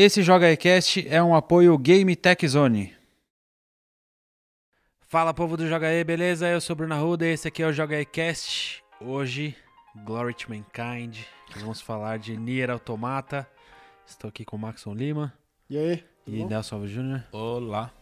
Esse 0.00 0.22
Joga 0.22 0.48
Ecast 0.48 1.08
é 1.08 1.20
um 1.20 1.34
apoio 1.34 1.76
Game 1.76 2.14
Tech 2.14 2.46
Zone. 2.46 2.94
Fala 5.00 5.34
povo 5.34 5.56
do 5.56 5.66
Joga 5.66 5.92
E, 5.92 6.04
beleza? 6.04 6.46
Eu 6.46 6.60
sou 6.60 6.74
o 6.74 6.76
Bruno 6.76 6.94
Arruda 6.94 7.26
e 7.26 7.30
esse 7.30 7.48
aqui 7.48 7.64
é 7.64 7.66
o 7.66 7.72
Joga 7.72 8.00
Ecast. 8.00 8.80
Hoje, 9.00 9.56
Glory 10.04 10.34
to 10.34 10.50
Mankind. 10.50 11.18
Vamos 11.56 11.80
falar 11.80 12.16
de 12.20 12.36
Nier 12.36 12.70
Automata. 12.70 13.44
Estou 14.06 14.28
aqui 14.28 14.44
com 14.44 14.54
o 14.54 14.58
Maxon 14.60 14.94
Lima 14.94 15.34
E 15.68 15.76
aí? 15.76 16.04
e 16.28 16.38
bom? 16.42 16.48
Nelson 16.48 16.76
Alves 16.76 16.92
Jr. 16.92 17.24
Olá. 17.32 17.92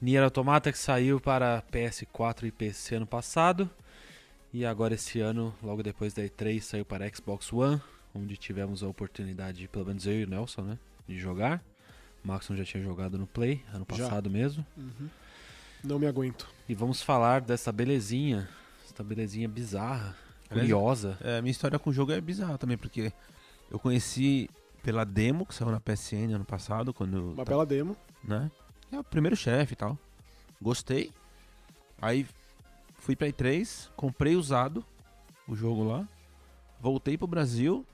Nier 0.00 0.24
Automata 0.24 0.72
que 0.72 0.78
saiu 0.78 1.20
para 1.20 1.62
PS4 1.70 2.44
e 2.44 2.50
PC 2.50 2.94
ano 2.94 3.06
passado. 3.06 3.68
E 4.54 4.64
agora 4.64 4.94
esse 4.94 5.20
ano, 5.20 5.54
logo 5.62 5.82
depois 5.82 6.14
da 6.14 6.22
E3, 6.22 6.62
saiu 6.62 6.86
para 6.86 7.06
Xbox 7.14 7.52
One, 7.52 7.78
onde 8.14 8.38
tivemos 8.38 8.82
a 8.82 8.88
oportunidade, 8.88 9.68
pelo 9.68 9.84
menos 9.84 10.06
eu 10.06 10.14
e 10.14 10.24
o 10.24 10.26
Nelson, 10.26 10.62
né, 10.62 10.78
de 11.10 11.18
jogar. 11.18 11.62
O 12.24 12.28
Maxon 12.28 12.54
já 12.56 12.64
tinha 12.64 12.82
jogado 12.82 13.18
no 13.18 13.26
Play, 13.26 13.62
ano 13.72 13.86
Já. 13.90 14.04
passado 14.04 14.30
mesmo. 14.30 14.64
Uhum. 14.76 15.08
Não 15.82 15.98
me 15.98 16.06
aguento. 16.06 16.48
E 16.68 16.74
vamos 16.74 17.02
falar 17.02 17.40
dessa 17.40 17.72
belezinha, 17.72 18.48
essa 18.88 19.02
belezinha 19.02 19.48
bizarra, 19.48 20.14
curiosa. 20.48 21.16
É, 21.22 21.38
a 21.38 21.42
minha 21.42 21.50
história 21.50 21.78
com 21.78 21.90
o 21.90 21.92
jogo 21.92 22.12
é 22.12 22.20
bizarra 22.20 22.58
também, 22.58 22.76
porque 22.76 23.12
eu 23.70 23.78
conheci 23.78 24.48
pela 24.82 25.04
demo 25.04 25.46
que 25.46 25.54
saiu 25.54 25.70
na 25.70 25.80
PSN 25.80 26.34
ano 26.34 26.44
passado, 26.44 26.92
quando. 26.92 27.32
Uma 27.32 27.44
tá- 27.44 27.50
bela 27.50 27.64
demo. 27.66 27.96
né? 28.22 28.50
É 28.92 28.98
o 28.98 29.04
primeiro 29.04 29.36
chefe 29.36 29.72
e 29.72 29.76
tal. 29.76 29.98
Gostei. 30.60 31.10
Aí 32.02 32.26
fui 32.98 33.16
pra 33.16 33.28
E3, 33.28 33.88
comprei 33.96 34.36
usado 34.36 34.84
o 35.48 35.56
jogo 35.56 35.84
lá. 35.84 36.06
Voltei 36.80 37.16
pro 37.16 37.26
Brasil. 37.26 37.86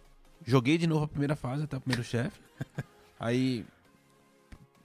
Joguei 0.45 0.77
de 0.79 0.87
novo 0.87 1.05
a 1.05 1.09
primeira 1.09 1.37
fase 1.37 1.63
até 1.65 1.77
o 1.77 1.81
primeiro 1.81 2.03
chefe. 2.05 2.41
Aí. 3.19 3.65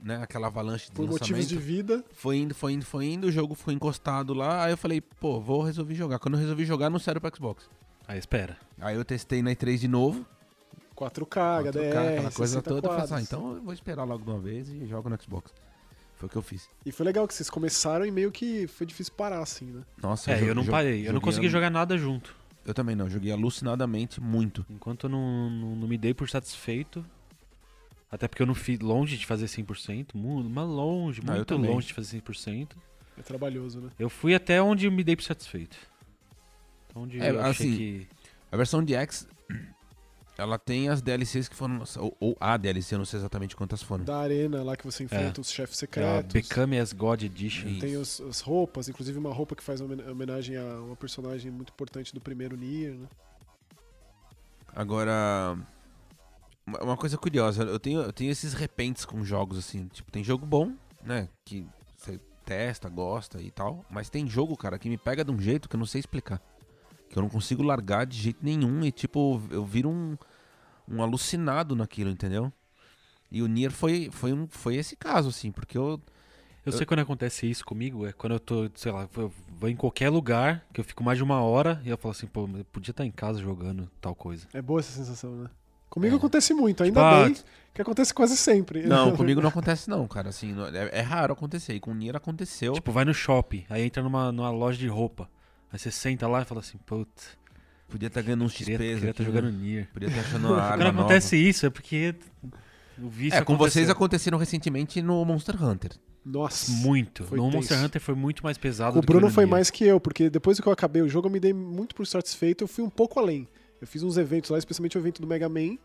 Né, 0.00 0.16
aquela 0.20 0.48
avalanche 0.48 0.86
de 0.86 0.92
Por 0.96 1.08
motivos 1.08 1.46
de 1.46 1.56
vida. 1.56 2.04
Foi 2.12 2.36
indo, 2.36 2.52
foi 2.54 2.72
indo, 2.72 2.84
foi 2.84 3.04
indo, 3.06 3.28
o 3.28 3.30
jogo 3.32 3.54
foi 3.54 3.72
encostado 3.72 4.34
lá, 4.34 4.64
aí 4.64 4.72
eu 4.72 4.76
falei, 4.76 5.00
pô, 5.00 5.40
vou 5.40 5.62
resolver 5.62 5.94
jogar. 5.94 6.18
Quando 6.18 6.34
eu 6.34 6.40
resolvi 6.40 6.64
jogar, 6.64 6.90
não 6.90 6.98
saiu 6.98 7.20
pro 7.20 7.30
Xbox. 7.36 7.70
Aí 8.08 8.18
espera. 8.18 8.56
Aí 8.80 8.96
eu 8.96 9.04
testei 9.04 9.42
na 9.42 9.52
E3 9.52 9.78
de 9.78 9.86
novo, 9.86 10.26
4K, 10.96 11.28
4K, 11.28 11.68
HDR, 11.68 11.88
aquela 11.88 12.30
coisa 12.32 12.54
60 12.54 12.62
toda, 12.62 12.88
eu 12.88 12.92
falei, 12.92 13.14
ah, 13.14 13.20
então 13.20 13.54
eu 13.54 13.62
vou 13.62 13.72
esperar 13.72 14.02
logo 14.02 14.24
de 14.24 14.30
uma 14.30 14.40
vez 14.40 14.68
e 14.68 14.84
jogo 14.86 15.08
no 15.08 15.16
Xbox. 15.22 15.52
Foi 16.16 16.26
o 16.26 16.30
que 16.30 16.36
eu 16.36 16.42
fiz. 16.42 16.68
E 16.84 16.90
foi 16.90 17.06
legal 17.06 17.26
que 17.28 17.34
vocês 17.34 17.48
começaram 17.48 18.04
e 18.04 18.10
meio 18.10 18.32
que 18.32 18.66
foi 18.66 18.86
difícil 18.86 19.12
parar 19.14 19.38
assim, 19.40 19.66
né? 19.66 19.82
Nossa, 20.02 20.32
É, 20.32 20.38
jo- 20.38 20.46
eu 20.46 20.54
não 20.54 20.66
parei, 20.66 21.06
eu 21.06 21.12
não 21.12 21.20
consegui 21.20 21.48
jogar 21.48 21.70
nada 21.70 21.96
junto. 21.96 22.34
Eu 22.64 22.74
também 22.74 22.94
não, 22.96 23.08
joguei 23.08 23.30
alucinadamente 23.32 24.20
muito. 24.20 24.66
Enquanto 24.68 25.04
eu 25.06 25.10
não, 25.10 25.48
não, 25.48 25.76
não 25.76 25.88
me 25.88 25.96
dei 25.98 26.12
por 26.12 26.28
satisfeito. 26.28 27.04
Até 28.12 28.28
porque 28.28 28.42
eu 28.42 28.46
não 28.46 28.54
fiz 28.54 28.78
longe 28.78 29.16
de 29.16 29.24
fazer 29.24 29.46
100%, 29.46 30.14
muito, 30.14 30.50
mas 30.50 30.68
longe, 30.68 31.22
Ah, 31.26 31.32
muito 31.32 31.56
longe 31.56 31.86
de 31.86 31.94
fazer 31.94 32.18
100%. 32.20 32.76
É 33.18 33.22
trabalhoso, 33.22 33.80
né? 33.80 33.90
Eu 33.98 34.10
fui 34.10 34.34
até 34.34 34.60
onde 34.62 34.84
eu 34.86 34.92
me 34.92 35.02
dei 35.02 35.16
por 35.16 35.22
satisfeito. 35.22 35.76
Então, 36.90 37.02
Onde 37.04 37.18
É, 37.18 37.30
eu 37.30 37.40
achei 37.40 37.66
assim, 37.68 37.76
que. 37.76 38.08
A 38.50 38.56
versão 38.58 38.84
de 38.84 38.94
X, 38.94 39.26
ela 40.36 40.58
tem 40.58 40.90
as 40.90 41.00
DLCs 41.00 41.48
que 41.48 41.56
foram, 41.56 41.82
ou, 41.98 42.14
ou 42.20 42.36
a 42.38 42.54
DLC, 42.58 42.94
eu 42.94 42.98
não 42.98 43.06
sei 43.06 43.18
exatamente 43.18 43.56
quantas 43.56 43.82
foram. 43.82 44.04
Da 44.04 44.18
arena 44.18 44.62
lá 44.62 44.76
que 44.76 44.84
você 44.84 45.04
enfrenta 45.04 45.40
os 45.40 45.50
chefes 45.50 45.76
É 45.76 45.78
a 45.78 45.80
secretos. 46.20 46.32
Become 46.34 46.78
as 46.78 46.92
God 46.92 47.22
Edition. 47.22 47.78
Tem 47.78 47.96
os- 47.96 48.20
as 48.20 48.40
roupas, 48.40 48.90
inclusive 48.90 49.18
uma 49.18 49.32
roupa 49.32 49.56
que 49.56 49.62
faz 49.62 49.80
homen- 49.80 50.06
homenagem 50.06 50.58
a 50.58 50.80
uma 50.82 50.96
personagem 50.96 51.50
muito 51.50 51.70
importante 51.72 52.12
do 52.12 52.20
primeiro 52.20 52.58
Nier, 52.58 52.92
né? 52.92 53.08
Agora, 54.74 55.56
uma 56.66 56.82
uma 56.82 56.96
coisa 56.96 57.16
curiosa, 57.18 57.64
eu 57.64 57.78
tenho, 57.78 58.00
eu 58.00 58.12
tenho 58.12 58.30
esses 58.30 58.52
repentes 58.52 59.04
com 59.04 59.24
jogos 59.24 59.58
assim, 59.58 59.88
tipo, 59.88 60.10
tem 60.10 60.22
jogo 60.22 60.46
bom, 60.46 60.72
né, 61.04 61.28
que 61.44 61.66
você 61.96 62.20
testa, 62.44 62.88
gosta 62.88 63.40
e 63.40 63.50
tal, 63.50 63.84
mas 63.90 64.10
tem 64.10 64.28
jogo, 64.28 64.56
cara, 64.56 64.78
que 64.78 64.88
me 64.88 64.98
pega 64.98 65.24
de 65.24 65.30
um 65.30 65.40
jeito 65.40 65.68
que 65.68 65.76
eu 65.76 65.78
não 65.78 65.86
sei 65.86 66.00
explicar. 66.00 66.40
Que 67.08 67.18
eu 67.18 67.22
não 67.22 67.28
consigo 67.28 67.62
largar 67.62 68.06
de 68.06 68.18
jeito 68.18 68.38
nenhum 68.42 68.84
e, 68.84 68.90
tipo, 68.90 69.40
eu 69.50 69.64
viro 69.64 69.90
um, 69.90 70.16
um 70.88 71.02
alucinado 71.02 71.76
naquilo, 71.76 72.10
entendeu? 72.10 72.52
E 73.30 73.42
o 73.42 73.46
Nier 73.46 73.70
foi, 73.70 74.08
foi, 74.10 74.32
um, 74.32 74.46
foi 74.48 74.76
esse 74.76 74.96
caso, 74.96 75.28
assim, 75.28 75.52
porque 75.52 75.76
eu... 75.76 76.00
Eu 76.64 76.70
sei 76.70 76.86
quando 76.86 77.00
acontece 77.00 77.50
isso 77.50 77.64
comigo, 77.64 78.06
é 78.06 78.12
quando 78.12 78.34
eu 78.34 78.40
tô, 78.40 78.70
sei 78.76 78.92
lá, 78.92 79.08
eu 79.16 79.32
vou 79.58 79.68
em 79.68 79.74
qualquer 79.74 80.10
lugar, 80.10 80.64
que 80.72 80.80
eu 80.80 80.84
fico 80.84 81.02
mais 81.02 81.18
de 81.18 81.24
uma 81.24 81.40
hora, 81.42 81.82
e 81.84 81.88
eu 81.88 81.98
falo 81.98 82.12
assim, 82.12 82.28
pô, 82.28 82.48
eu 82.56 82.64
podia 82.66 82.92
estar 82.92 83.04
em 83.04 83.10
casa 83.10 83.40
jogando 83.40 83.90
tal 84.00 84.14
coisa. 84.14 84.46
É 84.52 84.62
boa 84.62 84.78
essa 84.78 84.92
sensação, 84.92 85.34
né? 85.34 85.50
Comigo 85.92 86.14
É. 86.14 86.18
acontece 86.18 86.54
muito, 86.54 86.82
ainda 86.82 87.00
Tipo, 87.00 87.24
bem 87.24 87.44
que 87.74 87.82
acontece 87.82 88.14
quase 88.14 88.34
sempre. 88.36 88.82
Não, 88.86 89.12
comigo 89.16 89.40
não 89.42 89.50
acontece 89.50 89.88
não, 89.90 90.08
cara, 90.08 90.30
assim, 90.30 90.54
é, 90.72 90.98
é 90.98 91.00
raro 91.02 91.34
acontecer, 91.34 91.74
e 91.74 91.80
com 91.80 91.90
o 91.90 91.94
Nier 91.94 92.16
aconteceu. 92.16 92.72
Tipo, 92.72 92.90
vai 92.92 93.04
no 93.04 93.12
shopping, 93.12 93.64
aí 93.68 93.82
entra 93.84 94.02
numa, 94.02 94.32
numa 94.32 94.50
loja 94.50 94.78
de 94.78 94.88
roupa. 94.88 95.28
Aí 95.70 95.78
você 95.78 95.90
senta 95.90 96.26
lá 96.26 96.40
e 96.42 96.44
fala 96.46 96.60
assim, 96.60 96.78
putz, 96.86 97.36
Podia 97.88 98.06
estar 98.06 98.22
ganhando 98.22 98.42
uns 98.44 98.54
queria 98.54 98.78
XPs 98.78 99.04
estar 99.04 99.22
né? 99.22 99.26
jogando 99.30 99.52
Nier. 99.52 99.86
Podia 99.92 100.08
estar 100.08 100.22
achando 100.22 100.46
uma 100.52 100.62
arma 100.62 100.76
Quando 100.76 100.84
nova. 100.94 101.00
acontece 101.00 101.36
isso, 101.36 101.66
é 101.66 101.70
porque 101.70 102.14
o 102.98 103.08
vício 103.10 103.38
É, 103.38 103.44
com 103.44 103.54
vocês 103.54 103.90
aconteceu. 103.90 103.92
aconteceram 103.92 104.38
recentemente 104.38 105.02
no 105.02 105.22
Monster 105.26 105.62
Hunter. 105.62 105.90
Nossa. 106.24 106.72
Muito. 106.72 107.24
Foi 107.24 107.36
no 107.36 107.44
tenso. 107.44 107.56
Monster 107.58 107.84
Hunter 107.84 108.00
foi 108.00 108.14
muito 108.14 108.42
mais 108.42 108.56
pesado 108.56 108.92
O 108.96 109.00
do 109.02 109.06
que 109.06 109.12
Bruno 109.12 109.26
no 109.26 109.32
foi 109.32 109.44
Nier. 109.44 109.50
mais 109.50 109.70
que 109.70 109.84
eu, 109.84 110.00
porque 110.00 110.30
depois 110.30 110.58
que 110.58 110.66
eu 110.66 110.72
acabei 110.72 111.02
o 111.02 111.08
jogo, 111.08 111.28
eu 111.28 111.32
me 111.32 111.38
dei 111.38 111.52
muito 111.52 111.94
por 111.94 112.06
satisfeito. 112.06 112.64
Eu 112.64 112.68
fui 112.68 112.82
um 112.82 112.88
pouco 112.88 113.20
além. 113.20 113.46
Eu 113.82 113.86
fiz 113.88 114.04
uns 114.04 114.16
eventos 114.16 114.48
lá, 114.48 114.58
especialmente 114.58 114.96
o 114.96 115.00
evento 115.00 115.20
do 115.20 115.26
Mega 115.26 115.48
Man. 115.48 115.76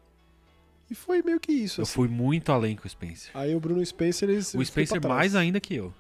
E 0.90 0.94
foi 0.94 1.24
meio 1.24 1.40
que 1.40 1.52
isso. 1.52 1.82
Eu 1.82 1.84
assim. 1.84 1.94
fui 1.94 2.08
muito 2.08 2.52
além 2.52 2.76
com 2.76 2.86
o 2.86 2.90
Spencer. 2.90 3.32
Aí 3.34 3.56
o 3.56 3.60
Bruno 3.60 3.82
e 3.82 3.84
o 3.84 3.86
Spencer, 3.86 4.30
eles. 4.30 4.54
O 4.54 4.64
Spencer 4.64 5.06
mais 5.06 5.34
ainda 5.36 5.60
que 5.60 5.74
eu. 5.74 5.92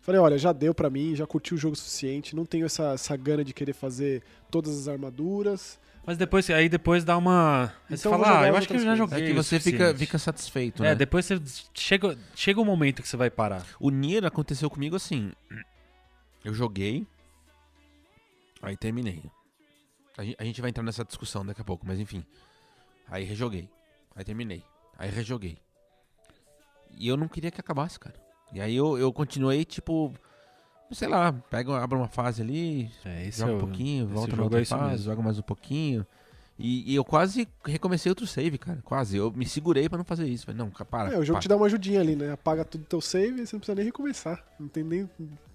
Falei, 0.00 0.20
olha, 0.20 0.36
já 0.36 0.52
deu 0.52 0.74
pra 0.74 0.90
mim, 0.90 1.14
já 1.14 1.24
curti 1.28 1.54
o 1.54 1.56
jogo 1.56 1.74
o 1.74 1.76
suficiente. 1.76 2.34
Não 2.34 2.44
tenho 2.44 2.66
essa, 2.66 2.94
essa 2.94 3.16
gana 3.16 3.44
de 3.44 3.54
querer 3.54 3.72
fazer 3.72 4.20
todas 4.50 4.76
as 4.76 4.88
armaduras. 4.88 5.78
Mas 6.04 6.18
depois, 6.18 6.50
aí 6.50 6.68
depois 6.68 7.04
dá 7.04 7.16
uma. 7.16 7.72
Aí 7.88 7.96
você 7.96 8.08
Então 8.08 8.12
eu 8.12 8.18
vou 8.18 8.26
fala, 8.26 8.40
ah, 8.40 8.48
eu 8.48 8.56
acho 8.56 8.66
que 8.66 8.74
eu 8.74 8.80
já 8.80 8.96
joguei. 8.96 9.22
É 9.22 9.26
que 9.28 9.32
o 9.32 9.36
você 9.36 9.60
fica, 9.60 9.94
fica 9.94 10.18
satisfeito, 10.18 10.82
É, 10.82 10.88
né? 10.88 10.94
depois 10.96 11.24
você 11.24 11.40
chega, 11.72 12.18
chega 12.34 12.60
um 12.60 12.64
momento 12.64 13.00
que 13.00 13.08
você 13.08 13.16
vai 13.16 13.30
parar. 13.30 13.64
O 13.78 13.90
Nier 13.90 14.24
aconteceu 14.24 14.68
comigo 14.68 14.96
assim. 14.96 15.30
Eu 16.44 16.52
joguei, 16.52 17.06
aí 18.60 18.76
terminei. 18.76 19.22
A 20.16 20.24
gen- 20.24 20.36
a 20.38 20.44
gente 20.44 20.60
vai 20.60 20.70
entrar 20.70 20.82
nessa 20.82 21.04
discussão 21.04 21.44
daqui 21.44 21.60
a 21.60 21.64
pouco, 21.64 21.86
mas 21.86 21.98
enfim. 22.00 22.24
Aí 23.08 23.24
rejoguei, 23.24 23.68
aí 24.14 24.24
terminei, 24.24 24.62
aí 24.98 25.10
rejoguei. 25.10 25.58
E 26.96 27.08
eu 27.08 27.16
não 27.16 27.28
queria 27.28 27.50
que 27.50 27.60
acabasse, 27.60 27.98
cara. 27.98 28.14
E 28.52 28.60
aí 28.60 28.74
eu, 28.76 28.96
eu 28.96 29.12
continuei, 29.12 29.64
tipo, 29.64 30.12
sei 30.92 31.08
lá, 31.08 31.32
pego, 31.32 31.72
abro 31.72 31.98
uma 31.98 32.08
fase 32.08 32.40
ali, 32.42 32.90
É, 33.04 33.28
joga 33.30 33.52
é 33.52 33.54
um 33.56 33.58
pouquinho, 33.58 34.06
volta 34.08 34.36
na 34.36 34.42
outra 34.44 34.60
é 34.60 34.62
isso 34.62 34.76
fase, 34.76 34.90
mesmo. 34.92 35.04
joga 35.06 35.22
mais 35.22 35.38
um 35.38 35.42
pouquinho. 35.42 36.06
E, 36.56 36.92
e 36.92 36.94
eu 36.94 37.04
quase 37.04 37.48
recomecei 37.64 38.08
outro 38.10 38.28
save, 38.28 38.56
cara. 38.58 38.80
Quase. 38.84 39.16
Eu 39.16 39.32
me 39.32 39.44
segurei 39.44 39.88
pra 39.88 39.98
não 39.98 40.04
fazer 40.04 40.28
isso. 40.28 40.46
Falei, 40.46 40.56
não, 40.56 40.70
para. 40.70 41.12
é, 41.12 41.18
o 41.18 41.24
jogo 41.24 41.32
para. 41.38 41.40
te 41.42 41.48
dá 41.48 41.56
uma 41.56 41.66
ajudinha 41.66 42.00
ali, 42.00 42.14
né? 42.14 42.30
Apaga 42.30 42.64
tudo 42.64 42.84
teu 42.84 43.00
save 43.00 43.42
e 43.42 43.46
você 43.46 43.56
não 43.56 43.60
precisa 43.60 43.74
nem 43.74 43.84
recomeçar. 43.84 44.40
Não 44.60 44.68
tem 44.68 44.84
nem 44.84 45.10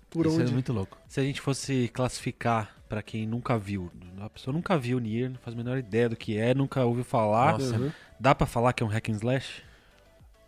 por 0.09 0.25
Isso 0.25 0.41
onde. 0.41 0.51
é 0.51 0.53
muito 0.53 0.73
louco. 0.73 0.97
Se 1.07 1.21
a 1.21 1.23
gente 1.23 1.39
fosse 1.39 1.87
classificar 1.87 2.75
pra 2.89 3.01
quem 3.03 3.25
nunca 3.27 3.57
viu, 3.57 3.91
a 4.19 4.29
pessoa 4.29 4.51
nunca 4.53 4.77
viu 4.77 4.99
Nier, 4.99 5.29
não 5.29 5.37
faz 5.39 5.53
a 5.53 5.57
menor 5.57 5.77
ideia 5.77 6.09
do 6.09 6.15
que 6.15 6.37
é, 6.37 6.53
nunca 6.55 6.83
ouviu 6.83 7.03
falar, 7.03 7.53
Nossa, 7.53 7.77
Uhum. 7.77 7.91
dá 8.19 8.33
pra 8.35 8.47
falar 8.47 8.73
que 8.73 8.81
é 8.83 8.85
um 8.85 8.89
hack 8.89 9.09
and 9.09 9.13
slash? 9.13 9.63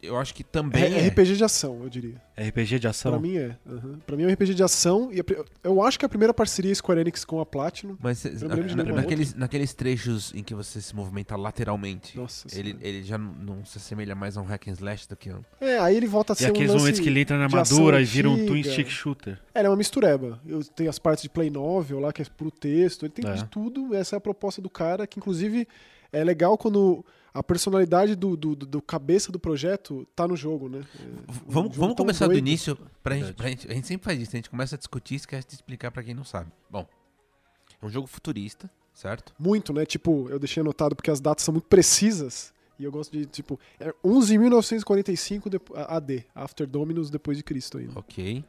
Eu 0.01 0.17
acho 0.17 0.33
que 0.33 0.43
também. 0.43 0.83
É, 0.83 0.99
é. 1.05 1.07
RPG 1.09 1.35
de 1.37 1.43
ação, 1.43 1.79
eu 1.83 1.89
diria. 1.89 2.15
RPG 2.35 2.79
de 2.79 2.87
ação? 2.87 3.11
Pra 3.11 3.21
mim 3.21 3.37
é. 3.37 3.55
Uhum. 3.65 3.99
Pra 4.05 4.17
mim 4.17 4.23
é 4.23 4.27
um 4.27 4.31
RPG 4.33 4.55
de 4.55 4.63
ação. 4.63 5.11
E 5.13 5.23
eu 5.63 5.81
acho 5.83 5.99
que 5.99 6.05
é 6.05 6.07
a 6.07 6.09
primeira 6.09 6.33
parceria 6.33 6.73
Square 6.73 6.99
Enix 7.01 7.23
com 7.23 7.39
a 7.39 7.45
Platinum. 7.45 7.95
Mas 8.01 8.23
na- 8.23 8.55
nenhuma 8.55 8.93
naqueles, 9.01 9.33
naqueles 9.35 9.73
trechos 9.75 10.33
em 10.33 10.41
que 10.43 10.55
você 10.55 10.81
se 10.81 10.95
movimenta 10.95 11.35
lateralmente, 11.35 12.17
Nossa 12.17 12.47
ele, 12.51 12.69
senhora. 12.71 12.87
ele 12.87 13.03
já 13.03 13.17
não, 13.17 13.63
se 13.63 13.77
assemelha 13.77 14.15
mais 14.15 14.37
a 14.37 14.41
um 14.41 14.45
hack 14.45 14.67
and 14.69 14.71
slash 14.73 15.07
do 15.07 15.15
que 15.15 15.31
um. 15.31 15.41
É, 15.59 15.77
aí 15.77 15.95
ele 15.95 16.07
volta 16.07 16.33
a 16.33 16.35
E 16.35 16.37
ser 16.37 16.45
um 16.45 16.49
aqueles 16.49 16.69
lance... 16.71 16.79
momentos 16.79 16.99
que 16.99 17.07
ele 17.09 17.19
entra 17.19 17.37
na 17.37 17.43
armadura 17.43 18.01
e 18.01 18.05
vira 18.05 18.27
um 18.29 18.45
twin 18.47 18.63
stick 18.63 18.89
shooter. 18.89 19.39
É, 19.53 19.59
ele 19.59 19.67
é 19.67 19.69
uma 19.69 19.77
mistureba. 19.77 20.39
Eu 20.47 20.63
tenho 20.63 20.89
as 20.89 20.97
partes 20.97 21.21
de 21.21 21.29
play 21.29 21.51
novel 21.51 21.99
lá, 21.99 22.11
que 22.11 22.23
é 22.23 22.25
puro 22.25 22.49
texto. 22.49 23.03
Ele 23.05 23.13
tem 23.13 23.29
É. 23.29 23.33
de 23.35 23.45
tudo. 23.45 23.93
Essa 23.93 24.15
é 24.15 24.17
a 24.17 24.21
proposta 24.21 24.61
do 24.61 24.69
cara, 24.69 25.05
que 25.05 25.19
inclusive 25.19 25.67
é 26.11 26.23
legal 26.23 26.57
quando 26.57 27.05
a 27.33 27.41
personalidade 27.41 28.15
do, 28.15 28.35
do, 28.35 28.55
do- 28.55 28.65
do 28.65 28.81
cabeça 28.81 29.31
do 29.31 29.39
projeto 29.39 30.05
tá 30.15 30.27
no 30.27 30.35
jogo, 30.35 30.67
né? 30.69 30.81
É, 30.99 31.03
um 31.03 31.33
Vamos, 31.47 31.71
jogo 31.71 31.73
vamos 31.75 31.95
começar 31.95 32.25
do 32.25 32.31
doido. 32.33 32.45
início. 32.47 32.77
Pra 33.01 33.15
gente, 33.15 33.33
pra 33.33 33.47
gente- 33.49 33.67
a 33.69 33.73
gente 33.73 33.87
sempre 33.87 34.03
faz 34.05 34.19
isso, 34.21 34.31
a 34.31 34.37
gente 34.37 34.49
começa 34.49 34.75
a 34.75 34.77
discutir 34.77 35.13
e 35.13 35.17
esquece 35.17 35.47
de 35.47 35.53
explicar 35.55 35.91
pra 35.91 36.03
quem 36.03 36.13
não 36.13 36.23
sabe. 36.25 36.51
Bom, 36.69 36.85
é 37.81 37.85
um 37.85 37.89
jogo 37.89 38.05
futurista, 38.07 38.69
certo? 38.93 39.33
Muito, 39.39 39.71
né? 39.73 39.85
Tipo, 39.85 40.27
eu 40.29 40.37
deixei 40.39 40.61
anotado 40.61 40.95
porque 40.95 41.09
as 41.11 41.19
datas 41.21 41.43
são 41.45 41.53
muito 41.53 41.67
precisas. 41.67 42.53
E 42.77 42.83
eu 42.83 42.91
gosto 42.91 43.11
de, 43.11 43.25
tipo, 43.27 43.59
é 43.79 43.93
11.945 44.03 45.49
depo- 45.49 45.73
AD, 45.75 46.25
After 46.33 46.65
Dominus, 46.67 47.09
depois 47.11 47.37
de 47.37 47.43
Cristo 47.43 47.77
ainda. 47.77 47.97
Ok. 47.97 48.43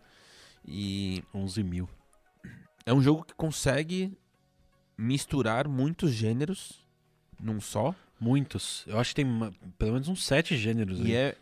E 0.67 1.23
11 1.35 1.63
mil. 1.63 1.89
é 2.87 2.93
um 2.93 3.01
jogo 3.03 3.25
que 3.25 3.35
consegue 3.35 4.13
misturar 4.99 5.69
muitos 5.69 6.11
gêneros 6.13 6.85
num 7.41 7.61
só. 7.61 7.95
Muitos. 8.23 8.85
Eu 8.87 8.99
acho 9.01 9.11
que 9.11 9.17
tem 9.17 9.25
ma- 9.25 9.51
pelo 9.79 9.93
menos 9.95 10.07
uns 10.09 10.25
sete 10.25 10.57
gêneros 10.57 10.99
E 11.01 11.03
aí. 11.07 11.15
é 11.15 11.37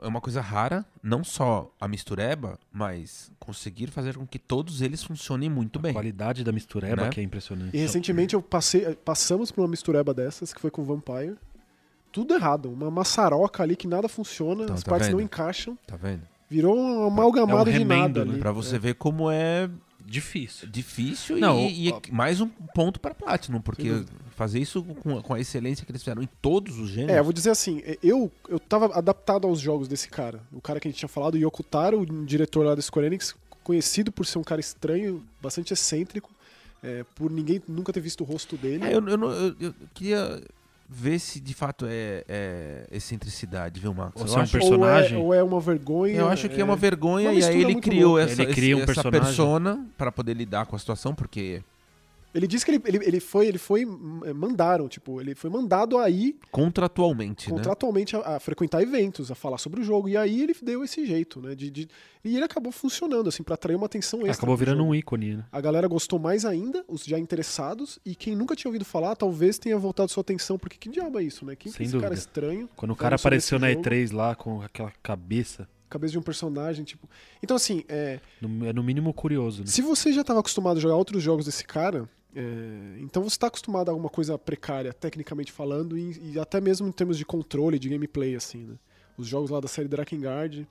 é 0.00 0.06
uma 0.06 0.20
coisa 0.20 0.40
rara, 0.40 0.84
não 1.02 1.24
só 1.24 1.72
a 1.80 1.88
mistureba, 1.88 2.56
mas 2.72 3.32
conseguir 3.40 3.88
fazer 3.88 4.16
com 4.16 4.24
que 4.24 4.38
todos 4.38 4.80
eles 4.80 5.02
funcionem 5.02 5.50
muito 5.50 5.78
A 5.80 5.82
bem. 5.82 5.92
qualidade 5.92 6.44
da 6.44 6.52
mistureba 6.52 7.02
Né? 7.04 7.08
que 7.10 7.18
é 7.18 7.22
impressionante. 7.24 7.76
E 7.76 7.80
recentemente 7.80 8.32
eu 8.34 8.40
passei, 8.42 8.94
passamos 8.94 9.50
por 9.50 9.62
uma 9.62 9.68
mistureba 9.68 10.14
dessas, 10.14 10.52
que 10.52 10.60
foi 10.60 10.70
com 10.70 10.84
Vampire. 10.84 11.34
Tudo 12.12 12.34
errado, 12.34 12.70
uma 12.70 12.90
maçaroca 12.92 13.62
ali 13.62 13.74
que 13.74 13.88
nada 13.88 14.08
funciona, 14.08 14.64
Então, 14.64 14.76
as 14.76 14.84
tá 14.84 14.90
partes 14.90 15.08
não 15.08 15.16
vendo? 15.18 15.24
encaixam. 15.24 15.76
Tá 15.84 15.96
vendo? 15.96 16.22
Virou 16.48 16.78
um 16.78 17.06
amalgamado 17.08 17.58
É 17.58 17.62
um 17.62 17.64
de 17.64 17.70
remendo, 17.78 18.02
nada 18.02 18.24
né? 18.24 18.30
ali. 18.32 18.40
Pra 18.40 18.52
você 18.52 18.78
ver 18.78 18.94
como 18.94 19.28
é 19.30 19.68
Difícil. 20.08 20.68
difícil 20.68 21.36
Não, 21.36 21.60
e, 21.60 21.88
e 21.90 21.92
mais 22.10 22.40
um 22.40 22.48
ponto 22.74 22.98
pra 22.98 23.12
Platinum, 23.14 23.60
porque 23.60 24.04
fazer 24.36 24.58
isso 24.58 24.82
com, 24.82 25.20
com 25.20 25.34
a 25.34 25.40
excelência 25.40 25.84
que 25.84 25.90
eles 25.92 26.02
fizeram 26.02 26.22
em 26.22 26.28
todos 26.40 26.78
os 26.78 26.88
gêneros. 26.88 27.14
É, 27.14 27.18
eu 27.18 27.24
vou 27.24 27.32
dizer 27.32 27.50
assim, 27.50 27.82
eu, 28.02 28.30
eu 28.48 28.58
tava 28.58 28.86
adaptado 28.96 29.46
aos 29.46 29.60
jogos 29.60 29.86
desse 29.88 30.08
cara. 30.08 30.40
O 30.52 30.60
cara 30.60 30.80
que 30.80 30.88
a 30.88 30.90
gente 30.90 30.98
tinha 30.98 31.08
falado, 31.08 31.34
o 31.34 31.38
Yoko 31.38 31.62
Taro, 31.62 32.00
um 32.00 32.24
diretor 32.24 32.64
lá 32.64 32.74
da 32.74 32.80
Square 32.80 33.06
Enix, 33.06 33.34
conhecido 33.62 34.10
por 34.10 34.24
ser 34.24 34.38
um 34.38 34.44
cara 34.44 34.60
estranho, 34.60 35.22
bastante 35.42 35.72
excêntrico, 35.74 36.30
é, 36.82 37.04
por 37.16 37.30
ninguém 37.30 37.60
nunca 37.68 37.92
ter 37.92 38.00
visto 38.00 38.22
o 38.22 38.24
rosto 38.24 38.56
dele. 38.56 38.84
É, 38.84 38.94
eu, 38.94 39.06
eu, 39.08 39.16
não- 39.18 39.30
eu- 39.30 39.56
eu 39.60 39.74
queria 39.92 40.40
ver 40.88 41.18
se 41.18 41.38
de 41.38 41.52
fato 41.52 41.84
é, 41.86 42.24
é 42.26 42.86
excentricidade, 42.90 43.78
viu, 43.78 43.92
Max? 43.92 44.12
Ou 44.20 44.26
é 44.26 44.38
um 44.38 44.42
acho- 44.42 44.52
personagem. 44.52 45.18
Ou 45.18 45.24
é, 45.24 45.26
ou 45.26 45.34
é 45.34 45.42
uma 45.42 45.60
vergonha. 45.60 46.16
Eu 46.16 46.28
acho 46.28 46.48
que 46.48 46.60
é 46.60 46.64
uma 46.64 46.76
vergonha 46.76 47.30
uma 47.30 47.38
e 47.38 47.44
aí 47.44 47.60
ele 47.60 47.74
criou 47.80 48.12
louca. 48.16 48.24
essa, 48.24 48.42
Ele 48.42 48.54
cria 48.54 48.76
um 48.76 48.80
essa 48.82 49.10
persona 49.10 49.86
pra 49.98 50.10
poder 50.10 50.34
lidar 50.34 50.64
com 50.66 50.74
a 50.74 50.78
situação, 50.78 51.14
porque 51.14 51.62
Ele 52.34 52.46
disse 52.46 52.64
que 52.64 52.70
ele, 52.72 52.82
ele, 52.84 52.98
ele 53.04 53.20
foi, 53.20 53.46
ele 53.46 53.56
foi, 53.58 53.82
eh, 54.24 54.32
mandaram, 54.34 54.86
tipo, 54.88 55.20
ele 55.20 55.34
foi 55.34 55.48
mandado 55.48 55.96
aí 55.98 56.36
contratualmente, 56.50 57.48
né? 57.48 57.54
contratualmente 57.56 58.14
a, 58.16 58.36
a 58.36 58.40
frequentar 58.40 58.82
eventos, 58.82 59.30
a 59.30 59.34
falar 59.34 59.58
sobre 59.58 59.80
o 59.80 59.84
jogo. 59.84 60.08
E 60.08 60.16
aí 60.16 60.42
ele 60.42 60.54
deu 60.62 60.84
esse 60.84 61.04
jeito, 61.06 61.40
né? 61.40 61.54
De, 61.54 61.70
de- 61.70 61.88
e 62.24 62.36
ele 62.36 62.44
acabou 62.44 62.70
funcionando, 62.70 63.28
assim, 63.28 63.42
pra 63.42 63.54
atrair 63.54 63.76
uma 63.76 63.86
atenção 63.86 64.20
extra. 64.20 64.32
Acabou 64.42 64.56
virando 64.56 64.84
um 64.84 64.94
ícone, 64.94 65.36
né? 65.36 65.44
A 65.50 65.60
galera 65.60 65.88
gostou 65.88 66.18
mais 66.18 66.44
ainda, 66.44 66.84
os 66.86 67.04
já 67.04 67.18
interessados, 67.18 67.98
e 68.04 68.14
quem 68.14 68.36
nunca 68.36 68.54
tinha 68.54 68.68
ouvido 68.68 68.84
falar, 68.84 69.16
talvez 69.16 69.58
tenha 69.58 69.78
voltado 69.78 70.10
sua 70.10 70.20
atenção, 70.20 70.58
porque 70.58 70.76
que 70.76 70.88
diabo 70.90 71.18
é 71.18 71.22
isso, 71.22 71.44
né? 71.46 71.56
Quem 71.56 71.72
que 71.72 71.76
é 71.76 71.78
Sem 71.78 71.86
esse 71.86 71.98
cara 71.98 72.14
estranho, 72.14 72.68
Quando 72.76 72.90
o 72.90 72.94
Falando 72.94 72.98
cara 73.00 73.16
apareceu 73.16 73.58
na 73.58 73.70
jogo. 73.70 73.82
E3 73.82 74.12
lá 74.14 74.34
com 74.34 74.60
aquela 74.60 74.92
cabeça, 75.02 75.66
cabeça 75.88 76.12
de 76.12 76.18
um 76.18 76.22
personagem, 76.22 76.84
tipo. 76.84 77.08
Então, 77.42 77.56
assim, 77.56 77.84
é, 77.88 78.20
no- 78.40 78.66
é 78.66 78.72
no 78.72 78.82
mínimo 78.82 79.14
curioso, 79.14 79.60
né? 79.62 79.66
se 79.66 79.80
você 79.80 80.12
já 80.12 80.20
estava 80.20 80.40
acostumado 80.40 80.76
a 80.76 80.80
jogar 80.80 80.96
outros 80.96 81.22
jogos 81.22 81.46
desse 81.46 81.64
cara, 81.64 82.06
é, 82.34 82.98
então 83.00 83.22
você 83.22 83.36
está 83.36 83.46
acostumado 83.46 83.88
a 83.88 83.92
alguma 83.92 84.08
coisa 84.10 84.38
precária, 84.38 84.92
tecnicamente 84.92 85.50
falando, 85.52 85.96
e, 85.96 86.32
e 86.34 86.38
até 86.38 86.60
mesmo 86.60 86.86
em 86.88 86.92
termos 86.92 87.16
de 87.18 87.24
controle, 87.24 87.78
de 87.78 87.88
gameplay, 87.88 88.34
assim, 88.36 88.64
né? 88.66 88.74
Os 89.16 89.26
jogos 89.26 89.50
lá 89.50 89.60
da 89.60 89.68
série 89.68 89.88
Drakengard. 89.88 90.66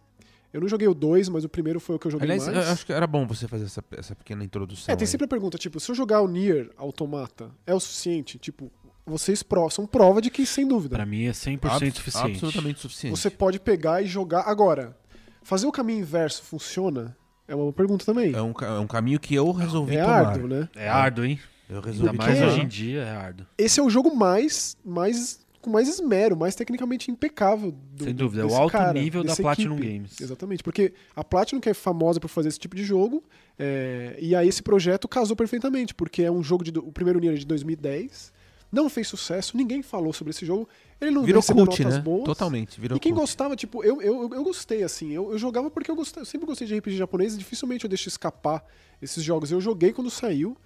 Eu 0.54 0.62
não 0.62 0.68
joguei 0.69 0.88
o 0.88 0.94
2, 0.94 1.27
mas 1.27 1.44
o 1.44 1.50
primeiro 1.50 1.80
foi 1.80 1.98
o 1.98 2.00
que 2.00 2.07
eu 2.07 2.12
joguei 2.12 2.25
Aliás, 2.25 2.45
mais. 2.48 2.65
eu 2.65 2.71
acho 2.71 2.86
que 2.86 2.94
era 2.94 3.06
bom 3.06 3.27
você 3.27 3.48
fazer 3.48 3.65
essa, 3.65 3.83
essa 3.92 4.15
pequena 4.15 4.44
introdução. 4.44 4.92
É, 4.92 4.95
tem 4.95 5.04
aí. 5.06 5.07
sempre 5.12 5.25
a 5.25 5.27
pergunta, 5.27 5.57
tipo, 5.57 5.80
se 5.80 5.92
eu 5.92 5.95
jogar 5.95 6.21
o 6.21 6.27
Nier 6.27 6.71
Automata, 6.77 7.51
é 7.65 7.74
o 7.75 7.80
suficiente? 7.80 8.39
Tipo, 8.39 8.71
vocês 9.06 9.44
pro- 9.44 9.69
são 9.69 9.86
prova 9.86 10.21
de 10.21 10.30
que, 10.30 10.45
sem 10.45 10.65
dúvida, 10.65 10.95
Pra 10.95 11.06
mim 11.06 11.25
é 11.25 11.31
100% 11.31 11.65
Abs- 11.65 11.95
suficiente. 11.95 12.31
Absolutamente 12.31 12.80
suficiente. 12.80 13.18
você 13.19 13.30
pode 13.30 13.59
pegar 13.59 14.01
e 14.01 14.06
jogar. 14.07 14.44
Agora, 14.44 14.98
fazer 15.44 15.68
o 15.68 15.71
caminho 15.71 16.00
inverso 16.00 16.42
funciona? 16.44 17.15
É 17.48 17.56
uma 17.56 17.72
pergunta 17.72 18.06
também. 18.06 18.34
É 18.34 18.42
um, 18.42 18.54
é 18.62 18.80
um 18.80 18.88
caminho 18.88 19.20
que 19.20 19.34
eu 19.34 19.52
resolvi 19.52 19.96
É 19.96 20.04
tomar. 20.04 20.28
árduo, 20.28 20.48
né? 20.48 20.70
É 20.76 20.90
árduo, 20.90 21.26
hein? 21.26 21.40
Eu 21.70 21.78
Ainda 21.78 21.88
resolvi 21.88 22.18
mais 22.18 22.38
tomar. 22.40 22.52
hoje 22.52 22.62
em 22.62 22.68
dia 22.68 23.02
é 23.02 23.12
árduo. 23.12 23.46
Esse 23.58 23.80
é 23.80 23.84
o 23.84 23.90
jogo 23.90 24.16
mais, 24.16 24.76
mais 24.86 25.40
com 25.62 25.70
mais 25.70 25.88
esmero, 25.90 26.38
mais 26.38 26.56
tecnicamente 26.56 27.12
impecável 27.12 27.72
do 27.94 28.06
Sem 28.06 28.14
dúvida, 28.16 28.44
é 28.44 28.46
o 28.46 28.56
alto 28.56 28.72
cara, 28.72 28.94
nível 28.94 29.24
da 29.24 29.36
Platinum 29.36 29.76
equipe. 29.76 29.92
Games. 29.94 30.22
Exatamente, 30.22 30.64
porque 30.64 30.94
a 31.16 31.24
Platinum 31.24 31.60
que 31.60 31.70
é 31.70 31.74
famosa 31.74 32.20
por 32.20 32.30
fazer 32.30 32.48
esse 32.50 32.60
tipo 32.60 32.76
de 32.76 32.84
jogo, 32.86 33.22
é, 33.60 34.16
e 34.20 34.34
aí 34.36 34.48
esse 34.48 34.64
projeto 34.64 35.08
casou 35.08 35.36
perfeitamente, 35.36 35.94
porque 35.94 36.24
é 36.24 36.32
um 36.32 36.42
jogo 36.44 36.64
de 36.64 36.78
o 36.80 36.92
primeiro 36.92 37.20
Nier 37.20 37.34
é 37.34 37.38
de 37.38 37.46
2010, 37.46 38.32
não 38.72 38.90
fez 38.90 39.08
sucesso, 39.08 39.56
ninguém 39.56 39.81
falou 39.81 40.12
sobre 40.14 40.31
esse 40.31 40.46
jogo, 40.46 40.68
ele 41.00 41.12
não 41.12 41.24
Virou 41.24 41.42
cult, 41.44 41.58
notas 41.81 41.96
né? 41.96 42.02
boas. 42.02 42.25
Totalmente, 42.25 42.80
virou 42.81 42.98
E 42.98 43.00
quem 43.00 43.12
cult. 43.14 43.22
gostava, 43.22 43.56
tipo, 43.56 43.84
eu, 43.84 44.02
eu, 44.02 44.30
eu 44.34 44.44
gostei, 44.44 44.84
assim. 44.84 45.12
Eu, 45.14 45.31
eu 45.31 45.38
jogava 45.38 45.69
porque 45.69 45.90
eu, 45.90 45.96
gostei, 45.96 46.22
eu 46.22 46.25
sempre 46.25 46.46
gostei 46.48 46.68
de 46.68 46.78
RPG 46.78 46.98
japonês 46.98 47.36
e 47.36 47.38
dificilmente 47.38 47.86
eu 47.86 47.90
deixo 47.90 48.08
escapar 48.08 48.66
esses 49.02 49.24
jogos. 49.24 49.52
Eu 49.52 49.62
joguei 49.62 49.94
quando 49.94 50.10
saiu. 50.10 50.58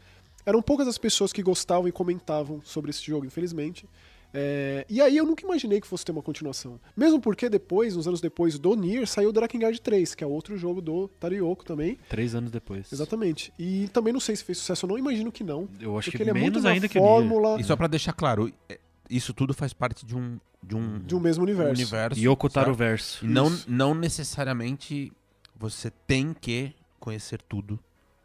Eram 0.45 0.61
poucas 0.61 0.87
as 0.87 0.97
pessoas 0.97 1.31
que 1.31 1.43
gostavam 1.43 1.87
e 1.87 1.91
comentavam 1.91 2.61
sobre 2.63 2.89
esse 2.89 3.05
jogo, 3.05 3.25
infelizmente. 3.25 3.87
É, 4.33 4.85
e 4.89 5.01
aí 5.01 5.17
eu 5.17 5.25
nunca 5.25 5.43
imaginei 5.43 5.81
que 5.81 5.87
fosse 5.87 6.05
ter 6.05 6.11
uma 6.11 6.21
continuação. 6.21 6.79
Mesmo 6.95 7.19
porque 7.19 7.49
depois, 7.49 7.95
uns 7.95 8.07
anos 8.07 8.21
depois 8.21 8.57
do 8.57 8.75
Nier, 8.75 9.07
saiu 9.07 9.29
o 9.29 9.33
Drakengard 9.33 9.79
3, 9.81 10.15
que 10.15 10.23
é 10.23 10.27
outro 10.27 10.57
jogo 10.57 10.81
do 10.81 11.07
Tariyoko 11.07 11.65
também. 11.65 11.97
Três 12.09 12.33
anos 12.33 12.51
depois. 12.51 12.91
Exatamente. 12.91 13.53
E 13.59 13.89
também 13.89 14.13
não 14.13 14.19
sei 14.19 14.35
se 14.35 14.43
fez 14.43 14.57
sucesso 14.57 14.85
ou 14.85 14.91
não, 14.91 14.97
imagino 14.97 15.31
que 15.31 15.43
não. 15.43 15.67
Eu 15.79 15.97
acho 15.97 16.11
que 16.11 16.21
ele 16.21 16.29
é 16.29 16.33
muito 16.33 16.45
menos 16.45 16.63
na 16.63 16.69
ainda 16.71 16.87
que 16.87 16.97
fórmula 16.99 17.59
E 17.59 17.63
só 17.63 17.75
pra 17.75 17.87
deixar 17.87 18.13
claro, 18.13 18.51
é, 18.69 18.79
isso 19.09 19.33
tudo 19.33 19.53
faz 19.53 19.73
parte 19.73 20.05
de 20.05 20.15
um, 20.15 20.39
de 20.63 20.75
um, 20.75 20.99
de 20.99 21.15
um 21.15 21.19
mesmo 21.19 21.43
universo. 21.43 21.73
universo. 21.73 22.19
Yoko 22.19 22.49
Taro? 22.49 22.73
Verso. 22.73 23.25
E 23.25 23.27
não, 23.27 23.51
não 23.67 23.93
necessariamente 23.93 25.11
você 25.55 25.91
tem 26.07 26.33
que 26.33 26.73
conhecer 26.99 27.41
tudo. 27.41 27.79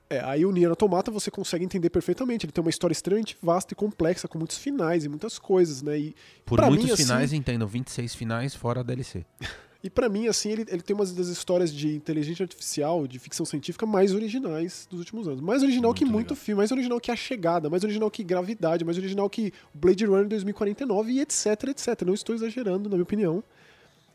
É, 0.08 0.20
aí 0.20 0.46
o 0.46 0.52
Nier 0.52 0.70
Automata 0.70 1.10
você 1.10 1.30
consegue 1.30 1.64
entender 1.64 1.90
perfeitamente. 1.90 2.46
Ele 2.46 2.52
tem 2.52 2.62
uma 2.62 2.70
história 2.70 2.92
extremamente 2.92 3.36
vasta 3.42 3.72
e 3.72 3.76
complexa, 3.76 4.28
com 4.28 4.38
muitos 4.38 4.56
finais 4.58 5.04
e 5.04 5.08
muitas 5.08 5.38
coisas, 5.38 5.82
né? 5.82 5.98
E, 5.98 6.14
Por 6.44 6.60
muitos 6.62 6.84
mim, 6.86 6.92
assim- 6.92 7.02
finais, 7.02 7.32
entendam, 7.32 7.66
26 7.66 8.14
finais 8.14 8.54
fora 8.54 8.80
a 8.80 8.82
DLC. 8.84 9.24
e 9.82 9.90
para 9.90 10.08
mim, 10.08 10.28
assim, 10.28 10.50
ele, 10.50 10.64
ele 10.68 10.80
tem 10.80 10.94
umas 10.94 11.12
das 11.12 11.26
histórias 11.26 11.72
de 11.74 11.92
inteligência 11.96 12.44
artificial, 12.44 13.04
de 13.08 13.18
ficção 13.18 13.44
científica 13.44 13.84
mais 13.84 14.14
originais 14.14 14.86
dos 14.88 15.00
últimos 15.00 15.26
anos. 15.26 15.40
Mais 15.40 15.64
original 15.64 15.90
Muito 15.90 15.98
que 15.98 16.04
muito 16.04 16.30
legal. 16.30 16.44
filme, 16.44 16.58
mais 16.58 16.70
original 16.70 17.00
que 17.00 17.10
A 17.10 17.16
Chegada, 17.16 17.68
mais 17.68 17.82
original 17.82 18.08
que 18.08 18.22
Gravidade, 18.22 18.84
mais 18.84 18.96
original 18.98 19.28
que 19.28 19.52
Blade 19.74 20.04
Runner 20.06 20.28
2049 20.28 21.10
e 21.12 21.20
etc, 21.20 21.64
etc. 21.70 22.02
Não 22.06 22.14
estou 22.14 22.32
exagerando, 22.32 22.88
na 22.88 22.94
minha 22.94 23.02
opinião. 23.02 23.42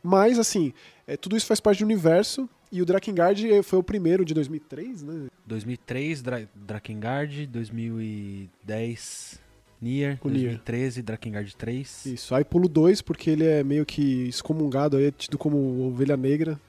Mas, 0.02 0.40
assim, 0.40 0.74
é, 1.06 1.18
tudo 1.18 1.36
isso 1.36 1.46
faz 1.46 1.60
parte 1.60 1.80
do 1.80 1.86
universo. 1.86 2.50
E 2.72 2.82
o 2.82 2.86
Drakengard 2.86 3.64
foi 3.64 3.80
o 3.80 3.84
primeiro 3.84 4.24
de 4.24 4.34
2003, 4.34 5.04
né? 5.04 5.28
2003, 5.46 6.22
Dra 6.22 6.48
Drakengard. 6.56 7.46
2010, 7.48 9.40
Nier. 9.82 10.18
O 10.24 10.30
Nier. 10.30 10.52
2013, 10.52 11.02
Drakengard 11.02 11.56
3. 11.56 12.06
Isso. 12.06 12.34
Aí 12.34 12.46
pulo 12.46 12.70
dois, 12.70 13.02
porque 13.02 13.30
ele 13.30 13.46
é 13.46 13.64
meio 13.64 13.86
que 13.86 14.28
excomungado, 14.30 14.96
aí 14.96 15.06
é 15.06 15.12
tido 15.12 15.38
como 15.38 15.88
ovelha 15.88 16.16
negra. 16.16 16.60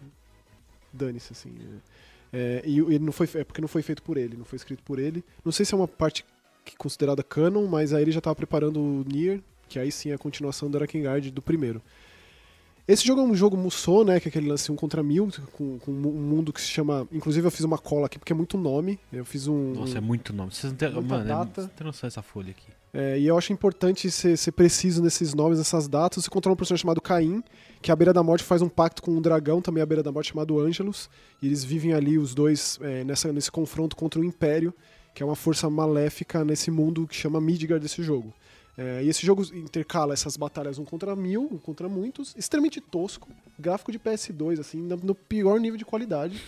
Dane-se, 0.92 1.32
assim. 1.32 1.52
É, 2.32 2.62
e 2.64 2.78
ele 2.78 2.99
não 2.99 3.12
foi, 3.12 3.28
é 3.35 3.44
porque 3.44 3.61
não 3.61 3.68
foi 3.68 3.82
feito 3.82 4.02
por 4.02 4.16
ele, 4.16 4.37
não 4.37 4.44
foi 4.44 4.56
escrito 4.56 4.82
por 4.82 4.99
ele. 4.99 5.23
Não 5.44 5.52
sei 5.52 5.64
se 5.64 5.73
é 5.75 5.76
uma 5.76 5.88
parte 5.88 6.25
considerada 6.78 7.23
canon, 7.23 7.66
mas 7.66 7.92
aí 7.92 8.02
ele 8.02 8.12
já 8.12 8.18
estava 8.18 8.35
preparando 8.35 8.80
o 8.80 9.04
Nier, 9.06 9.40
que 9.68 9.78
aí 9.78 9.92
sim 9.92 10.11
é 10.11 10.14
a 10.14 10.18
continuação 10.18 10.71
do 10.71 10.78
Drakengard 10.78 11.30
do 11.30 11.42
primeiro. 11.42 11.80
Esse 12.86 13.06
jogo 13.06 13.20
é 13.20 13.24
um 13.24 13.34
jogo 13.34 13.56
Musou, 13.56 14.04
né? 14.04 14.18
Que 14.18 14.28
é 14.28 14.30
aquele 14.30 14.48
lance 14.48 14.70
um 14.72 14.76
contra 14.76 15.02
mil, 15.02 15.28
com, 15.52 15.78
com 15.78 15.90
um 15.90 15.94
mundo 15.94 16.52
que 16.52 16.60
se 16.60 16.66
chama. 16.66 17.06
Inclusive 17.12 17.46
eu 17.46 17.50
fiz 17.50 17.64
uma 17.64 17.78
cola 17.78 18.06
aqui 18.06 18.18
porque 18.18 18.32
é 18.32 18.36
muito 18.36 18.58
nome. 18.58 18.98
Eu 19.12 19.24
fiz 19.24 19.46
um. 19.46 19.72
Nossa, 19.72 19.98
é 19.98 20.00
muito 20.00 20.32
nome. 20.32 20.52
Vocês 20.52 20.72
não 20.72 20.76
têm, 20.76 20.90
mano, 20.90 21.24
é- 21.24 21.24
data. 21.24 21.62
você 21.62 21.68
tem 21.68 21.86
noção 21.86 22.08
dessa 22.08 22.22
folha 22.22 22.50
aqui. 22.50 22.66
É, 22.94 23.18
e 23.18 23.26
eu 23.26 23.38
acho 23.38 23.52
importante 23.52 24.10
ser, 24.10 24.36
ser 24.36 24.52
preciso 24.52 25.02
nesses 25.02 25.32
nomes, 25.32 25.58
nessas 25.58 25.88
datas. 25.88 26.24
Você 26.24 26.30
controla 26.30 26.52
um 26.52 26.56
personagem 26.56 26.82
chamado 26.82 27.00
Caim, 27.00 27.42
que 27.80 27.90
à 27.90 27.96
beira 27.96 28.12
da 28.12 28.22
morte 28.22 28.44
faz 28.44 28.60
um 28.60 28.68
pacto 28.68 29.00
com 29.00 29.12
um 29.12 29.20
dragão, 29.20 29.62
também 29.62 29.82
à 29.82 29.86
beira 29.86 30.02
da 30.02 30.12
morte, 30.12 30.30
chamado 30.30 30.60
Angelus. 30.60 31.08
E 31.40 31.46
eles 31.46 31.64
vivem 31.64 31.94
ali, 31.94 32.18
os 32.18 32.34
dois, 32.34 32.78
é, 32.82 33.02
nessa, 33.04 33.32
nesse 33.32 33.50
confronto 33.50 33.96
contra 33.96 34.20
o 34.20 34.24
Império, 34.24 34.74
que 35.14 35.22
é 35.22 35.26
uma 35.26 35.36
força 35.36 35.70
maléfica 35.70 36.44
nesse 36.44 36.70
mundo 36.70 37.06
que 37.06 37.14
chama 37.14 37.40
Midgard 37.40 37.82
desse 37.82 38.02
jogo. 38.02 38.34
É, 38.76 39.02
e 39.04 39.08
esse 39.08 39.24
jogo 39.26 39.42
intercala 39.54 40.14
essas 40.14 40.36
batalhas 40.36 40.78
um 40.78 40.84
contra 40.84 41.14
mil, 41.14 41.42
um 41.52 41.58
contra 41.58 41.88
muitos, 41.88 42.34
extremamente 42.36 42.80
tosco, 42.80 43.28
gráfico 43.58 43.92
de 43.92 43.98
PS2, 43.98 44.58
assim, 44.60 44.78
no, 44.82 45.14
pior 45.14 45.60
nível 45.60 45.76
de 45.76 45.84
qualidade. 45.84 46.40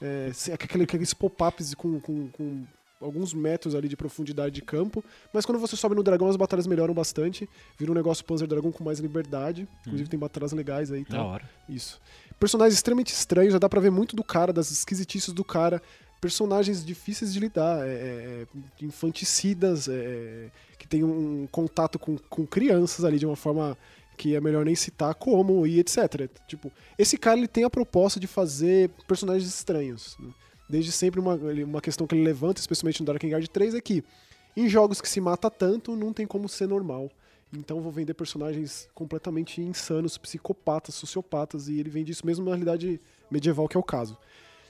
É, 0.00 0.30
aquele- 0.52 0.84
aqueles 0.84 1.12
pop-ups 1.14 1.74
com, 1.74 2.00
com, 2.00 2.28
com 2.28 2.64
alguns 3.00 3.34
metros 3.34 3.74
ali 3.74 3.88
de 3.88 3.96
profundidade 3.96 4.54
de 4.54 4.62
campo, 4.62 5.02
mas 5.32 5.44
quando 5.44 5.58
você 5.58 5.76
sobe 5.76 5.94
no 5.96 6.04
dragão 6.04 6.28
as 6.28 6.36
batalhas 6.36 6.68
melhoram 6.68 6.94
bastante, 6.94 7.48
vira 7.76 7.90
um 7.90 7.94
negócio 7.94 8.24
Panzer 8.24 8.46
Dragon 8.46 8.70
com 8.70 8.84
mais 8.84 9.00
liberdade, 9.00 9.66
inclusive 9.80 10.08
tem 10.08 10.18
batalhas 10.18 10.52
legais 10.52 10.92
aí 10.92 11.00
e 11.00 11.04
Da 11.12 11.24
hora. 11.24 11.50
Isso. 11.68 12.00
Personagens 12.38 12.74
extremamente 12.74 13.12
estranhos, 13.12 13.52
já 13.52 13.58
dá 13.58 13.68
pra 13.68 13.80
ver 13.80 13.90
muito 13.90 14.14
do 14.14 14.22
cara, 14.22 14.52
das 14.52 14.70
esquisitices 14.70 15.32
do 15.34 15.44
cara. 15.44 15.82
Personagens 16.22 16.84
difíceis 16.84 17.34
de 17.34 17.40
lidar, 17.40 17.86
é, 17.86 17.90
é, 17.90 18.46
infanticidas, 18.80 19.88
é, 19.88 20.48
que 20.78 20.88
tem 20.88 21.04
um 21.04 21.46
contato 21.50 21.98
com, 21.98 22.16
com 22.16 22.46
crianças 22.46 23.04
ali 23.04 23.18
de 23.18 23.26
uma 23.26 23.36
forma 23.36 23.76
que 24.16 24.36
é 24.36 24.40
melhor 24.40 24.64
nem 24.64 24.74
citar 24.76 25.14
como 25.16 25.66
e 25.66 25.80
etc. 25.80 26.30
Tipo, 26.46 26.70
esse 26.96 27.18
cara 27.18 27.38
ele 27.38 27.48
tem 27.48 27.64
a 27.64 27.70
proposta 27.70 28.20
de 28.20 28.28
fazer 28.28 28.88
personagens 29.06 29.48
estranhos. 29.52 30.16
né? 30.20 30.30
Desde 30.68 30.92
sempre 30.92 31.18
uma, 31.18 31.34
uma 31.34 31.80
questão 31.80 32.06
que 32.06 32.14
ele 32.14 32.22
levanta, 32.22 32.60
especialmente 32.60 33.00
no 33.00 33.06
Drakengard 33.06 33.50
3, 33.50 33.74
é 33.74 33.80
que 33.80 34.04
em 34.56 34.68
jogos 34.68 35.00
que 35.00 35.08
se 35.08 35.20
mata 35.20 35.50
tanto, 35.50 35.96
não 35.96 36.12
tem 36.12 36.26
como 36.26 36.48
ser 36.48 36.68
normal. 36.68 37.10
então 37.52 37.80
vou 37.80 37.90
vender 37.90 38.14
personagens 38.14 38.88
completamente 38.94 39.60
insanos, 39.60 40.16
psicopatas, 40.16 40.94
sociopatas, 40.94 41.68
e 41.68 41.80
ele 41.80 41.90
vende 41.90 42.12
isso 42.12 42.24
mesmo 42.24 42.44
na 42.44 42.52
realidade 42.52 43.00
medieval, 43.30 43.66
que 43.66 43.76
é 43.76 43.80
o 43.80 43.82
caso. 43.82 44.16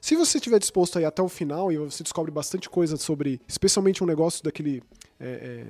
Se 0.02 0.16
você 0.16 0.38
estiver 0.38 0.58
disposto 0.58 0.98
aí 0.98 1.04
até 1.04 1.22
o 1.22 1.28
final 1.28 1.70
e 1.70 1.78
você 1.78 2.02
descobre 2.02 2.32
bastante 2.32 2.68
coisa 2.68 2.96
sobre, 2.96 3.40
especialmente 3.46 4.02
um 4.02 4.06
negócio 4.06 4.42
daquele. 4.42 4.82
É, 5.20 5.26
é, 5.28 5.66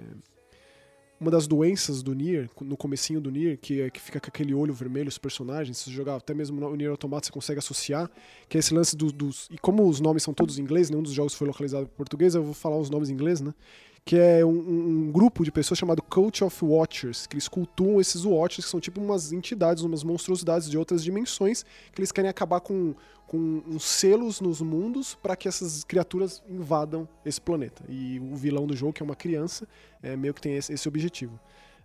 uma 1.21 1.31
das 1.31 1.47
doenças 1.47 2.03
do 2.03 2.15
Nier, 2.15 2.49
no 2.63 2.77
comecinho 2.77 3.21
do 3.21 3.31
Nier, 3.31 3.59
que, 3.59 3.83
é, 3.83 3.91
que 3.91 4.01
fica 4.01 4.19
com 4.19 4.27
aquele 4.29 4.55
olho 4.55 4.73
vermelho 4.73 5.09
os 5.09 5.19
personagens, 5.19 5.77
se 5.77 5.85
você 5.85 5.91
jogar 5.93 6.17
até 6.17 6.35
mesmo 6.35 6.59
no 6.59 6.75
Nier 6.75 6.91
Automata 6.91 7.27
você 7.27 7.31
consegue 7.31 7.59
associar, 7.59 8.11
que 8.49 8.57
é 8.57 8.61
esse 8.61 8.75
lance 8.75 8.97
do, 8.97 9.13
dos... 9.13 9.49
E 9.49 9.59
como 9.59 9.87
os 9.87 10.01
nomes 10.01 10.23
são 10.25 10.35
todos 10.35 10.59
em 10.59 10.63
inglês, 10.63 10.91
nenhum 10.91 11.03
dos 11.03 11.13
jogos 11.13 11.35
foi 11.35 11.47
localizado 11.47 11.85
em 11.85 11.97
português, 11.97 12.35
eu 12.35 12.43
vou 12.43 12.55
falar 12.55 12.79
os 12.79 12.91
nomes 12.91 13.11
em 13.11 13.13
inglês, 13.13 13.41
né? 13.41 13.55
Que 14.05 14.17
é 14.17 14.45
um, 14.45 14.51
um, 14.51 15.13
grupo 15.13 15.45
de 15.45 15.53
pessoas 15.53 15.79
chamado 15.79 16.03
Coach 16.03 16.43
of 16.43 16.65
Watchers, 16.65 17.27
que 17.27 17.35
eles 17.35 17.47
cultuam 17.47 18.01
esses 18.01 18.25
Watchers, 18.25 18.65
que 18.65 18.71
são 18.71 18.81
tipo 18.81 19.01
umas 19.01 19.33
entidades, 19.33 19.85
umas 19.85 20.03
monstruosidades 20.03 20.69
de 20.69 20.77
outras 20.77 21.05
dimensões, 21.05 21.65
que 21.93 22.01
eles 22.01 22.11
querem 22.11 22.29
acabar 22.29 22.61
com, 22.61 22.95
com 23.27 23.63
uns 23.67 23.85
selos 23.85 24.41
nos 24.41 24.61
mundos 24.61 25.15
para 25.15 25.37
que 25.37 25.47
essas 25.47 25.85
criaturas 25.85 26.43
invadam 26.49 27.09
esse 27.25 27.41
planeta. 27.41 27.85
E 27.89 28.19
o 28.19 28.35
vilão 28.35 28.67
do 28.67 28.75
jogo, 28.75 28.93
que 28.93 29.03
é 29.03 29.05
uma 29.05 29.17
criança, 29.17 29.69
é, 30.03 30.17
meio 30.17 30.35
que 30.35 30.41
tem 30.41 30.57
esse, 30.57 30.73
esse 30.73 30.89
objetivo. 30.89 31.39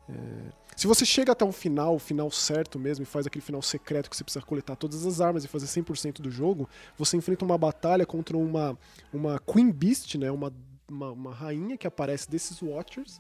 É... 0.10 0.68
Se 0.76 0.86
você 0.86 1.06
chega 1.06 1.32
até 1.32 1.44
o 1.44 1.52
final, 1.52 1.96
o 1.96 2.00
final 2.00 2.30
certo 2.30 2.78
mesmo, 2.78 3.04
e 3.04 3.06
faz 3.06 3.26
aquele 3.26 3.44
final 3.44 3.62
secreto 3.62 4.10
que 4.10 4.16
você 4.16 4.24
precisa 4.24 4.46
coletar 4.46 4.76
todas 4.76 5.06
as 5.06 5.20
armas 5.20 5.44
e 5.44 5.48
fazer 5.48 5.66
100% 5.66 6.22
do 6.22 6.30
jogo, 6.30 6.70
você 6.96 7.18
enfrenta 7.18 7.44
uma 7.44 7.58
batalha 7.58 8.06
contra 8.06 8.38
uma, 8.38 8.78
uma 9.12 9.40
Queen 9.40 9.72
Beast, 9.72 10.16
né, 10.16 10.30
uma 10.30 10.54
uma, 10.90 11.12
uma 11.12 11.34
rainha 11.34 11.78
que 11.78 11.88
aparece 11.88 12.30
desses 12.30 12.62
Watchers, 12.62 13.20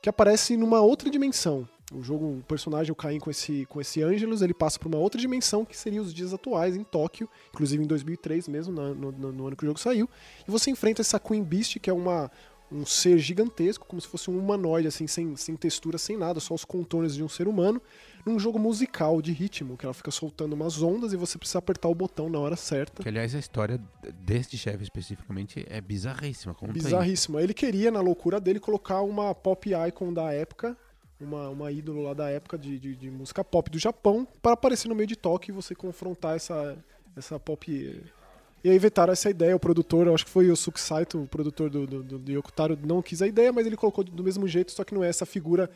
que 0.00 0.08
aparece 0.08 0.56
numa 0.56 0.80
outra 0.80 1.10
dimensão. 1.10 1.68
O 1.92 2.02
jogo, 2.02 2.38
o 2.38 2.44
personagem, 2.48 2.90
o 2.90 2.94
Caim 2.94 3.18
com 3.18 3.30
esse, 3.30 3.66
com 3.66 3.80
esse 3.80 4.02
Angelus, 4.02 4.40
ele 4.40 4.54
passa 4.54 4.78
para 4.78 4.88
uma 4.88 4.98
outra 4.98 5.20
dimensão 5.20 5.64
que 5.64 5.76
seria 5.76 6.00
os 6.00 6.12
dias 6.12 6.32
atuais 6.32 6.74
em 6.74 6.82
Tóquio, 6.82 7.28
inclusive 7.52 7.84
em 7.84 7.86
2003 7.86 8.48
mesmo, 8.48 8.72
no, 8.72 8.94
no, 8.94 9.32
no, 9.32 9.46
ano 9.46 9.56
que 9.56 9.62
o 9.62 9.66
jogo 9.66 9.78
saiu. 9.78 10.08
E 10.46 10.50
você 10.50 10.70
enfrenta 10.70 11.02
essa 11.02 11.20
Queen 11.20 11.44
Beast, 11.44 11.78
que 11.80 11.90
é 11.90 11.92
uma, 11.92 12.30
um 12.70 12.86
ser 12.86 13.18
gigantesco, 13.18 13.86
como 13.86 14.00
se 14.00 14.08
fosse 14.08 14.30
um 14.30 14.38
humanoide, 14.38 14.88
assim, 14.88 15.06
sem, 15.06 15.36
sem 15.36 15.54
textura, 15.54 15.98
sem 15.98 16.16
nada, 16.16 16.40
só 16.40 16.54
os 16.54 16.64
contornos 16.64 17.14
de 17.14 17.22
um 17.22 17.28
ser 17.28 17.46
humano 17.46 17.80
num 18.24 18.38
jogo 18.38 18.58
musical 18.58 19.20
de 19.20 19.32
ritmo, 19.32 19.76
que 19.76 19.84
ela 19.84 19.94
fica 19.94 20.10
soltando 20.10 20.52
umas 20.52 20.80
ondas 20.80 21.12
e 21.12 21.16
você 21.16 21.36
precisa 21.36 21.58
apertar 21.58 21.88
o 21.88 21.94
botão 21.94 22.28
na 22.28 22.38
hora 22.38 22.56
certa. 22.56 23.02
Que, 23.02 23.08
aliás, 23.08 23.34
a 23.34 23.38
história 23.38 23.80
deste 24.24 24.56
chefe 24.56 24.84
especificamente 24.84 25.64
é 25.68 25.80
bizarríssima. 25.80 26.54
Conta 26.54 26.72
bizarríssima. 26.72 27.42
Ele 27.42 27.52
queria, 27.52 27.90
na 27.90 28.00
loucura 28.00 28.40
dele, 28.40 28.60
colocar 28.60 29.02
uma 29.02 29.34
pop 29.34 29.70
icon 29.88 30.12
da 30.12 30.32
época, 30.32 30.76
uma, 31.20 31.48
uma 31.48 31.72
ídolo 31.72 32.02
lá 32.02 32.14
da 32.14 32.30
época 32.30 32.56
de, 32.56 32.78
de, 32.78 32.96
de 32.96 33.10
música 33.10 33.44
pop 33.44 33.68
do 33.70 33.78
Japão, 33.78 34.26
para 34.40 34.52
aparecer 34.52 34.88
no 34.88 34.94
meio 34.94 35.06
de 35.06 35.16
toque 35.16 35.50
e 35.50 35.54
você 35.54 35.74
confrontar 35.74 36.36
essa, 36.36 36.76
essa 37.16 37.40
pop. 37.40 37.70
E 38.64 38.70
aí 38.70 38.76
inventaram 38.76 39.12
essa 39.12 39.28
ideia, 39.28 39.56
o 39.56 39.58
produtor, 39.58 40.08
acho 40.08 40.24
que 40.24 40.30
foi 40.30 40.48
o 40.48 40.54
Sukusaito, 40.54 41.20
o 41.20 41.26
produtor 41.26 41.68
do, 41.68 41.84
do, 41.84 42.02
do, 42.02 42.18
do 42.18 42.32
Yokotaro, 42.32 42.78
não 42.80 43.02
quis 43.02 43.20
a 43.20 43.26
ideia, 43.26 43.52
mas 43.52 43.66
ele 43.66 43.76
colocou 43.76 44.04
do 44.04 44.22
mesmo 44.22 44.46
jeito, 44.46 44.70
só 44.70 44.84
que 44.84 44.94
não 44.94 45.02
é 45.02 45.08
essa 45.08 45.26
figura 45.26 45.68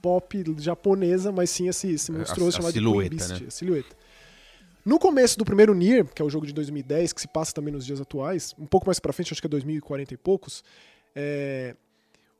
pop 0.00 0.44
japonesa, 0.58 1.30
mas 1.32 1.50
sim 1.50 1.68
esse, 1.68 1.92
esse 1.92 2.10
monstruoso 2.12 2.56
a, 2.56 2.58
a 2.58 2.62
chamado 2.62 2.72
silhueta, 2.72 3.10
de 3.10 3.16
Beast, 3.16 3.40
né? 3.40 3.46
a 3.46 3.50
silhueta. 3.50 3.96
No 4.84 4.98
começo 4.98 5.38
do 5.38 5.44
primeiro 5.44 5.74
Nier, 5.74 6.06
que 6.06 6.22
é 6.22 6.24
o 6.24 6.30
jogo 6.30 6.46
de 6.46 6.52
2010, 6.52 7.12
que 7.12 7.20
se 7.20 7.28
passa 7.28 7.52
também 7.52 7.72
nos 7.72 7.84
dias 7.84 8.00
atuais, 8.00 8.54
um 8.58 8.66
pouco 8.66 8.86
mais 8.86 8.98
pra 8.98 9.12
frente, 9.12 9.32
acho 9.32 9.40
que 9.40 9.46
é 9.46 9.50
2040 9.50 10.14
e 10.14 10.16
poucos, 10.16 10.64
é, 11.14 11.76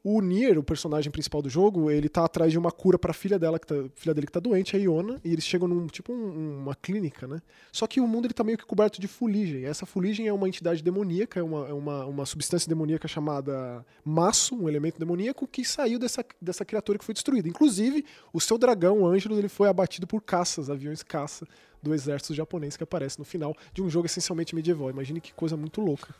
o 0.02 0.22
Nier, 0.22 0.58
o 0.58 0.62
personagem 0.62 1.10
principal 1.10 1.42
do 1.42 1.50
jogo, 1.50 1.90
ele 1.90 2.08
tá 2.08 2.24
atrás 2.24 2.50
de 2.50 2.58
uma 2.58 2.70
cura 2.70 2.98
pra 2.98 3.12
filha 3.12 3.38
dela, 3.38 3.58
que 3.58 3.66
tá, 3.66 3.74
filha 3.94 4.14
dele 4.14 4.26
que 4.26 4.32
tá 4.32 4.40
doente, 4.40 4.74
a 4.74 4.78
Iona, 4.78 5.20
e 5.22 5.30
eles 5.32 5.44
chegam 5.44 5.68
num 5.68 5.86
tipo 5.86 6.10
um, 6.12 6.62
uma 6.62 6.74
clínica, 6.74 7.26
né? 7.26 7.40
Só 7.70 7.86
que 7.86 8.00
o 8.00 8.06
mundo 8.06 8.24
ele 8.24 8.32
tá 8.32 8.42
meio 8.42 8.56
que 8.56 8.64
coberto 8.64 8.98
de 8.98 9.06
fuligem. 9.06 9.66
Essa 9.66 9.84
fuligem 9.84 10.26
é 10.26 10.32
uma 10.32 10.48
entidade 10.48 10.82
demoníaca, 10.82 11.38
é 11.38 11.42
uma, 11.42 11.68
é 11.68 11.72
uma, 11.72 12.06
uma 12.06 12.26
substância 12.26 12.66
demoníaca 12.66 13.06
chamada 13.06 13.84
maço, 14.02 14.54
um 14.54 14.68
elemento 14.68 14.98
demoníaco 14.98 15.46
que 15.46 15.64
saiu 15.66 15.98
dessa, 15.98 16.24
dessa 16.40 16.64
criatura 16.64 16.98
que 16.98 17.04
foi 17.04 17.12
destruída. 17.12 17.48
Inclusive, 17.48 18.04
o 18.32 18.40
seu 18.40 18.56
dragão, 18.56 19.02
o 19.02 19.06
Ângelus, 19.06 19.38
ele 19.38 19.48
foi 19.48 19.68
abatido 19.68 20.06
por 20.06 20.22
caças, 20.22 20.70
aviões 20.70 21.02
caça 21.02 21.46
do 21.82 21.94
exército 21.94 22.34
japonês 22.34 22.76
que 22.76 22.84
aparece 22.84 23.18
no 23.18 23.24
final 23.24 23.54
de 23.72 23.82
um 23.82 23.90
jogo 23.90 24.06
essencialmente 24.06 24.54
medieval. 24.54 24.90
Imagine 24.90 25.20
que 25.20 25.32
coisa 25.34 25.56
muito 25.56 25.80
louca. 25.80 26.14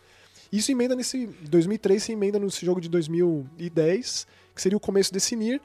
Isso 0.53 0.73
emenda 0.73 0.97
nesse 0.97 1.27
2003, 1.27 2.03
se 2.03 2.13
emenda 2.13 2.39
nesse 2.39 2.65
jogo 2.65 2.81
de 2.81 2.89
2010, 2.89 4.27
que 4.55 4.61
seria 4.63 4.77
o 4.77 4.81
começo 4.81 5.13
desse 5.13 5.37
Nier. 5.37 5.61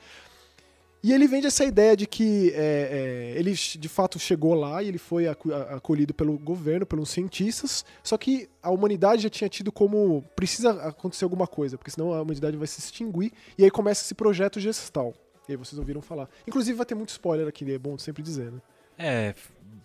E 1.06 1.14
ele 1.14 1.28
vende 1.28 1.46
essa 1.46 1.64
ideia 1.64 1.96
de 1.96 2.08
que 2.08 2.52
é, 2.56 3.34
é, 3.36 3.40
ele 3.40 3.54
de 3.54 3.88
fato 3.88 4.18
chegou 4.18 4.56
lá 4.56 4.82
e 4.82 4.88
ele 4.88 4.98
foi 4.98 5.28
acolhido 5.28 6.16
pelo 6.16 6.36
governo, 6.36 6.84
pelos 6.84 7.12
cientistas, 7.12 7.86
só 8.02 8.18
que 8.18 8.50
a 8.62 8.72
humanidade 8.72 9.22
já 9.22 9.30
tinha 9.30 9.48
tido 9.48 9.72
como 9.72 10.24
precisa 10.36 10.72
acontecer 10.72 11.24
alguma 11.24 11.46
coisa, 11.46 11.78
porque 11.78 11.92
senão 11.92 12.12
a 12.12 12.24
humanidade 12.24 12.58
vai 12.58 12.66
se 12.66 12.80
extinguir, 12.80 13.32
e 13.56 13.64
aí 13.64 13.70
começa 13.70 14.04
esse 14.04 14.16
projeto 14.16 14.60
gestal. 14.60 15.14
E 15.48 15.52
aí 15.52 15.56
vocês 15.56 15.78
ouviram 15.78 16.02
falar. 16.02 16.28
Inclusive 16.48 16.76
vai 16.76 16.88
ter 16.88 16.96
muito 16.96 17.10
spoiler 17.10 17.48
aqui, 17.48 17.72
é 17.72 17.78
bom 17.78 18.00
sempre 18.00 18.24
dizer, 18.24 18.52
né? 18.52 18.60
É, 18.98 19.34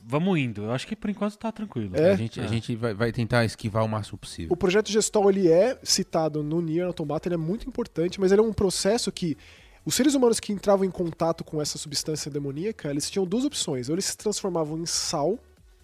vamos 0.04 0.38
indo. 0.38 0.64
Eu 0.64 0.72
acho 0.72 0.86
que 0.86 0.96
por 0.96 1.10
enquanto 1.10 1.36
tá 1.36 1.50
tranquilo. 1.52 1.96
É? 1.96 2.12
A 2.12 2.16
gente, 2.16 2.40
é. 2.40 2.44
a 2.44 2.46
gente 2.46 2.76
vai, 2.76 2.94
vai, 2.94 3.12
tentar 3.12 3.44
esquivar 3.44 3.84
o 3.84 3.88
máximo 3.88 4.18
possível. 4.18 4.52
O 4.52 4.56
projeto 4.56 4.90
Gestol, 4.90 5.30
ele 5.30 5.50
é 5.50 5.78
citado 5.82 6.42
no 6.42 6.60
Nier 6.60 6.86
Automata, 6.86 7.28
ele 7.28 7.34
é 7.34 7.38
muito 7.38 7.68
importante, 7.68 8.20
mas 8.20 8.32
ele 8.32 8.40
é 8.40 8.44
um 8.44 8.52
processo 8.52 9.10
que 9.12 9.36
os 9.84 9.94
seres 9.94 10.14
humanos 10.14 10.38
que 10.38 10.52
entravam 10.52 10.84
em 10.84 10.90
contato 10.90 11.42
com 11.42 11.60
essa 11.60 11.78
substância 11.78 12.30
demoníaca, 12.30 12.90
eles 12.90 13.10
tinham 13.10 13.26
duas 13.26 13.44
opções. 13.44 13.88
Ou 13.88 13.94
eles 13.94 14.04
se 14.04 14.16
transformavam 14.16 14.78
em 14.78 14.86
sal, 14.86 15.38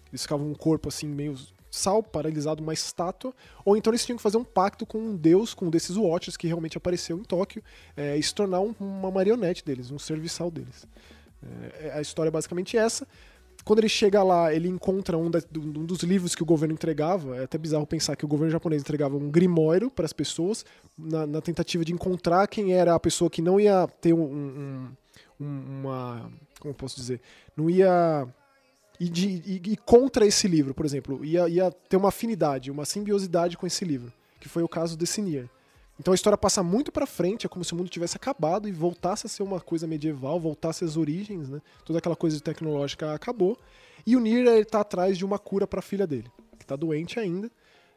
eles 0.09 0.21
ficavam 0.21 0.47
um 0.47 0.53
corpo 0.53 0.89
assim 0.89 1.07
meio 1.07 1.35
sal, 1.69 2.01
paralisado, 2.01 2.63
uma 2.63 2.73
estátua, 2.73 3.33
ou 3.63 3.75
então 3.75 3.91
eles 3.91 4.05
tinham 4.05 4.17
que 4.17 4.23
fazer 4.23 4.37
um 4.37 4.43
pacto 4.43 4.85
com 4.85 4.97
um 4.97 5.15
deus, 5.15 5.53
com 5.53 5.65
um 5.65 5.69
desses 5.69 5.97
Watchers 5.97 6.37
que 6.37 6.47
realmente 6.47 6.77
apareceu 6.77 7.17
em 7.17 7.23
Tóquio, 7.23 7.63
é, 7.95 8.17
e 8.17 8.23
se 8.23 8.33
tornar 8.33 8.61
um, 8.61 8.73
uma 8.79 9.11
marionete 9.11 9.63
deles, 9.63 9.91
um 9.91 9.99
serviçal 9.99 10.49
deles. 10.49 10.87
É, 11.79 11.91
a 11.93 12.01
história 12.01 12.29
é 12.29 12.31
basicamente 12.31 12.77
essa. 12.77 13.07
Quando 13.63 13.79
ele 13.79 13.89
chega 13.89 14.23
lá, 14.23 14.53
ele 14.53 14.67
encontra 14.67 15.17
um, 15.17 15.29
da, 15.29 15.39
um, 15.57 15.85
dos 15.85 15.99
livros 15.99 16.33
que 16.33 16.43
o 16.43 16.45
governo 16.45 16.73
entregava. 16.73 17.35
É 17.37 17.43
até 17.43 17.57
bizarro 17.57 17.85
pensar 17.85 18.15
que 18.15 18.23
o 18.23 18.27
governo 18.27 18.51
japonês 18.51 18.81
entregava 18.81 19.17
um 19.17 19.29
grimório 19.29 19.91
para 19.91 20.05
as 20.05 20.13
pessoas, 20.13 20.65
na, 20.97 21.27
na, 21.27 21.41
tentativa 21.41 21.83
de 21.83 21.91
encontrar 21.91 22.47
quem 22.47 22.73
era 22.73 22.95
a 22.95 22.99
pessoa 22.99 23.29
que 23.29 23.41
não 23.41 23.59
ia 23.59 23.87
ter 23.99 24.13
um, 24.13 24.23
um, 24.23 24.87
uma. 25.39 26.31
Como 26.59 26.73
posso 26.73 26.95
dizer? 26.95 27.19
Não 27.55 27.69
ia. 27.69 28.27
E, 28.99 29.09
de, 29.09 29.27
e, 29.27 29.61
e, 29.73 29.77
contra 29.77 30.25
esse 30.25 30.47
livro, 30.47 30.73
por 30.73 30.85
exemplo, 30.85 31.23
ia, 31.23 31.47
ia 31.47 31.71
ter 31.71 31.97
uma 31.97 32.09
afinidade, 32.09 32.71
uma 32.71 32.83
simbiosidade 32.83 33.55
com 33.55 33.67
esse 33.67 33.85
livro, 33.85 34.11
que 34.39 34.49
foi 34.49 34.63
o 34.63 34.67
caso 34.67 34.97
desse 34.97 35.21
Nier. 35.21 35.47
Então 35.99 36.11
a 36.11 36.15
história 36.15 36.37
passa 36.37 36.61
muito 36.61 36.91
para 36.91 37.07
frente, 37.07 37.45
é 37.45 37.49
como 37.49 37.65
se 37.65 37.73
o 37.73 37.75
mundo 37.75 37.89
tivesse 37.89 38.15
acabado 38.15 38.67
e 38.67 38.71
voltasse 38.71 39.25
a 39.25 39.29
ser 39.29 39.43
uma 39.43 39.59
coisa 39.59 39.87
medieval, 39.87 40.39
voltasse 40.39 40.85
às 40.85 40.95
origens, 40.95 41.49
né? 41.49 41.59
Toda 41.83 41.99
aquela 41.99 42.15
coisa 42.15 42.39
tecnológica 42.39 43.13
acabou. 43.13 43.57
E 44.05 44.15
o 44.15 44.19
Nier 44.19 44.47
está 44.59 44.81
atrás 44.81 45.17
de 45.17 45.25
uma 45.25 45.39
cura 45.39 45.65
para 45.65 45.79
a 45.79 45.81
filha 45.81 46.05
dele, 46.05 46.31
que 46.57 46.63
está 46.63 46.75
doente 46.75 47.19
ainda. 47.19 47.49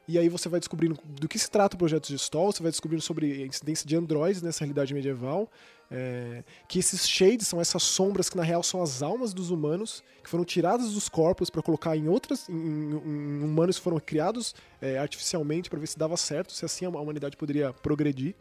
E 0.08 0.18
aí 0.18 0.28
você 0.28 0.48
vai 0.48 0.58
descobrindo 0.58 0.98
do 1.04 1.28
que 1.28 1.38
se 1.38 1.48
trata 1.48 1.76
o 1.76 1.78
projeto 1.78 2.08
de 2.08 2.16
Stoll, 2.16 2.50
você 2.50 2.62
vai 2.62 2.72
descobrindo 2.72 3.02
sobre 3.02 3.42
a 3.42 3.46
incidência 3.46 3.86
de 3.86 3.94
androides 3.94 4.42
nessa 4.42 4.60
realidade 4.60 4.92
medieval, 4.92 5.48
é, 5.90 6.44
que 6.68 6.78
esses 6.78 7.08
shades 7.08 7.48
são 7.48 7.60
essas 7.60 7.82
sombras 7.82 8.30
que 8.30 8.36
na 8.36 8.42
real 8.42 8.62
são 8.62 8.82
as 8.82 9.02
almas 9.02 9.34
dos 9.34 9.50
humanos, 9.50 10.04
que 10.22 10.30
foram 10.30 10.44
tiradas 10.44 10.92
dos 10.92 11.08
corpos 11.08 11.50
para 11.50 11.62
colocar 11.62 11.96
em 11.96 12.06
outras, 12.08 12.48
em, 12.48 12.54
em, 12.54 13.42
humanos 13.42 13.76
que 13.76 13.82
foram 13.82 13.98
criados 13.98 14.54
é, 14.80 14.98
artificialmente 14.98 15.68
para 15.68 15.80
ver 15.80 15.86
se 15.88 15.98
dava 15.98 16.16
certo, 16.16 16.52
se 16.52 16.64
assim 16.64 16.84
a 16.84 16.88
humanidade 16.90 17.36
poderia 17.36 17.72
progredir. 17.72 18.34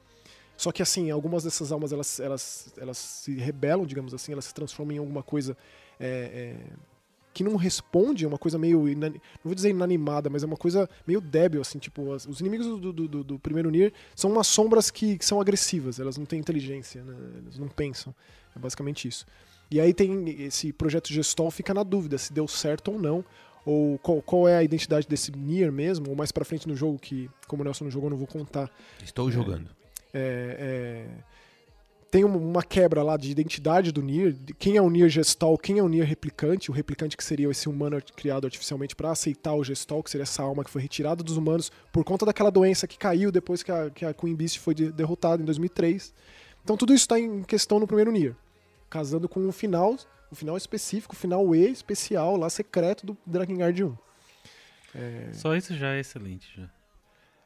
Só 0.56 0.72
que 0.72 0.82
assim, 0.82 1.10
algumas 1.10 1.44
dessas 1.44 1.72
almas 1.72 1.92
elas, 1.94 2.20
elas, 2.20 2.74
elas 2.78 2.98
se 2.98 3.34
rebelam, 3.36 3.86
digamos 3.86 4.14
assim, 4.14 4.34
elas 4.34 4.46
se 4.46 4.54
transformam 4.54 4.96
em 4.96 5.00
alguma 5.00 5.24
coisa 5.24 5.58
é, 6.00 6.56
é 6.58 6.90
que 7.40 7.44
não 7.44 7.56
responde, 7.56 8.26
é 8.26 8.28
uma 8.28 8.38
coisa 8.38 8.58
meio. 8.58 8.84
Não 8.98 9.12
vou 9.46 9.56
dizer 9.56 9.70
inanimada, 9.70 10.30
mas 10.30 10.44
é 10.44 10.46
uma 10.46 10.58
coisa 10.58 10.90
meio 11.08 11.22
débil, 11.22 11.62
assim, 11.62 11.80
tipo, 11.80 12.12
as, 12.12 12.26
os 12.26 12.42
inimigos 12.42 12.68
do, 12.68 12.92
do, 12.92 13.08
do, 13.08 13.24
do, 13.24 13.40
primeiro 13.40 13.70
Nier 13.70 13.94
são 14.14 14.30
umas 14.30 14.46
sombras 14.46 14.92
que, 14.92 15.18
que, 15.18 15.24
são 15.24 15.40
agressivas, 15.40 16.02
elas 16.02 16.18
não 16.18 16.26
têm 16.26 16.38
inteligência, 16.38 17.02
né? 17.02 17.16
elas 17.42 17.58
não 17.58 17.70
pensam. 17.70 18.14
É 18.54 18.60
basicamente 18.60 19.08
isso. 19.08 19.26
E 19.72 19.80
aí 19.80 19.94
tem 19.94 20.30
esse 20.42 20.74
projeto 20.74 21.14
Gestol 21.14 21.50
fica 21.50 21.74
na 21.74 21.82
dúvida 21.82 22.18
se 22.18 22.34
deu 22.34 22.46
certo 22.46 22.92
ou 22.92 23.00
não, 23.00 23.24
ou 23.66 23.98
qual, 24.00 24.22
qual 24.22 24.46
é 24.46 24.58
a 24.58 24.64
identidade 24.64 25.08
desse 25.08 25.32
Nier 25.32 25.72
mesmo, 25.72 26.10
ou 26.10 26.16
mais 26.18 26.34
pra 26.34 26.44
frente 26.44 26.68
no 26.68 26.76
jogo, 26.76 27.00
que 27.00 27.30
como 27.48 27.62
o 27.62 27.64
Nelson 27.64 27.86
não 27.86 27.92
jogou, 27.92 28.08
eu 28.08 28.12
não 28.12 28.18
vou 28.18 28.28
contar. 28.28 28.70
Estou 29.02 29.32
jogando. 29.32 29.70
É, 30.14 31.08
é, 31.08 31.24
tem 32.12 32.24
uma 32.24 32.64
quebra 32.64 33.04
lá 33.04 33.18
de 33.18 33.30
identidade 33.30 33.92
do 33.92 34.02
Nier, 34.02 34.36
quem 34.58 34.78
é 34.78 34.82
o 34.82 34.90
Nier 34.90 35.10
Gestal, 35.10 35.58
quem 35.58 35.78
é 35.78 35.84
o 35.84 35.88
Nier 35.88 36.08
replicante, 36.08 36.72
o 36.72 36.74
replicante 36.74 37.16
que 37.16 37.24
seria 37.24 37.50
esse 37.50 37.70
humano 37.70 38.02
criado 38.16 38.46
artificialmente 38.46 38.96
para 38.96 39.12
aceitar 39.12 39.54
o 39.54 39.64
Gestal, 39.64 40.02
que 40.02 40.10
seria 40.10 40.24
essa 40.24 40.42
alma 40.42 40.64
que 40.64 40.72
foi 40.72 40.82
retirada 40.82 41.24
dos 41.24 41.38
humanos 41.38 41.72
por 41.92 42.04
conta 42.04 42.26
daquela 42.26 42.50
doença 42.50 42.88
que 42.88 42.98
caiu 42.98 43.32
depois 43.32 43.62
que 43.62 43.72
a, 43.72 43.90
que 43.90 44.06
a 44.06 44.14
Queen 44.14 44.36
Beast 44.36 44.58
foi 44.60 44.74
de, 44.74 44.92
derrotada 44.92 45.42
em 45.42 45.46
2003. 45.46 46.14
Então 46.64 46.76
tudo 46.76 46.94
isso 46.94 47.04
está 47.04 47.20
em 47.20 47.44
questão 47.44 47.80
no 47.80 47.86
primeiro 47.86 48.12
Nier. 48.12 48.36
casando 48.90 49.30
com 49.30 49.40
um 49.40 49.52
final, 49.52 49.96
o 50.32 50.36
final 50.36 50.58
específico, 50.58 51.14
o 51.14 51.18
final 51.18 51.56
E 51.56 51.70
especial 51.70 52.36
lá 52.38 52.50
secreto 52.50 53.06
do 53.06 53.18
Drakengard 53.26 53.84
1. 53.84 53.98
Só 55.34 55.56
isso 55.56 55.76
já 55.76 55.94
é 55.94 56.00
excelente. 56.00 56.52
Já. 56.58 56.70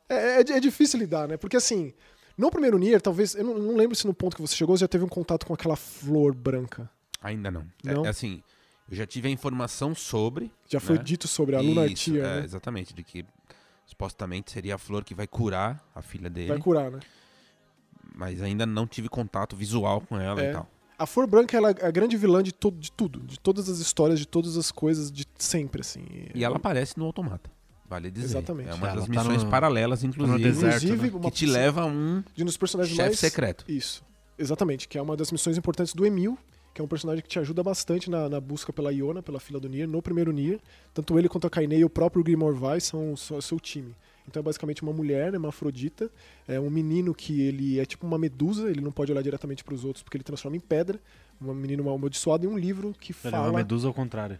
É, 0.08 0.16
é, 0.16 0.40
é 0.40 0.60
difícil 0.60 1.00
lidar, 1.00 1.28
né? 1.28 1.36
Porque 1.36 1.58
assim, 1.58 1.94
no 2.38 2.50
primeiro 2.52 2.78
Nier, 2.78 3.02
talvez. 3.02 3.36
Eu 3.36 3.44
não, 3.44 3.58
não 3.58 3.76
lembro 3.76 3.96
se 3.96 4.06
no 4.08 4.14
ponto 4.14 4.36
que 4.36 4.42
você 4.42 4.56
chegou 4.56 4.76
você 4.78 4.82
já 4.84 4.88
teve 4.88 5.04
um 5.04 5.10
contato 5.10 5.46
com 5.46 5.54
aquela 5.54 5.76
flor 5.76 6.34
branca. 6.34 6.90
Ainda 7.22 7.50
não. 7.52 7.66
É- 7.86 7.94
Não? 7.94 8.06
É, 8.06 8.10
assim, 8.10 8.44
eu 8.90 8.96
já 8.98 9.06
tive 9.06 9.28
a 9.28 9.32
informação 9.32 9.96
sobre. 9.96 10.52
Já 10.68 10.80
foi 10.80 10.98
né? 10.98 11.04
dito 11.04 11.28
sobre 11.28 11.56
a 11.56 11.62
Isso, 11.62 12.12
Tear, 12.12 12.26
é, 12.26 12.40
né? 12.40 12.44
Exatamente, 12.46 12.94
de 12.94 13.04
que 13.04 13.26
supostamente 13.86 14.52
seria 14.52 14.76
a 14.76 14.78
flor 14.78 15.04
que 15.04 15.14
vai 15.16 15.28
curar 15.28 15.84
a 15.96 16.02
filha 16.02 16.30
dele. 16.30 16.50
Vai 16.50 16.60
curar, 16.60 16.92
né? 16.92 17.00
Mas 18.16 18.42
ainda 18.42 18.66
não 18.66 18.86
tive 18.86 19.10
contato 19.10 19.56
visual 19.56 20.02
com 20.02 20.20
ela 20.20 20.42
É. 20.44 20.50
e 20.50 20.54
tal. 20.54 20.70
A 20.98 21.06
Flor 21.08 21.26
Branca 21.26 21.58
ela 21.58 21.72
é 21.72 21.86
a 21.88 21.92
grande 21.92 22.16
vilã 22.16 22.44
de, 22.44 22.54
to 22.54 22.70
de 22.72 22.92
tudo, 22.92 23.20
de 23.22 23.40
todas 23.40 23.68
as 23.68 23.80
histórias, 23.80 24.20
de 24.20 24.28
todas 24.28 24.56
as 24.56 24.72
coisas, 24.72 25.12
de 25.12 25.26
sempre, 25.38 25.82
assim. 25.82 26.06
E 26.34 26.44
ela 26.44 26.58
aparece 26.58 26.98
no 26.98 27.06
Automata. 27.06 27.50
Vale 27.94 28.10
dizer. 28.10 28.26
Exatamente. 28.26 28.70
É 28.70 28.74
uma 28.74 28.88
Ela 28.88 28.96
das 29.02 29.06
tá 29.06 29.12
missões 29.12 29.44
no- 29.44 29.50
paralelas, 29.52 30.04
inclusive, 30.04 30.40
deserto, 30.44 30.84
Inclusive, 30.86 31.12
né? 31.12 31.16
uma 31.18 31.30
que 31.30 31.38
te 31.38 31.46
leva 31.46 31.82
a 31.82 31.86
um 31.86 32.24
de 32.36 32.42
um 32.42 32.46
dos 32.48 32.58
personagens 32.58 32.96
chefe 32.96 33.10
mais 33.10 33.20
secreto. 33.20 33.64
Isso, 33.68 34.04
exatamente, 34.38 34.88
que 34.88 34.98
é 34.98 35.02
uma 35.02 35.16
das 35.16 35.32
missões 35.32 35.58
importantes 35.60 35.94
do 35.94 36.04
Emil, 36.04 36.36
que 36.74 36.82
é 36.82 36.84
um 36.84 36.88
personagem 36.88 37.22
que 37.22 37.30
te 37.30 37.38
ajuda 37.38 37.62
bastante 37.62 38.10
na, 38.10 38.28
na 38.28 38.42
busca 38.42 38.74
pela 38.74 38.92
Iona, 38.92 39.22
pela 39.22 39.40
fila 39.40 39.60
do 39.60 39.70
Nier, 39.70 39.88
no 39.88 40.02
primeiro 40.02 40.32
Nier. 40.32 40.60
Tanto 40.92 41.20
ele 41.20 41.30
quanto 41.30 41.46
a 41.46 41.50
Kaine 41.52 41.76
e 41.78 41.86
o 41.86 41.90
próprio 41.90 42.24
Grimoire 42.24 42.58
Vai 42.58 42.82
são 42.82 43.14
o 43.14 43.18
seu, 43.18 43.60
time. 43.60 43.94
Então 44.28 44.40
é 44.40 44.44
basicamente 44.44 44.82
uma 44.82 44.92
mulher, 44.92 45.32
né, 45.32 45.38
uma 45.38 45.50
afrodita, 45.50 46.10
é 46.48 46.60
um 46.60 46.72
menino 46.72 47.14
que 47.14 47.42
ele 47.42 47.78
é 47.80 47.86
tipo 47.86 48.08
uma 48.08 48.18
medusa, 48.18 48.72
ele 48.72 48.82
não 48.82 48.92
pode 48.92 49.12
olhar 49.12 49.22
diretamente 49.22 49.64
para 49.64 49.74
os 49.76 49.86
outros 49.86 50.02
porque 50.02 50.18
ele 50.18 50.24
transforma 50.24 50.56
em 50.58 50.62
pedra, 50.62 51.00
um 51.42 51.54
menino 51.54 51.84
mal 51.84 51.94
amaldiçoado 51.94 52.46
e 52.46 52.48
um 52.48 52.58
livro 52.58 52.96
que 53.00 53.12
Ele 53.12 53.36
é 53.36 53.38
uma 53.38 53.46
fala, 53.48 53.58
medusa 53.58 53.86
ao 53.88 53.94
contrário. 53.94 54.40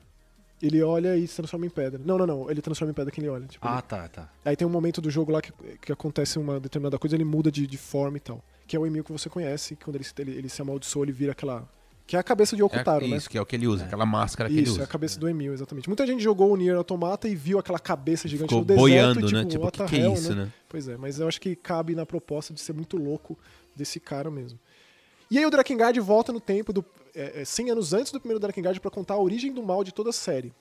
Ele 0.66 0.82
olha 0.82 1.16
e 1.18 1.28
se 1.28 1.36
transforma 1.36 1.66
em 1.66 1.70
pedra. 1.70 2.00
Não, 2.04 2.18
não, 2.18 2.26
não, 2.26 2.50
ele 2.50 2.62
transforma 2.62 2.92
em 2.92 2.94
pedra 2.94 3.12
quem 3.12 3.24
ele 3.24 3.32
olha. 3.32 3.46
Tipo, 3.48 3.68
Ah, 3.68 3.74
ele- 3.74 3.82
tá, 3.84 4.08
tá. 4.08 4.30
Aí 4.46 4.56
tem 4.56 4.66
um 4.68 4.72
momento 4.72 5.02
do 5.02 5.10
jogo 5.12 5.32
lá 5.32 5.42
que, 5.42 5.52
que 5.82 5.92
acontece 5.92 6.40
uma 6.40 6.60
determinada 6.60 6.98
coisa, 6.98 7.16
ele 7.16 7.26
muda 7.26 7.52
de, 7.52 7.68
de 7.68 7.78
forma 7.78 8.18
e 8.18 8.20
tal. 8.20 8.44
Que 8.66 8.76
é 8.76 8.80
o 8.80 8.86
Emil 8.88 9.04
que 9.04 9.12
você 9.12 9.30
conhece, 9.30 9.76
que 9.76 9.84
quando 9.84 9.96
ele, 9.98 10.04
se- 10.06 10.14
ele, 10.18 10.32
ele 10.32 10.50
se 10.50 10.62
amaldiçoa, 10.62 11.04
ele 11.06 11.12
vira 11.12 11.34
aquela. 11.34 11.68
Que 12.06 12.18
é 12.18 12.20
a 12.20 12.24
cabeça 12.24 12.54
de 12.56 12.62
É, 12.62 12.66
Okutaro, 12.66 13.08
né? 13.08 13.16
isso, 13.16 13.30
que 13.30 13.38
é 13.38 13.42
o 13.42 13.46
que 13.46 13.56
ele 13.56 13.66
usa, 13.66 13.84
É. 13.84 13.88
aquela 13.88 14.06
máscara 14.06 14.50
que 14.50 14.56
ele 14.56 14.64
Isso, 14.64 14.74
usa. 14.74 14.82
é 14.82 14.84
a 14.84 14.88
cabeça 14.88 15.18
do 15.20 15.28
Emil, 15.30 15.54
exatamente. 15.54 15.88
Muita 15.88 16.06
gente 16.06 16.22
jogou 16.22 16.52
o 16.52 16.56
Nier 16.58 16.76
Automata 16.76 17.28
e 17.30 17.36
viu 17.36 17.60
aquela 17.60 17.80
cabeça 17.80 18.28
gigante 18.28 18.50
Ficou 18.50 18.60
no 18.60 18.66
deserto 18.66 18.82
boiando, 18.82 19.20
e, 19.22 19.24
tipo, 19.24 19.38
né? 19.38 19.46
Tipo, 19.46 19.68
o 19.68 19.72
que, 19.72 19.86
que 19.86 19.96
é 19.96 20.00
hell, 20.00 20.14
isso, 20.14 20.36
né? 20.36 20.44
né? 20.46 20.52
Pois 20.68 20.88
é, 20.90 20.98
mas 20.98 21.20
eu 21.20 21.28
acho 21.30 21.40
que 21.40 21.56
cabe 21.56 21.96
na 21.96 22.06
proposta 22.06 22.54
de 22.54 22.60
ser 22.60 22.74
muito 22.74 22.98
louco 22.98 23.38
desse 23.76 24.00
cara 24.02 24.30
mesmo. 24.30 24.60
E 25.34 25.40
aí 25.40 25.46
o 25.48 25.50
Drakengard 25.50 26.00
volta 26.00 26.32
no 26.32 26.40
tempo, 26.40 26.72
do, 26.72 26.86
é, 27.16 27.42
é, 27.42 27.44
100 27.44 27.72
anos 27.72 27.92
antes 27.92 28.12
do 28.12 28.20
primeiro 28.20 28.40
Drakengard, 28.40 28.80
pra 28.80 28.92
contar 28.92 29.16
a 29.16 29.20
origem 29.20 29.52
do 29.52 29.64
mal 29.64 29.84
de 29.84 29.92
toda 29.92 30.12
a 30.12 30.14
série. 30.14 30.54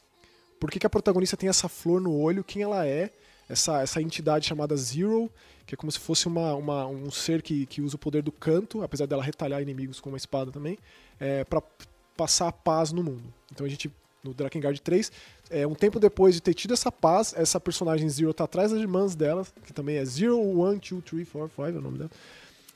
Por 0.59 0.71
que, 0.71 0.79
que 0.79 0.87
a 0.87 0.89
protagonista 0.89 1.37
tem 1.37 1.47
essa 1.51 1.69
flor 1.69 2.01
no 2.01 2.19
olho, 2.19 2.43
quem 2.43 2.63
ela 2.63 2.87
é, 2.87 3.11
essa, 3.51 3.83
essa 3.83 4.01
entidade 4.01 4.47
chamada 4.47 4.75
Zero, 4.75 5.31
que 5.67 5.75
é 5.75 5.77
como 5.77 5.93
se 5.93 5.99
fosse 5.99 6.27
uma, 6.27 6.55
uma- 6.55 6.87
um 6.87 7.11
ser 7.11 7.43
que, 7.43 7.67
que 7.67 7.83
usa 7.83 7.97
o 7.97 7.99
poder 7.99 8.23
do 8.23 8.33
canto, 8.33 8.83
apesar 8.83 9.05
dela 9.05 9.23
retalhar 9.23 9.61
inimigos 9.61 10.01
com 10.01 10.09
uma 10.09 10.17
espada 10.17 10.51
também, 10.51 10.79
é, 11.21 11.45
para 11.45 11.63
passar 12.17 12.49
a 12.49 12.53
paz 12.53 12.93
no 12.93 13.03
mundo. 13.03 13.25
Então 13.53 13.67
a 13.67 13.69
gente, 13.69 13.93
no 14.25 14.33
Drakengard 14.33 14.81
3, 14.81 15.13
é, 15.51 15.67
um 15.67 15.75
tempo 15.75 16.01
depois 16.01 16.35
de 16.35 16.41
ter 16.41 16.55
tido 16.55 16.73
essa 16.73 16.91
paz, 16.91 17.35
essa 17.37 17.61
personagem 17.61 18.09
Zero 18.09 18.33
tá 18.33 18.45
atrás 18.45 18.71
das 18.71 18.81
irmãs 18.81 19.15
dela, 19.15 19.47
que 19.67 19.73
também 19.75 19.97
é 19.99 20.05
Zero, 20.07 20.41
One, 20.41 20.81
Two, 20.81 21.03
Three, 21.03 21.27
Four, 21.27 21.51
Five, 21.51 21.77
é 21.77 21.79
o 21.79 21.83
nome 21.83 21.99
dela. 21.99 22.11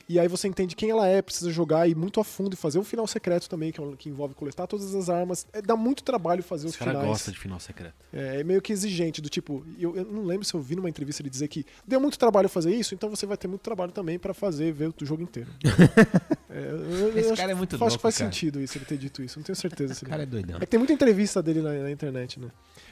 E 0.09 0.17
aí 0.19 0.27
você 0.27 0.47
entende 0.47 0.75
quem 0.75 0.89
ela 0.89 1.05
é, 1.07 1.21
precisa 1.21 1.51
jogar 1.51 1.85
e 1.87 1.91
ir 1.91 1.95
muito 1.95 2.19
a 2.19 2.23
fundo 2.23 2.53
e 2.53 2.55
fazer 2.55 2.79
um 2.79 2.83
final 2.83 3.05
secreto 3.07 3.49
também, 3.49 3.71
que, 3.73 3.79
é 3.79 3.83
um- 3.83 3.95
que 3.95 4.07
envolve 4.09 4.33
coletar 4.35 4.65
todas 4.65 4.95
as 4.95 5.09
armas. 5.09 5.45
É, 5.51 5.61
dá 5.61 5.75
muito 5.75 6.01
trabalho 6.03 6.41
fazer 6.41 6.65
os 6.67 6.71
Esse 6.71 6.79
cara 6.79 6.91
finais. 6.91 7.07
gosta 7.09 7.31
de 7.31 7.37
final 7.37 7.59
secreto. 7.59 7.93
É, 8.13 8.39
é 8.39 8.43
meio 8.43 8.61
que 8.61 8.71
exigente, 8.71 9.21
do 9.21 9.27
tipo, 9.29 9.65
eu, 9.77 9.95
eu 9.97 10.05
não 10.05 10.23
lembro 10.23 10.45
se 10.45 10.53
eu 10.53 10.61
vi 10.61 10.75
numa 10.77 10.89
entrevista 10.89 11.21
ele 11.21 11.29
dizer 11.29 11.47
que 11.49 11.65
deu 11.85 11.99
muito 11.99 12.17
trabalho 12.17 12.47
fazer 12.47 12.73
isso, 12.73 12.93
então 12.95 13.09
você 13.09 13.25
vai 13.25 13.35
ter 13.35 13.47
muito 13.49 13.61
trabalho 13.61 13.91
também 13.91 14.17
pra 14.17 14.33
fazer, 14.33 14.71
ver 14.71 14.87
o 14.89 15.05
jogo 15.05 15.21
inteiro. 15.21 15.49
É, 16.49 16.59
eu- 16.71 16.77
eu 16.79 17.17
Esse 17.17 17.27
acho- 17.31 17.35
cara 17.41 17.51
é 17.51 17.55
muito 17.55 17.75
acho 17.75 17.77
que 17.83 17.83
louco, 17.89 17.99
faz 18.01 18.17
cara. 18.17 18.31
sentido 18.31 18.59
isso, 18.61 18.77
ele 18.77 18.85
ter 18.85 18.97
dito 18.97 19.21
isso, 19.21 19.37
não 19.37 19.43
tenho 19.43 19.55
certeza. 19.55 19.93
ele- 20.01 20.09
cara 20.09 20.23
é 20.23 20.25
doidão. 20.25 20.55
é 20.57 20.59
que 20.61 20.65
tem 20.65 20.77
muita 20.79 20.93
entrevista 20.93 21.43
dele 21.43 21.61
na, 21.61 21.71
na 21.73 21.91
internet, 21.91 22.39
né? 22.39 22.47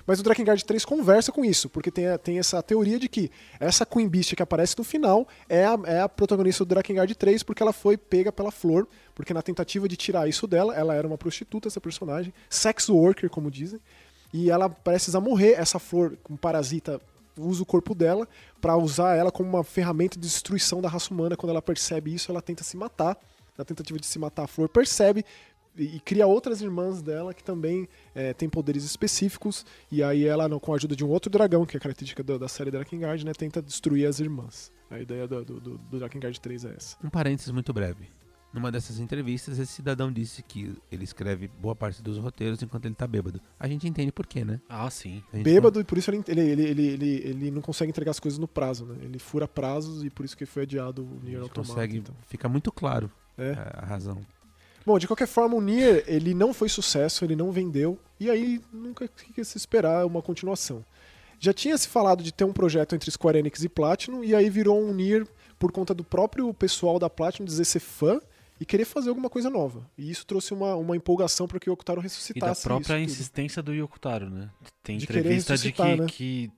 Mas 0.06 0.20
o 0.20 0.24
Drakengard 0.24 0.64
3 0.64 0.86
conversa 0.86 1.32
com 1.32 1.44
isso, 1.44 1.68
porque 1.70 1.90
tem, 1.90 2.06
tem 2.20 2.40
essa 2.40 2.62
teoria 2.62 3.00
de 3.00 3.10
que 3.10 3.32
essa 3.60 3.86
Queen 3.86 4.08
Beast 4.08 4.36
que 4.36 4.44
aparece 4.44 4.78
no 4.78 4.84
final 4.84 5.28
é 5.50 5.66
a, 5.66 5.80
é 5.86 6.02
a 6.02 6.10
protagonista 6.10 6.64
do 6.64 6.70
Drakengard 6.70 7.14
3 7.16 7.42
porque 7.44 7.64
ela 7.64 7.74
foi 7.74 7.98
pega 7.98 8.32
pela 8.32 8.52
flor, 8.52 8.88
porque 9.16 9.34
na 9.34 9.42
tentativa 9.42 9.88
de 9.88 9.96
tirar 9.96 10.28
isso 10.28 10.46
dela, 10.46 10.76
ela 10.76 10.94
era 10.94 11.08
uma 11.08 11.18
prostituta, 11.18 11.68
essa 11.68 11.82
personagem, 11.82 12.34
sex 12.50 12.90
worker, 12.90 13.30
como 13.30 13.50
dizem, 13.50 13.80
e 14.34 14.50
ela 14.50 14.70
precisa 14.70 15.20
morrer, 15.20 15.54
essa 15.54 15.80
flor, 15.80 16.18
um 16.30 16.36
parasita 16.36 17.02
usa 17.38 17.64
o 17.64 17.66
corpo 17.66 17.94
dela 17.94 18.28
pra 18.62 18.78
usar 18.78 19.16
ela 19.16 19.32
como 19.32 19.50
uma 19.50 19.64
ferramenta 19.64 20.18
de 20.18 20.28
destruição 20.28 20.82
da 20.82 20.90
raça 20.90 21.14
humana. 21.14 21.36
Quando 21.36 21.52
ela 21.52 21.62
percebe 21.62 22.14
isso, 22.14 22.32
ela 22.32 22.42
tenta 22.42 22.64
se 22.64 22.78
matar. 22.78 23.18
Na 23.58 23.64
tentativa 23.64 23.98
de 23.98 24.06
se 24.06 24.20
matar, 24.20 24.44
a 24.44 24.48
flor 24.48 24.68
percebe 24.68 25.24
e, 25.78 26.00
cria 26.00 26.28
outras 26.28 26.62
irmãs 26.62 27.02
dela 27.02 27.34
que 27.34 27.44
também 27.44 27.88
é, 28.14 28.34
têm 28.34 28.50
poderes 28.50 28.84
específicos. 28.84 29.66
E 29.92 30.02
aí 30.04 30.26
ela, 30.26 30.48
com 30.60 30.74
a 30.74 30.76
ajuda 30.76 30.96
de 30.96 31.04
um 31.04 31.10
outro 31.10 31.30
dragão, 31.30 31.66
que 31.66 31.76
é 31.76 31.80
característica 31.80 32.24
da, 32.24 32.38
da 32.38 32.48
série 32.48 32.72
Drakengard, 32.72 33.26
né, 33.26 33.34
tenta 33.34 33.62
destruir 33.62 34.08
as 34.08 34.20
irmãs. 34.20 34.72
A 34.90 35.00
ideia 35.00 35.28
do, 35.28 35.44
do, 35.44 35.60
do, 35.60 35.78
do 35.78 36.00
Drakengard 36.00 36.40
3 36.40 36.66
é 36.66 36.74
essa. 36.76 36.98
Um 37.04 37.10
parênteses 37.10 37.52
muito 37.52 37.74
breve. 37.74 38.08
Numa 38.56 38.72
dessas 38.72 39.00
entrevistas, 39.00 39.60
esse 39.60 39.74
cidadão 39.74 40.10
disse 40.10 40.42
que 40.42 40.74
ele 40.90 41.04
escreve 41.04 41.50
boa 41.60 41.76
parte 41.76 42.02
dos 42.02 42.18
roteiros 42.18 42.64
enquanto 42.64 42.86
ele 42.86 42.96
tá 42.96 43.06
bêbado. 43.06 43.42
A 43.60 43.68
gente 43.68 43.86
entende 43.86 44.14
por 44.14 44.26
quê, 44.26 44.46
né? 44.46 44.62
Ah, 44.70 44.90
sim. 44.90 45.22
A 45.34 45.38
Bêbado, 45.40 45.82
e 45.82 45.84
por 45.84 45.98
isso 45.98 46.10
ele, 46.10 46.24
ele, 46.26 46.42
ele, 46.42 46.88
ele, 46.88 47.22
ele, 47.26 47.52
não 47.52 47.62
consegue 47.62 47.90
entregar 47.90 48.12
as 48.12 48.20
coisas 48.20 48.40
no 48.40 48.48
prazo, 48.48 48.86
né? 48.86 48.96
Ele 49.02 49.20
fura 49.20 49.46
prazos 49.46 50.06
e 50.06 50.10
por 50.10 50.24
isso 50.24 50.38
que 50.38 50.46
foi 50.46 50.64
adiado 50.64 51.04
o 51.04 51.20
a 51.22 51.26
Nier 51.26 51.42
Automata. 51.42 51.74
consegue. 51.74 51.98
então. 51.98 52.16
Fica 52.28 52.48
muito 52.48 52.72
claro 52.72 53.12
É. 53.38 53.52
a, 53.52 53.80
a 53.84 53.86
razão. 53.86 54.22
Bom, 54.86 55.00
de 55.00 55.08
qualquer 55.08 55.28
forma, 55.28 55.56
o 55.56 55.62
Nier, 55.62 56.04
ele 56.08 56.34
não 56.34 56.54
foi 56.54 56.70
sucesso, 56.70 57.26
ele 57.26 57.36
não 57.36 57.52
vendeu, 57.52 58.00
e 58.20 58.30
aí 58.30 58.62
nunca 58.72 59.10
se 59.44 59.58
esperar 59.58 60.06
uma 60.06 60.22
continuação. 60.22 60.86
Já 61.40 61.54
tinha 61.54 61.78
se 61.78 61.88
falado 61.88 62.24
de 62.24 62.32
ter 62.32 62.44
um 62.44 62.54
projeto 62.54 62.96
entre 62.96 63.10
Square 63.10 63.40
Enix 63.40 63.64
e 63.64 63.70
Platinum, 63.70 64.24
e 64.24 64.36
aí 64.36 64.50
virou 64.50 64.80
um 64.82 64.94
Nier 64.94 65.28
por 65.58 65.72
conta 65.72 65.94
do 65.94 66.04
próprio 66.04 66.54
pessoal 66.54 67.00
da 67.00 67.10
Platinum 67.10 67.46
dizer 67.46 67.66
ser 67.66 67.80
fã 67.80 68.20
e 68.60 68.66
querer 68.66 68.86
fazer 68.86 69.10
alguma 69.10 69.30
coisa 69.30 69.50
nova. 69.50 69.90
E 69.98 70.10
isso 70.10 70.26
trouxe 70.26 70.54
uma, 70.54 70.76
uma 70.76 70.96
empolgação 70.96 71.48
para 71.48 71.60
que 71.60 71.70
o 71.70 71.74
Yokotaro 71.74 72.00
E 72.00 72.02
da 72.02 72.04
ressuscitasse 72.04 72.64
própria 72.64 73.00
insistência 73.00 73.62
do 73.62 73.74
Yokotaro, 73.74 74.30
né? 74.30 74.50
Tem 74.84 74.98
De 74.98 75.04
entrevista 75.04 75.58
de 75.58 75.72
que, 75.72 75.96
né? 75.96 76.06
que 76.08 76.52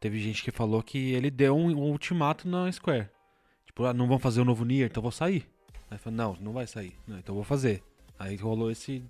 teve 0.00 0.18
gente 0.18 0.42
que 0.42 0.50
falou 0.50 0.82
que 0.82 1.12
ele 1.12 1.30
deu 1.30 1.54
um, 1.56 1.70
um 1.70 1.90
ultimato 1.90 2.48
na 2.48 2.70
Square. 2.72 3.08
Tipo, 3.66 3.84
ah, 3.84 3.92
não 3.92 4.06
vão 4.06 4.18
fazer 4.18 4.40
o 4.40 4.44
novo 4.44 4.64
Nier, 4.64 4.88
então 4.88 5.02
vou 5.02 5.12
sair. 5.12 5.46
Aí 5.90 5.98
falou, 5.98 6.16
não, 6.16 6.36
não 6.40 6.52
vai 6.52 6.66
sair. 6.66 6.94
Não, 7.06 7.18
então 7.18 7.32
eu 7.32 7.36
vou 7.36 7.44
fazer. 7.44 7.82
Aí 8.18 8.36
rolou 8.36 8.70
esse, 8.70 9.02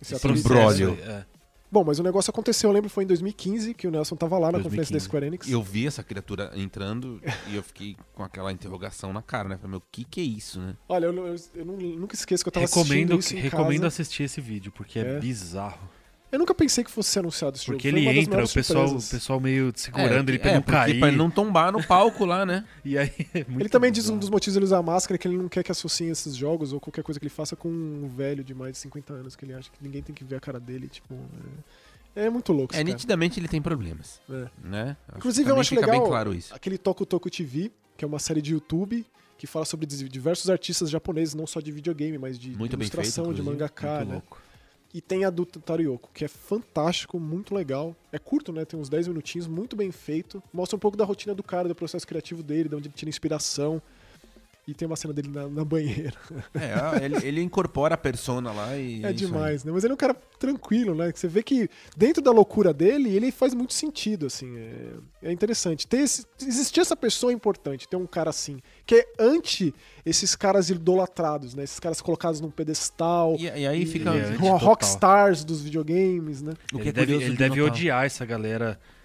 Esse 0.00 0.14
Esse 0.14 0.28
imbróglio. 0.28 0.98
é. 1.02 1.24
Bom, 1.70 1.82
mas 1.84 1.98
o 1.98 2.02
negócio 2.02 2.30
aconteceu, 2.30 2.68
eu 2.68 2.74
lembro, 2.74 2.90
foi 2.90 3.04
em 3.04 3.06
2015, 3.06 3.72
que 3.72 3.86
o 3.86 3.90
Nelson 3.90 4.14
tava 4.14 4.36
lá 4.38 4.48
na 4.52 4.58
2015. 4.58 4.68
conferência 4.68 4.92
da 4.92 5.00
Square 5.00 5.26
Enix. 5.26 5.48
Eu 5.48 5.62
vi 5.62 5.86
essa 5.86 6.02
criatura 6.02 6.52
entrando 6.54 7.18
e 7.48 7.56
eu 7.56 7.62
fiquei 7.62 7.96
com 8.14 8.22
aquela 8.22 8.52
interrogação 8.52 9.10
na 9.10 9.22
cara, 9.22 9.48
né? 9.48 9.56
Falei, 9.56 9.70
meu, 9.70 9.78
o 9.78 9.82
que 9.90 10.04
que 10.04 10.20
é 10.20 10.24
isso, 10.24 10.60
né? 10.60 10.76
Olha, 10.86 11.06
eu, 11.06 11.26
eu- 11.28 11.36
eu 11.54 11.64
nunca 11.64 12.14
esqueço 12.14 12.44
que 12.44 12.48
eu 12.48 12.52
tava 12.52 12.66
Recomendo, 12.66 13.14
assistindo 13.14 13.18
isso 13.18 13.34
em 13.36 13.40
recomendo 13.40 13.74
casa. 13.82 13.86
assistir 13.86 14.24
esse 14.24 14.38
vídeo, 14.40 14.70
porque 14.70 14.98
é, 14.98 15.16
É. 15.16 15.18
bizarro. 15.18 15.88
Eu 16.32 16.38
nunca 16.38 16.54
pensei 16.54 16.82
que 16.82 16.90
fosse 16.90 17.10
ser 17.10 17.18
anunciado 17.18 17.56
esse 17.56 17.66
Porque 17.66 17.90
jogo. 17.90 18.02
Foi 18.02 18.10
ele 18.10 18.20
entra, 18.20 18.42
o 18.42 18.48
pessoal, 18.48 18.86
o 18.88 19.02
pessoal 19.02 19.38
meio 19.38 19.70
segurando 19.76 20.30
é, 20.30 20.32
ele 20.32 20.38
pra 20.38 20.50
é, 20.50 20.54
não 20.54 20.62
porque 20.62 20.72
cair. 20.78 20.98
pra 20.98 21.08
ele 21.08 21.16
não 21.18 21.30
tombar 21.30 21.70
no 21.70 21.86
palco 21.86 22.24
lá, 22.24 22.46
né? 22.46 22.64
E 22.84 22.96
aí, 22.96 23.12
é 23.34 23.44
muito 23.44 23.60
Ele 23.60 23.68
também 23.68 23.92
diz 23.92 24.04
um 24.04 24.14
bizarro. 24.14 24.20
dos 24.20 24.30
motivos 24.30 24.54
de 24.54 24.58
ele 24.58 24.64
usar 24.64 24.82
máscara 24.82 25.16
é 25.16 25.18
que 25.18 25.28
ele 25.28 25.36
não 25.36 25.46
quer 25.48 25.62
que 25.62 25.70
associem 25.70 26.08
esses 26.08 26.34
jogos 26.34 26.72
ou 26.72 26.80
qualquer 26.80 27.02
coisa 27.04 27.20
que 27.20 27.24
ele 27.26 27.30
faça 27.34 27.54
com 27.54 27.68
um 27.68 28.08
velho 28.08 28.42
de 28.42 28.54
mais 28.54 28.72
de 28.72 28.78
50 28.78 29.12
anos, 29.12 29.36
que 29.36 29.44
ele 29.44 29.52
acha 29.52 29.70
que 29.70 29.76
ninguém 29.82 30.02
tem 30.02 30.14
que 30.14 30.24
ver 30.24 30.36
a 30.36 30.40
cara 30.40 30.58
dele. 30.58 30.88
Tipo, 30.88 31.14
é, 32.16 32.24
é 32.24 32.30
muito 32.30 32.50
louco 32.50 32.72
É, 32.74 32.78
cara. 32.78 32.84
nitidamente 32.88 33.38
ele 33.38 33.46
tem 33.48 33.60
problemas, 33.60 34.18
É. 34.30 34.46
né? 34.64 34.96
Inclusive, 35.14 35.50
eu 35.50 35.60
acho 35.60 35.68
fica 35.68 35.82
legal 35.82 36.00
bem 36.00 36.08
claro 36.08 36.34
isso. 36.34 36.54
aquele 36.54 36.78
Toku 36.78 37.04
Toku 37.04 37.28
TV, 37.28 37.70
que 37.94 38.06
é 38.06 38.08
uma 38.08 38.18
série 38.18 38.40
de 38.40 38.52
YouTube 38.54 39.04
que 39.36 39.46
fala 39.46 39.64
sobre 39.66 39.84
diversos 39.86 40.48
artistas 40.48 40.88
japoneses, 40.88 41.34
não 41.34 41.46
só 41.46 41.60
de 41.60 41.70
videogame, 41.72 42.16
mas 42.16 42.38
de 42.38 42.56
Muito 42.56 42.74
bem 42.76 42.86
ilustração, 42.86 43.24
feito, 43.26 43.36
de 43.36 43.42
mangaka, 43.42 43.96
Muito 43.96 44.06
né? 44.08 44.12
louco. 44.14 44.40
E 44.94 45.00
tem 45.00 45.24
a 45.24 45.30
do 45.30 45.46
Tariyoko, 45.46 46.10
que 46.12 46.24
é 46.24 46.28
fantástico, 46.28 47.18
muito 47.18 47.54
legal. 47.54 47.96
É 48.12 48.18
curto, 48.18 48.52
né? 48.52 48.64
Tem 48.64 48.78
uns 48.78 48.90
10 48.90 49.08
minutinhos, 49.08 49.46
muito 49.46 49.74
bem 49.74 49.90
feito. 49.90 50.42
Mostra 50.52 50.76
um 50.76 50.78
pouco 50.78 50.96
da 50.96 51.04
rotina 51.04 51.34
do 51.34 51.42
cara, 51.42 51.66
do 51.66 51.74
processo 51.74 52.06
criativo 52.06 52.42
dele, 52.42 52.68
de 52.68 52.74
onde 52.74 52.88
ele 52.88 52.94
tira 52.94 53.08
inspiração. 53.08 53.80
E 54.66 54.72
tem 54.72 54.86
uma 54.86 54.94
cena 54.94 55.12
dele 55.12 55.28
na, 55.28 55.48
na 55.48 55.64
banheira. 55.64 56.12
É, 56.54 57.04
ele, 57.04 57.16
ele 57.26 57.42
incorpora 57.42 57.94
a 57.94 57.98
persona 57.98 58.52
lá 58.52 58.76
e. 58.76 58.94
É, 58.94 58.96
isso 58.98 59.06
aí. 59.06 59.14
demais, 59.14 59.64
né? 59.64 59.72
Mas 59.72 59.82
ele 59.82 59.92
é 59.92 59.94
um 59.94 59.98
cara 59.98 60.14
tranquilo, 60.38 60.94
né? 60.94 61.10
Que 61.10 61.18
Você 61.18 61.26
vê 61.26 61.42
que 61.42 61.68
dentro 61.96 62.22
da 62.22 62.30
loucura 62.30 62.72
dele, 62.72 63.08
ele 63.14 63.32
faz 63.32 63.54
muito 63.54 63.72
sentido, 63.72 64.26
assim. 64.26 64.56
É, 64.56 65.28
é 65.28 65.32
interessante. 65.32 65.86
Ter 65.86 65.98
esse, 65.98 66.24
existir 66.40 66.80
essa 66.80 66.94
pessoa 66.94 67.32
é 67.32 67.34
importante, 67.34 67.88
ter 67.88 67.96
um 67.96 68.06
cara 68.06 68.30
assim. 68.30 68.60
Que 68.86 68.94
é 68.96 69.08
anti 69.18 69.74
esses 70.06 70.36
caras 70.36 70.70
idolatrados, 70.70 71.54
né? 71.54 71.64
Esses 71.64 71.80
caras 71.80 72.00
colocados 72.00 72.40
num 72.40 72.50
pedestal. 72.50 73.36
E, 73.38 73.44
e 73.44 73.66
aí 73.66 73.84
fica. 73.84 74.10
É 74.10 74.16
e- 74.16 74.20
anti- 74.20 74.38
com 74.38 74.48
a 74.48 74.52
total. 74.52 74.68
rockstars 74.68 75.44
dos 75.44 75.60
videogames, 75.62 76.40
né? 76.42 76.52
O 76.72 76.76
que 76.76 76.82
ele 76.82 76.88
é 76.90 76.92
deve, 76.92 77.14
ele 77.14 77.30
de 77.30 77.36
deve 77.36 77.60
odiar 77.60 78.04
essa 78.04 78.24
galera 78.24 78.78
é, 78.78 79.01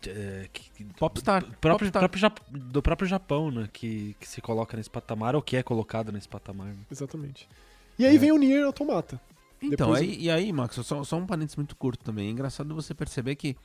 que- 0.00 0.70
que- 0.70 0.84
Popstar. 0.98 1.44
do, 1.44 1.56
próprio, 1.56 1.90
Popstar. 1.92 2.30
próprio 2.30 2.60
do 2.70 2.82
próprio 2.82 3.08
Japão, 3.08 3.50
né? 3.50 3.68
Que, 3.72 4.14
que 4.20 4.28
se 4.28 4.40
coloca 4.40 4.76
nesse 4.76 4.90
patamar 4.90 5.34
ou 5.34 5.42
que 5.42 5.56
é 5.56 5.62
colocado 5.62 6.12
nesse 6.12 6.28
patamar. 6.28 6.68
né? 6.68 6.76
Exatamente. 6.90 7.48
E 7.98 8.06
aí 8.06 8.16
É. 8.16 8.18
vem 8.18 8.32
o 8.32 8.38
Nier 8.38 8.64
Automata. 8.64 9.20
Então, 9.60 9.88
Depois- 9.88 10.02
aí, 10.02 10.16
e 10.20 10.30
aí, 10.30 10.52
Max, 10.52 10.76
só, 10.86 11.02
só 11.02 11.16
um 11.16 11.26
parênteses 11.26 11.56
muito 11.56 11.74
curto 11.74 12.04
também. 12.04 12.28
É 12.28 12.30
engraçado 12.30 12.72
você 12.74 12.94
perceber 12.94 13.34
que 13.34 13.56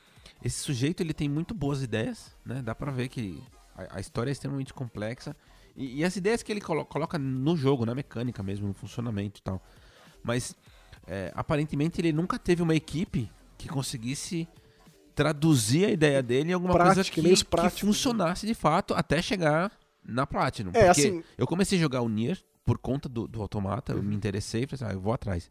esse 0.42 0.58
sujeito 0.58 1.00
ele 1.02 1.14
tem 1.14 1.28
muito 1.28 1.54
boas 1.54 1.82
ideias, 1.82 2.34
né? 2.44 2.60
Dá 2.62 2.74
pra 2.74 2.90
ver 2.90 3.08
que 3.08 3.40
a, 3.76 3.98
a 3.98 4.00
história 4.00 4.30
é 4.30 4.32
extremamente 4.32 4.74
complexa. 4.74 5.36
E, 5.76 6.00
e 6.00 6.04
as 6.04 6.16
ideias 6.16 6.42
que 6.42 6.50
ele 6.50 6.60
colo- 6.60 6.84
coloca 6.84 7.16
no 7.16 7.56
jogo, 7.56 7.86
na 7.86 7.94
mecânica 7.94 8.42
mesmo, 8.42 8.66
no 8.66 8.74
funcionamento 8.74 9.38
e 9.38 9.42
tal. 9.42 9.62
Mas, 10.22 10.56
é, 11.06 11.30
aparentemente, 11.36 12.00
ele 12.00 12.12
nunca 12.12 12.40
teve 12.40 12.60
uma 12.60 12.74
equipe 12.74 13.30
que 13.56 13.68
conseguisse 13.68 14.48
traduzir 15.14 15.84
a 15.86 15.90
ideia 15.90 16.22
dele 16.22 16.50
em 16.50 16.54
alguma 16.54 16.74
coisa 16.76 17.04
que, 17.04 17.22
meios 17.22 17.42
que 17.42 17.56
né? 17.56 17.70
funcionasse 17.70 18.46
de 18.46 18.54
fato 18.54 18.94
até 18.94 19.22
chegar 19.22 19.70
na 20.04 20.26
Platinum. 20.26 20.70
É, 20.74 20.86
Porque 20.86 21.00
assim- 21.00 21.22
eu 21.38 21.46
comecei 21.46 21.78
a 21.78 21.80
jogar 21.80 22.02
o 22.02 22.08
Nier 22.08 22.38
por 22.64 22.78
conta 22.78 23.08
do, 23.08 23.28
do 23.28 23.40
Automata, 23.40 23.92
eu 23.92 24.02
me 24.02 24.14
interessei, 24.14 24.66
falei 24.66 24.74
assim, 24.74 24.84
ah, 24.92 24.96
eu 24.96 25.00
vou 25.00 25.12
atrás. 25.12 25.50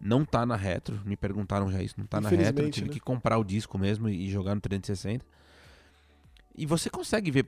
Não 0.00 0.24
tá 0.24 0.44
na 0.44 0.56
retro, 0.56 1.00
me 1.04 1.16
perguntaram 1.16 1.70
já 1.70 1.80
isso, 1.82 1.94
não 1.96 2.06
tá 2.06 2.20
na 2.20 2.28
retro, 2.28 2.64
eu 2.64 2.70
tive 2.70 2.88
né? 2.88 2.92
que 2.92 3.00
comprar 3.00 3.38
o 3.38 3.44
disco 3.44 3.78
mesmo 3.78 4.08
e, 4.08 4.30
jogar 4.30 4.54
no 4.54 4.60
360. 4.60 5.24
E 6.56 6.66
você 6.66 6.90
consegue 6.90 7.30
ver 7.30 7.46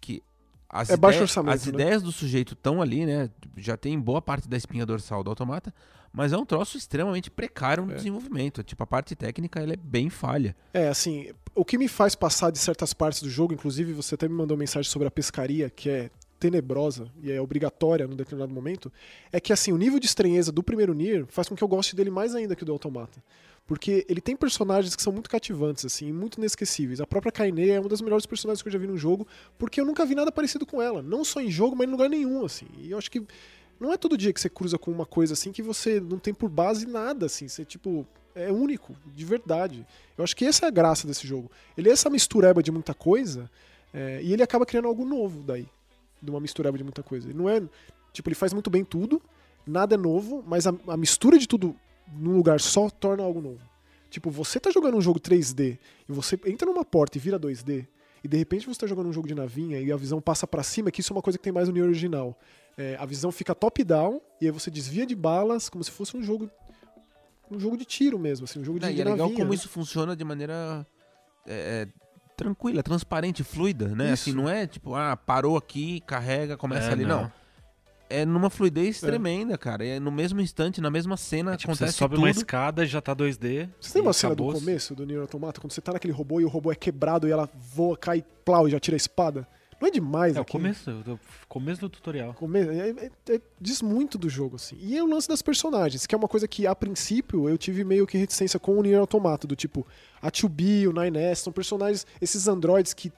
que 0.00 0.22
as, 0.68 0.88
É 0.90 0.94
ideias, 0.94 1.36
as 1.36 1.66
né? 1.66 1.72
ideias 1.72 2.02
do 2.02 2.10
sujeito 2.10 2.54
estão 2.54 2.80
ali, 2.80 3.04
né? 3.04 3.28
Já 3.56 3.76
tem 3.76 3.98
boa 4.00 4.22
parte 4.22 4.48
da 4.48 4.56
espinha 4.56 4.86
dorsal 4.86 5.22
do 5.22 5.28
Automata, 5.30 5.72
mas 6.12 6.32
é 6.32 6.36
um 6.36 6.44
troço 6.44 6.76
extremamente 6.76 7.30
precário 7.30 7.84
no 7.86 7.92
É. 7.92 7.96
desenvolvimento. 7.96 8.62
Tipo, 8.62 8.82
a 8.82 8.86
parte 8.86 9.14
técnica 9.16 9.60
ela 9.60 9.72
é 9.72 9.76
bem 9.76 10.10
falha. 10.10 10.54
É, 10.74 10.88
assim, 10.88 11.30
o 11.54 11.64
que 11.64 11.78
me 11.78 11.88
faz 11.88 12.14
passar 12.14 12.50
de 12.50 12.58
certas 12.58 12.92
partes 12.92 13.22
do 13.22 13.30
jogo, 13.30 13.54
inclusive 13.54 13.92
você 13.92 14.14
até 14.14 14.28
me 14.28 14.34
mandou 14.34 14.56
mensagem 14.56 14.90
sobre 14.90 15.08
a 15.08 15.10
pescaria, 15.10 15.70
que 15.70 15.88
é 15.88 16.10
tenebrosa 16.38 17.06
e 17.22 17.30
é 17.30 17.40
obrigatória 17.40 18.06
num 18.06 18.16
determinado 18.16 18.52
momento, 18.52 18.92
é 19.30 19.38
que 19.38 19.52
assim, 19.52 19.72
o 19.72 19.76
nível 19.76 20.00
de 20.00 20.06
estranheza 20.06 20.50
do 20.50 20.60
primeiro 20.62 20.92
Nier 20.92 21.24
faz 21.28 21.48
com 21.48 21.54
que 21.54 21.62
eu 21.62 21.68
goste 21.68 21.94
dele 21.94 22.10
mais 22.10 22.34
ainda 22.34 22.56
que 22.56 22.64
o 22.64 22.66
do 22.66 22.72
Automata. 22.72 23.22
Porque 23.64 24.04
ele 24.08 24.20
tem 24.20 24.34
personagens 24.34 24.96
que 24.96 25.00
são 25.02 25.12
muito 25.12 25.30
cativantes, 25.30 25.84
assim, 25.84 26.12
muito 26.12 26.38
inesquecíveis. 26.38 27.00
A 27.00 27.06
própria 27.06 27.30
Kaine 27.30 27.70
é 27.70 27.78
uma 27.78 27.88
das 27.88 28.00
melhores 28.00 28.26
personagens 28.26 28.60
que 28.60 28.66
eu 28.68 28.72
já 28.72 28.78
vi 28.78 28.88
no 28.88 28.98
jogo, 28.98 29.24
porque 29.56 29.80
eu 29.80 29.84
nunca 29.84 30.04
vi 30.04 30.16
nada 30.16 30.32
parecido 30.32 30.66
com 30.66 30.82
ela. 30.82 31.00
Não 31.00 31.24
só 31.24 31.40
em 31.40 31.48
jogo, 31.48 31.76
mas 31.76 31.86
em 31.86 31.92
lugar 31.92 32.10
nenhum, 32.10 32.44
assim. 32.44 32.66
E 32.76 32.90
eu 32.90 32.98
acho 32.98 33.08
que 33.08 33.22
não 33.82 33.92
é 33.92 33.96
todo 33.96 34.16
dia 34.16 34.32
que 34.32 34.40
você 34.40 34.48
cruza 34.48 34.78
com 34.78 34.90
uma 34.90 35.04
coisa 35.04 35.34
assim 35.34 35.50
que 35.50 35.62
você 35.62 36.00
não 36.00 36.18
tem 36.18 36.32
por 36.32 36.48
base 36.48 36.86
nada, 36.86 37.26
assim. 37.26 37.48
Você, 37.48 37.64
tipo, 37.64 38.06
é 38.34 38.50
único, 38.50 38.94
de 39.14 39.24
verdade. 39.24 39.86
Eu 40.16 40.24
acho 40.24 40.36
que 40.36 40.44
essa 40.44 40.66
é 40.66 40.68
a 40.68 40.70
graça 40.70 41.06
desse 41.06 41.26
jogo. 41.26 41.50
Ele 41.76 41.88
é 41.88 41.92
essa 41.92 42.08
mistureba 42.08 42.62
de 42.62 42.70
muita 42.70 42.94
coisa, 42.94 43.50
é, 43.92 44.20
e 44.22 44.32
ele 44.32 44.42
acaba 44.42 44.64
criando 44.64 44.88
algo 44.88 45.04
novo 45.04 45.42
daí. 45.42 45.66
De 46.22 46.30
uma 46.30 46.40
mistureba 46.40 46.78
de 46.78 46.84
muita 46.84 47.02
coisa. 47.02 47.28
Ele 47.28 47.36
não 47.36 47.48
é. 47.48 47.60
Tipo, 48.12 48.28
ele 48.28 48.36
faz 48.36 48.52
muito 48.52 48.70
bem 48.70 48.84
tudo, 48.84 49.20
nada 49.66 49.94
é 49.94 49.98
novo, 49.98 50.44
mas 50.46 50.66
a, 50.66 50.74
a 50.86 50.96
mistura 50.96 51.38
de 51.38 51.48
tudo 51.48 51.74
num 52.14 52.36
lugar 52.36 52.60
só 52.60 52.88
torna 52.88 53.22
algo 53.22 53.40
novo. 53.40 53.60
Tipo, 54.10 54.30
você 54.30 54.60
tá 54.60 54.70
jogando 54.70 54.96
um 54.96 55.00
jogo 55.00 55.18
3D 55.18 55.78
e 56.08 56.12
você 56.12 56.38
entra 56.46 56.66
numa 56.66 56.84
porta 56.84 57.16
e 57.16 57.20
vira 57.20 57.40
2D, 57.40 57.86
e 58.22 58.28
de 58.28 58.36
repente 58.36 58.66
você 58.66 58.78
tá 58.78 58.86
jogando 58.86 59.08
um 59.08 59.12
jogo 59.12 59.26
de 59.26 59.34
navinha 59.34 59.80
e 59.80 59.90
a 59.90 59.96
visão 59.96 60.20
passa 60.20 60.46
pra 60.46 60.62
cima, 60.62 60.90
que 60.90 61.00
isso 61.00 61.12
é 61.12 61.16
uma 61.16 61.22
coisa 61.22 61.38
que 61.38 61.42
tem 61.42 61.52
mais 61.52 61.68
no 61.68 61.74
Nier 61.74 61.86
original. 61.86 62.38
É, 62.76 62.96
a 62.98 63.04
visão 63.04 63.30
fica 63.30 63.54
top-down 63.54 64.20
e 64.40 64.46
aí 64.46 64.50
você 64.50 64.70
desvia 64.70 65.04
de 65.06 65.14
balas 65.14 65.68
como 65.68 65.82
se 65.84 65.90
fosse 65.90 66.16
um 66.16 66.22
jogo. 66.22 66.50
Um 67.50 67.60
jogo 67.60 67.76
de 67.76 67.84
tiro 67.84 68.18
mesmo, 68.18 68.44
assim, 68.44 68.60
um 68.60 68.64
jogo 68.64 68.78
de, 68.80 68.86
de 68.86 68.92
e 68.92 69.00
é 69.00 69.04
legal 69.04 69.18
navinha, 69.18 69.36
como 69.36 69.50
né? 69.50 69.54
isso 69.54 69.68
funciona 69.68 70.16
de 70.16 70.24
maneira 70.24 70.86
é, 71.46 71.86
é, 71.86 71.88
tranquila, 72.34 72.82
transparente, 72.82 73.44
fluida, 73.44 73.88
né? 73.88 74.12
Assim, 74.12 74.30
Isso. 74.30 74.36
não 74.40 74.48
é 74.48 74.66
tipo, 74.66 74.94
ah, 74.94 75.14
parou 75.16 75.56
aqui, 75.58 76.00
carrega, 76.06 76.56
começa 76.56 76.88
É, 76.88 76.92
ali, 76.92 77.04
não. 77.04 77.30
É 78.08 78.24
numa 78.24 78.48
fluidez 78.48 79.02
É. 79.02 79.06
tremenda, 79.06 79.58
cara. 79.58 79.86
É 79.86 80.00
no 80.00 80.10
mesmo 80.10 80.40
instante, 80.40 80.80
na 80.80 80.90
mesma 80.90 81.16
cena, 81.18 81.52
É 81.52 81.56
tipo, 81.58 81.74
você 81.74 81.84
acontece 81.84 81.98
sobe 81.98 82.14
tudo. 82.14 82.24
uma 82.24 82.30
escada 82.30 82.84
e 82.84 82.86
já 82.86 83.02
tá 83.02 83.14
2D. 83.14 83.68
Você 83.80 83.92
tem 83.94 84.02
uma 84.02 84.12
cena 84.14 84.34
do 84.34 84.50
começo 84.50 84.94
do 84.94 85.04
Nier 85.04 85.20
Automata, 85.20 85.60
quando 85.60 85.72
você 85.72 85.80
tá 85.82 85.92
naquele 85.92 86.12
robô 86.14 86.40
e 86.40 86.44
o 86.44 86.48
robô 86.48 86.72
é 86.72 86.74
quebrado 86.74 87.28
e 87.28 87.30
ela 87.30 87.48
voa, 87.54 87.96
cai, 87.98 88.24
plau 88.46 88.66
e 88.66 88.70
já 88.70 88.80
tira 88.80 88.94
a 88.94 88.98
espada? 88.98 89.46
Não 89.82 89.88
é 89.88 89.90
demais 89.90 90.36
É 90.36 90.38
o 90.38 90.42
aquilo? 90.42 90.62
começo, 90.62 90.90
o 90.90 91.18
começo 91.48 91.80
do 91.80 91.88
tutorial. 91.90 92.34
Come- 92.34 92.60
é- 92.60 92.90
é- 92.90 93.34
é- 93.34 93.40
diz 93.60 93.82
muito 93.82 94.16
do 94.16 94.28
jogo, 94.28 94.54
assim. 94.54 94.76
E 94.80 94.96
é 94.96 95.02
o 95.02 95.06
lance 95.08 95.26
das 95.26 95.42
personagens, 95.42 96.06
que 96.06 96.14
é 96.14 96.18
uma 96.18 96.28
coisa 96.28 96.46
que, 96.46 96.68
a 96.68 96.74
princípio, 96.74 97.48
eu 97.48 97.58
tive 97.58 97.82
meio 97.82 98.06
que 98.06 98.16
reticência 98.16 98.60
com 98.60 98.78
o 98.78 98.82
Nier 98.82 99.00
Automata, 99.00 99.44
do 99.44 99.56
tipo, 99.56 99.84
a 100.20 100.30
2B, 100.30 100.86
o 100.86 100.92
9S, 100.92 101.42
são 101.42 101.52
personagens, 101.52 102.06
esses 102.20 102.46
androides 102.46 102.94
que 102.94 103.12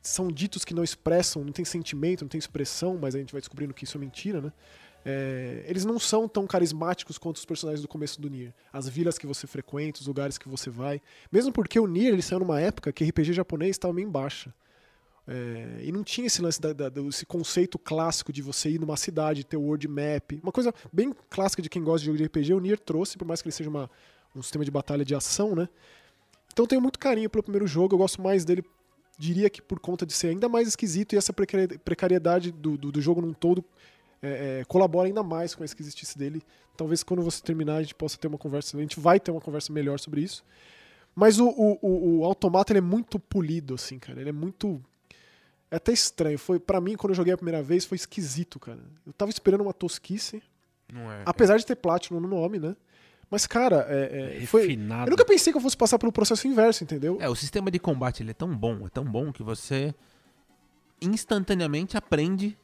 são 0.00 0.28
ditos 0.28 0.64
que 0.64 0.72
não 0.72 0.82
expressam, 0.82 1.44
não 1.44 1.52
tem 1.52 1.66
sentimento, 1.66 2.22
não 2.22 2.28
tem 2.30 2.38
expressão, 2.38 2.96
mas 2.98 3.14
a 3.14 3.18
gente 3.18 3.32
vai 3.32 3.40
descobrindo 3.42 3.74
que 3.74 3.84
isso 3.84 3.98
é 3.98 4.00
mentira, 4.00 4.40
né? 4.40 4.52
É, 5.04 5.64
eles 5.68 5.84
não 5.84 5.98
são 5.98 6.26
tão 6.26 6.46
carismáticos 6.46 7.18
quanto 7.18 7.36
os 7.36 7.44
personagens 7.44 7.82
do 7.82 7.88
começo 7.88 8.18
do 8.20 8.30
Nier. 8.30 8.54
As 8.72 8.88
vilas 8.88 9.18
que 9.18 9.26
você 9.26 9.46
frequenta, 9.46 10.00
os 10.00 10.06
lugares 10.06 10.38
que 10.38 10.48
você 10.48 10.70
vai. 10.70 11.00
Mesmo 11.30 11.52
porque 11.52 11.78
o 11.78 11.86
Nier 11.86 12.14
ele 12.14 12.22
saiu 12.22 12.38
numa 12.40 12.58
época 12.58 12.90
que 12.90 13.04
RPG 13.04 13.34
japonês 13.34 13.72
estava 13.72 13.92
meio 13.92 14.08
em 14.08 14.10
baixa. 14.10 14.52
É, 15.28 15.80
e 15.82 15.90
não 15.90 16.04
tinha 16.04 16.26
esse 16.28 16.40
lance, 16.40 16.60
da, 16.60 16.72
da- 16.72 16.88
do- 16.88 17.08
esse 17.08 17.26
conceito 17.26 17.78
clássico 17.78 18.32
de 18.32 18.40
você 18.42 18.70
ir 18.70 18.80
numa 18.80 18.96
cidade, 18.96 19.44
ter 19.44 19.56
o 19.56 19.62
world 19.62 19.88
map. 19.88 20.38
Uma 20.42 20.52
coisa 20.52 20.72
bem 20.92 21.12
clássica 21.28 21.60
de 21.62 21.68
quem 21.68 21.82
gosta 21.82 22.00
de 22.00 22.06
jogo 22.06 22.18
de 22.18 22.24
RPG, 22.24 22.54
o 22.54 22.60
Nier 22.60 22.78
trouxe, 22.78 23.18
por 23.18 23.26
mais 23.26 23.42
que 23.42 23.48
ele 23.48 23.54
seja 23.54 23.68
uma, 23.68 23.90
um 24.34 24.42
sistema 24.42 24.64
de 24.64 24.70
batalha 24.70 25.04
de 25.04 25.14
ação, 25.14 25.54
né? 25.56 25.68
Então 26.52 26.64
tenho 26.66 26.80
muito 26.80 26.98
carinho 26.98 27.28
pelo 27.28 27.42
primeiro 27.42 27.66
jogo, 27.66 27.94
eu 27.94 27.98
gosto 27.98 28.22
mais 28.22 28.44
dele, 28.44 28.64
diria 29.18 29.50
que 29.50 29.60
por 29.60 29.80
conta 29.80 30.06
de 30.06 30.12
ser 30.12 30.28
ainda 30.28 30.48
mais 30.48 30.68
esquisito 30.68 31.14
e 31.14 31.18
essa 31.18 31.32
precari- 31.32 31.76
precariedade 31.78 32.52
do, 32.52 32.76
do, 32.78 32.92
do 32.92 33.00
jogo 33.00 33.20
num 33.20 33.32
todo 33.32 33.64
é, 34.22 34.60
é, 34.60 34.64
colabora 34.64 35.08
ainda 35.08 35.22
mais 35.22 35.54
com 35.54 35.62
a 35.62 35.66
esquisitice 35.66 36.16
dele. 36.16 36.40
Talvez 36.76 37.02
quando 37.02 37.22
você 37.22 37.42
terminar 37.42 37.76
a 37.76 37.82
gente 37.82 37.94
possa 37.94 38.16
ter 38.16 38.28
uma 38.28 38.38
conversa, 38.38 38.76
a 38.76 38.80
gente 38.80 38.98
vai 39.00 39.18
ter 39.20 39.30
uma 39.30 39.40
conversa 39.40 39.72
melhor 39.72 39.98
sobre 39.98 40.20
isso. 40.22 40.44
Mas 41.14 41.38
o, 41.40 41.48
o, 41.48 41.78
o, 41.82 42.18
o 42.20 42.24
Automata 42.24 42.72
ele 42.72 42.78
é 42.78 42.82
muito 42.82 43.18
polido, 43.18 43.74
assim, 43.74 43.98
cara. 43.98 44.20
Ele 44.20 44.28
é 44.28 44.32
muito. 44.32 44.82
É 45.70 45.76
até 45.76 45.92
estranho. 45.92 46.38
Foi, 46.38 46.58
para 46.58 46.80
mim, 46.80 46.96
quando 46.96 47.10
eu 47.10 47.16
joguei 47.16 47.32
a 47.32 47.36
primeira 47.36 47.62
vez, 47.62 47.84
foi 47.84 47.96
esquisito, 47.96 48.58
cara. 48.58 48.78
Eu 49.06 49.12
tava 49.12 49.30
esperando 49.30 49.62
uma 49.62 49.72
tosquice, 49.72 50.42
Não 50.92 51.10
é. 51.10 51.22
apesar 51.26 51.56
de 51.56 51.66
ter 51.66 51.76
Platinum 51.76 52.20
no 52.20 52.28
nome, 52.28 52.58
né? 52.58 52.76
Mas, 53.30 53.46
cara, 53.46 53.84
é, 53.88 54.38
é, 54.42 54.46
foi. 54.46 54.62
Refinado. 54.62 55.08
Eu 55.08 55.10
nunca 55.10 55.24
pensei 55.24 55.52
que 55.52 55.56
eu 55.56 55.62
fosse 55.62 55.76
passar 55.76 55.98
pelo 55.98 56.12
processo 56.12 56.46
inverso, 56.46 56.84
entendeu? 56.84 57.18
É, 57.20 57.28
o 57.28 57.34
sistema 57.34 57.70
de 57.70 57.78
combate 57.78 58.22
ele 58.22 58.30
é 58.30 58.34
tão 58.34 58.56
bom, 58.56 58.86
é 58.86 58.88
tão 58.88 59.04
bom 59.04 59.32
que 59.32 59.42
você 59.42 59.92
instantaneamente 61.00 61.96
aprende 61.96 62.56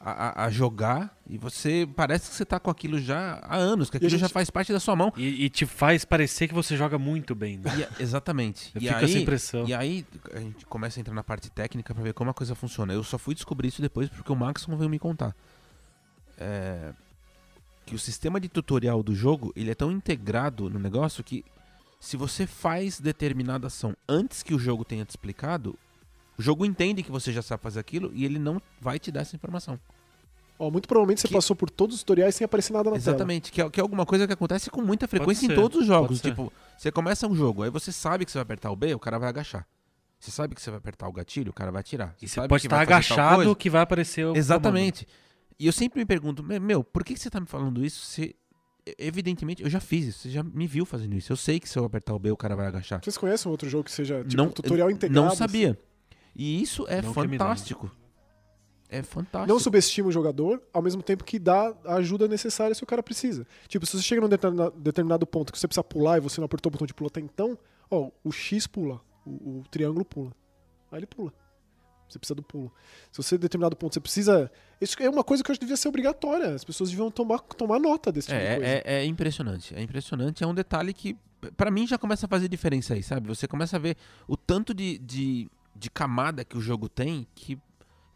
a, 0.00 0.44
a- 0.44 0.50
jogar 0.50 1.16
e 1.28 1.36
você 1.36 1.88
parece 1.96 2.30
que 2.30 2.36
você 2.36 2.44
tá 2.44 2.60
com 2.60 2.70
aquilo 2.70 3.00
já 3.00 3.40
há 3.42 3.56
anos, 3.56 3.90
que 3.90 3.96
a 3.96 3.98
aquilo 3.98 4.10
já 4.10 4.18
gente- 4.18 4.32
faz 4.32 4.48
parte 4.48 4.72
da 4.72 4.78
sua 4.80 4.94
mão. 4.94 5.12
E, 5.16 5.44
e 5.44 5.50
te 5.50 5.66
faz 5.66 6.04
parecer 6.04 6.46
que 6.48 6.54
você 6.54 6.76
joga 6.76 6.98
muito 6.98 7.34
bem. 7.34 7.58
Né? 7.58 7.88
E 7.98 8.02
exatamente. 8.02 8.70
Eu 8.74 8.80
e 8.80 8.84
fico 8.86 8.98
aí, 8.98 9.04
essa 9.04 9.18
impressão. 9.18 9.66
E 9.66 9.74
aí 9.74 10.06
a 10.32 10.38
gente 10.40 10.64
começa 10.66 10.98
a 10.98 11.00
entrar 11.00 11.14
na 11.14 11.24
parte 11.24 11.50
técnica 11.50 11.92
pra 11.94 12.02
ver 12.02 12.14
como 12.14 12.30
a 12.30 12.34
coisa 12.34 12.54
funciona. 12.54 12.92
Eu 12.92 13.02
só 13.02 13.18
fui 13.18 13.34
descobrir 13.34 13.68
isso 13.68 13.82
depois 13.82 14.08
porque 14.08 14.30
o 14.32 14.36
Maxon 14.36 14.76
veio 14.76 14.88
me 14.90 14.98
contar. 14.98 15.34
É, 16.38 16.92
que 17.84 17.94
o 17.94 17.98
sistema 17.98 18.38
de 18.38 18.48
tutorial 18.48 19.02
do 19.02 19.14
jogo 19.14 19.52
ele 19.56 19.70
é 19.70 19.74
tão 19.74 19.90
integrado 19.90 20.70
no 20.70 20.78
negócio 20.78 21.24
que 21.24 21.44
se 21.98 22.16
você 22.16 22.46
faz 22.46 23.00
determinada 23.00 23.66
ação 23.66 23.96
antes 24.08 24.42
que 24.44 24.54
o 24.54 24.58
jogo 24.58 24.84
tenha 24.84 25.04
te 25.04 25.10
explicado, 25.10 25.76
o 26.38 26.42
jogo 26.42 26.64
entende 26.64 27.02
que 27.02 27.10
você 27.10 27.32
já 27.32 27.42
sabe 27.42 27.62
fazer 27.62 27.80
aquilo 27.80 28.10
e 28.14 28.24
ele 28.24 28.38
não 28.38 28.60
vai 28.80 28.98
te 28.98 29.10
dar 29.10 29.20
essa 29.22 29.34
informação. 29.36 29.78
Ó, 30.58 30.70
muito 30.70 30.88
provavelmente 30.88 31.20
você 31.20 31.28
Que- 31.28 31.34
passou 31.34 31.54
por 31.54 31.70
todos 31.70 31.94
os 31.96 32.02
tutoriais 32.02 32.34
sem 32.34 32.44
aparecer 32.44 32.72
nada 32.72 32.90
na 32.90 32.96
Exatamente, 32.96 33.52
que 33.52 33.62
é, 33.62 33.70
que 33.70 33.78
é 33.78 33.82
alguma 33.82 34.04
coisa 34.04 34.26
que 34.26 34.32
acontece 34.32 34.70
com 34.70 34.82
muita 34.82 35.06
frequência 35.06 35.46
em 35.46 35.54
todos 35.54 35.80
os 35.80 35.86
jogos. 35.86 36.20
Tipo, 36.20 36.52
você 36.76 36.90
começa 36.90 37.26
um 37.28 37.34
jogo, 37.34 37.62
aí 37.62 37.70
você 37.70 37.92
sabe 37.92 38.24
que 38.24 38.30
você 38.32 38.38
vai 38.38 38.42
apertar 38.42 38.70
o 38.70 38.76
B, 38.76 38.92
o 38.94 38.98
cara 38.98 39.18
vai 39.18 39.28
agachar. 39.28 39.66
Você 40.18 40.32
sabe 40.32 40.56
que 40.56 40.60
você 40.60 40.68
vai 40.70 40.78
apertar 40.78 41.06
o 41.06 41.12
gatilho, 41.12 41.50
o 41.50 41.52
cara 41.52 41.70
vai 41.70 41.80
atirar. 41.80 42.12
E 42.20 42.26
você 42.26 42.34
sabe 42.34 42.48
pode 42.48 42.62
que 42.62 42.66
estar 42.66 42.80
agachado 42.80 43.54
que 43.54 43.70
vai 43.70 43.82
aparecer 43.82 44.24
o 44.26 44.34
Exatamente. 44.36 45.06
E 45.60 45.66
eu 45.66 45.72
sempre 45.72 46.00
me 46.00 46.04
pergunto, 46.06 46.42
"Me- 46.42 46.58
meu, 46.58 46.82
por 46.82 47.04
que 47.04 47.16
você 47.16 47.30
tá 47.30 47.38
me 47.40 47.46
falando 47.46 47.84
isso 47.84 48.04
se. 48.04 48.34
Evidentemente, 48.96 49.62
eu 49.62 49.68
já 49.68 49.80
fiz 49.80 50.06
isso, 50.06 50.20
você 50.20 50.30
já 50.30 50.42
me 50.42 50.66
viu 50.66 50.86
fazendo 50.86 51.14
isso. 51.14 51.30
Eu 51.30 51.36
sei 51.36 51.60
que 51.60 51.68
se 51.68 51.78
eu 51.78 51.84
apertar 51.84 52.14
o 52.14 52.18
B, 52.18 52.30
o 52.30 52.36
cara 52.36 52.56
vai 52.56 52.66
agachar. 52.66 53.00
Vocês 53.04 53.18
conhecem 53.18 53.50
outro 53.50 53.68
jogo 53.68 53.84
que 53.84 53.90
seja 53.92 54.24
tipo 54.24 54.36
não, 54.36 54.46
um 54.46 54.50
tutorial 54.50 54.90
integrado? 54.90 55.28
Não 55.28 55.36
sabia. 55.36 55.78
E 56.34 56.60
isso 56.62 56.86
é 56.88 57.02
Não 57.02 57.12
fantástico. 57.12 57.90
É 58.90 59.02
fantástico. 59.02 59.52
Não 59.52 59.60
subestima 59.60 60.08
o 60.08 60.12
jogador, 60.12 60.62
ao 60.72 60.80
mesmo 60.80 61.02
tempo 61.02 61.22
que 61.22 61.38
dá 61.38 61.74
a 61.84 61.96
ajuda 61.96 62.26
necessária 62.26 62.74
se 62.74 62.82
o 62.82 62.86
cara 62.86 63.02
precisa. 63.02 63.46
Tipo, 63.68 63.84
se 63.84 63.96
você 63.96 64.02
chega 64.02 64.20
num 64.22 64.28
determinado, 64.28 64.70
determinado 64.78 65.26
ponto 65.26 65.52
que 65.52 65.58
você 65.58 65.68
precisa 65.68 65.84
pular 65.84 66.16
e 66.16 66.20
você 66.20 66.40
não 66.40 66.46
apertou 66.46 66.70
o 66.70 66.72
botão 66.72 66.86
de 66.86 66.94
pulo 66.94 67.08
até 67.08 67.20
então, 67.20 67.58
ó, 67.90 68.10
o 68.24 68.32
X 68.32 68.66
pula, 68.66 69.00
o, 69.26 69.58
o 69.58 69.64
triângulo 69.70 70.04
pula. 70.06 70.32
Aí 70.90 71.00
ele 71.00 71.06
pula. 71.06 71.32
Você 72.08 72.18
precisa 72.18 72.34
do 72.34 72.42
pulo. 72.42 72.72
Se 73.12 73.22
você, 73.22 73.34
em 73.34 73.38
determinado 73.38 73.76
ponto, 73.76 73.92
você 73.92 74.00
precisa. 74.00 74.50
Isso 74.80 74.96
é 75.02 75.10
uma 75.10 75.22
coisa 75.22 75.44
que 75.44 75.50
eu 75.50 75.52
acho 75.52 75.60
que 75.60 75.66
devia 75.66 75.76
ser 75.76 75.88
obrigatória. 75.88 76.54
As 76.54 76.64
pessoas 76.64 76.88
deviam 76.88 77.10
tomar, 77.10 77.40
tomar 77.40 77.78
nota 77.78 78.10
desse 78.10 78.28
tipo 78.28 78.40
de 78.40 78.46
É, 78.46 78.56
coisa. 78.56 78.70
é, 78.70 78.82
é 78.86 79.04
impressionante. 79.04 79.74
É 79.74 79.82
impressionante. 79.82 80.42
É 80.42 80.46
um 80.46 80.54
detalhe 80.54 80.94
que, 80.94 81.14
pra 81.54 81.70
mim, 81.70 81.86
já 81.86 81.98
começa 81.98 82.24
a 82.24 82.28
fazer 82.28 82.48
diferença 82.48 82.94
aí, 82.94 83.02
sabe? 83.02 83.28
Você 83.28 83.46
começa 83.46 83.76
a 83.76 83.78
ver 83.78 83.98
o 84.26 84.38
tanto 84.38 84.72
de, 84.72 84.96
de, 84.96 85.50
de 85.78 85.90
camada 85.90 86.44
que 86.44 86.58
o 86.58 86.60
jogo 86.60 86.88
tem 86.88 87.26
que, 87.34 87.58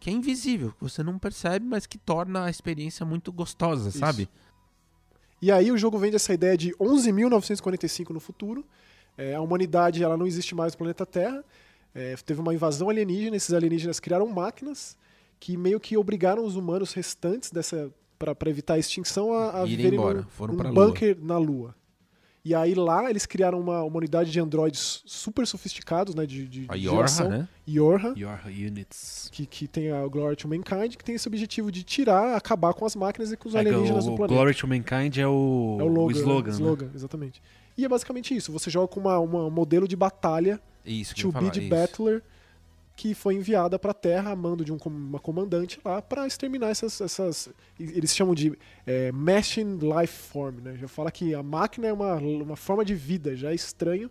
que 0.00 0.10
é 0.10 0.12
invisível, 0.12 0.72
que 0.72 0.82
você 0.82 1.02
não 1.02 1.18
percebe, 1.18 1.64
mas 1.64 1.86
que 1.86 1.98
torna 1.98 2.44
a 2.44 2.50
experiência 2.50 3.06
muito 3.06 3.32
gostosa, 3.32 3.88
Isso. 3.88 3.98
sabe? 3.98 4.28
E 5.40 5.50
aí 5.50 5.72
o 5.72 5.78
jogo 5.78 5.98
vende 5.98 6.16
essa 6.16 6.32
ideia 6.32 6.56
de 6.56 6.72
11.945 6.74 8.10
no 8.10 8.20
futuro. 8.20 8.64
É, 9.18 9.34
a 9.34 9.40
humanidade 9.40 10.02
ela 10.02 10.16
não 10.16 10.26
existe 10.26 10.54
mais 10.54 10.72
no 10.72 10.78
planeta 10.78 11.04
Terra. 11.04 11.44
É, 11.94 12.14
teve 12.24 12.40
uma 12.40 12.54
invasão 12.54 12.88
alienígena. 12.88 13.36
Esses 13.36 13.52
alienígenas 13.52 13.98
criaram 13.98 14.26
máquinas 14.28 14.96
que 15.40 15.56
meio 15.56 15.80
que 15.80 15.96
obrigaram 15.96 16.44
os 16.44 16.54
humanos 16.54 16.92
restantes 16.92 17.50
dessa 17.50 17.92
para 18.16 18.48
evitar 18.48 18.74
a 18.74 18.78
extinção 18.78 19.32
a, 19.32 19.62
a 19.62 19.64
viverem 19.64 19.98
embora, 19.98 20.22
num, 20.22 20.28
foram 20.28 20.54
num 20.54 20.58
pra 20.60 20.70
Lua. 20.70 20.86
bunker 20.86 21.18
na 21.20 21.36
Lua. 21.38 21.74
E 22.44 22.56
aí 22.56 22.74
lá 22.74 23.08
eles 23.08 23.24
criaram 23.24 23.60
uma, 23.60 23.84
uma 23.84 23.96
unidade 23.98 24.32
de 24.32 24.40
androides 24.40 25.02
super 25.06 25.46
sofisticados, 25.46 26.12
né, 26.14 26.26
de, 26.26 26.48
de 26.48 26.64
A 26.68 26.76
de 26.76 26.86
Yorha, 26.86 26.96
geração. 26.96 27.28
né? 27.28 27.48
Yorha, 27.68 28.14
Your 28.16 28.40
Units. 28.46 29.28
que, 29.30 29.46
que 29.46 29.68
tem 29.68 29.92
a 29.92 30.04
Glory 30.08 30.34
to 30.34 30.48
Mankind, 30.48 30.96
que 30.96 31.04
tem 31.04 31.14
esse 31.14 31.28
objetivo 31.28 31.70
de 31.70 31.84
tirar, 31.84 32.34
acabar 32.36 32.74
com 32.74 32.84
as 32.84 32.96
máquinas 32.96 33.30
e 33.30 33.36
com 33.36 33.48
os 33.48 33.54
É, 33.54 33.60
alienígenas 33.60 34.06
o, 34.06 34.10
do 34.10 34.16
planeta. 34.16 34.34
Glory 34.34 34.54
to 34.56 34.66
Mankind 34.66 35.18
é 35.18 35.26
o, 35.26 35.76
É 35.80 35.84
o, 35.84 35.86
logo, 35.86 36.08
o 36.08 36.10
slogan. 36.10 36.50
né? 36.50 36.56
né? 36.58 36.62
slogan, 36.64 36.90
exatamente. 36.94 37.40
E 37.78 37.84
é 37.84 37.88
basicamente 37.88 38.34
isso. 38.34 38.50
Você 38.50 38.68
joga 38.70 38.88
com 38.88 38.98
uma, 38.98 39.18
uma- 39.20 39.46
um 39.46 39.50
modelo 39.50 39.86
de 39.86 39.94
batalha, 39.94 40.60
Isso, 40.84 41.14
que 41.14 41.22
To 41.22 41.28
Be 41.28 41.32
falar, 41.34 41.50
the 41.52 41.60
isso. 41.60 41.68
Que 42.94 43.14
foi 43.14 43.34
enviada 43.34 43.78
pra 43.78 43.94
Terra 43.94 44.30
a 44.32 44.36
mando 44.36 44.64
de 44.64 44.72
um 44.72 44.76
uma 44.84 45.18
comandante 45.18 45.80
lá 45.84 46.00
pra 46.02 46.26
exterminar 46.26 46.68
essas. 46.68 47.00
essas 47.00 47.48
eles 47.78 48.14
chamam 48.14 48.34
de 48.34 48.56
é, 48.86 49.10
Machine 49.12 49.78
Life 49.80 50.12
Form, 50.30 50.56
né? 50.60 50.76
Já 50.76 50.86
fala 50.88 51.10
que 51.10 51.34
a 51.34 51.42
máquina 51.42 51.86
é 51.88 51.92
uma, 51.92 52.14
uma 52.16 52.56
forma 52.56 52.84
de 52.84 52.94
vida, 52.94 53.34
já 53.34 53.50
é 53.50 53.54
estranho. 53.54 54.10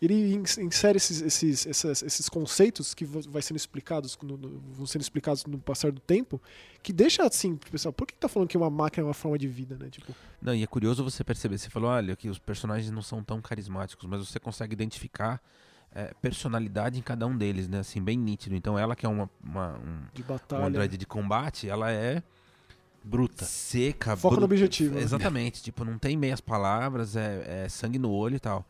Ele 0.00 0.34
ins- 0.34 0.58
insere 0.58 0.96
esses, 0.96 1.20
esses, 1.22 1.66
essas- 1.66 2.02
esses 2.04 2.28
conceitos 2.28 2.94
que 2.94 3.04
vai 3.04 3.42
sendo 3.42 3.56
explicados, 3.56 4.16
vão 4.20 4.86
sendo 4.86 5.02
explicados 5.02 5.44
no 5.44 5.58
passar 5.58 5.90
do 5.90 6.00
tempo, 6.00 6.40
que 6.82 6.92
deixa 6.92 7.24
assim, 7.26 7.56
pessoal, 7.56 7.92
por 7.92 8.06
que 8.06 8.14
tá 8.14 8.28
falando 8.28 8.48
que 8.48 8.56
uma 8.56 8.70
máquina 8.70 9.02
é 9.02 9.06
uma 9.08 9.14
forma 9.14 9.36
de 9.36 9.48
vida, 9.48 9.76
né? 9.76 9.88
Tipo, 9.90 10.14
Não, 10.40 10.54
e 10.54 10.62
é 10.62 10.66
curioso 10.68 11.02
você 11.02 11.24
perceber. 11.24 11.58
Você 11.58 11.68
falou, 11.68 11.90
olha, 11.90 12.14
que 12.14 12.28
os 12.28 12.38
personagens 12.38 12.92
não 12.92 13.02
são 13.02 13.24
tão 13.24 13.40
carismáticos, 13.42 14.06
mas 14.08 14.20
você 14.28 14.38
consegue 14.38 14.72
identificar 14.74 15.42
é, 15.94 16.12
personalidade 16.20 16.98
em 16.98 17.02
cada 17.02 17.26
um 17.26 17.36
deles, 17.36 17.68
né? 17.68 17.80
Assim, 17.80 18.00
bem 18.02 18.16
nítido. 18.16 18.54
Então 18.54 18.78
ela 18.78 18.94
que 18.94 19.04
é 19.06 19.08
uma, 19.08 19.28
uma- 19.42 19.74
um, 19.78 19.98
de 20.14 20.22
um 20.22 20.26
batalha. 20.26 20.64
androide 20.66 20.96
de 20.96 21.06
combate, 21.06 21.68
ela 21.68 21.90
é 21.90 22.22
Bruta. 23.02 23.44
seca, 23.44 24.16
Foca 24.16 24.34
no 24.36 24.40
bruta. 24.40 24.54
objetivo, 24.54 24.94
né? 24.96 25.00
Exatamente. 25.02 25.62
tipo, 25.62 25.84
não 25.84 25.98
tem 25.98 26.16
meias 26.16 26.40
palavras, 26.40 27.16
é, 27.16 27.64
é 27.64 27.68
sangue 27.68 27.98
no 27.98 28.10
olho 28.10 28.36
e 28.36 28.40
tal. 28.40 28.66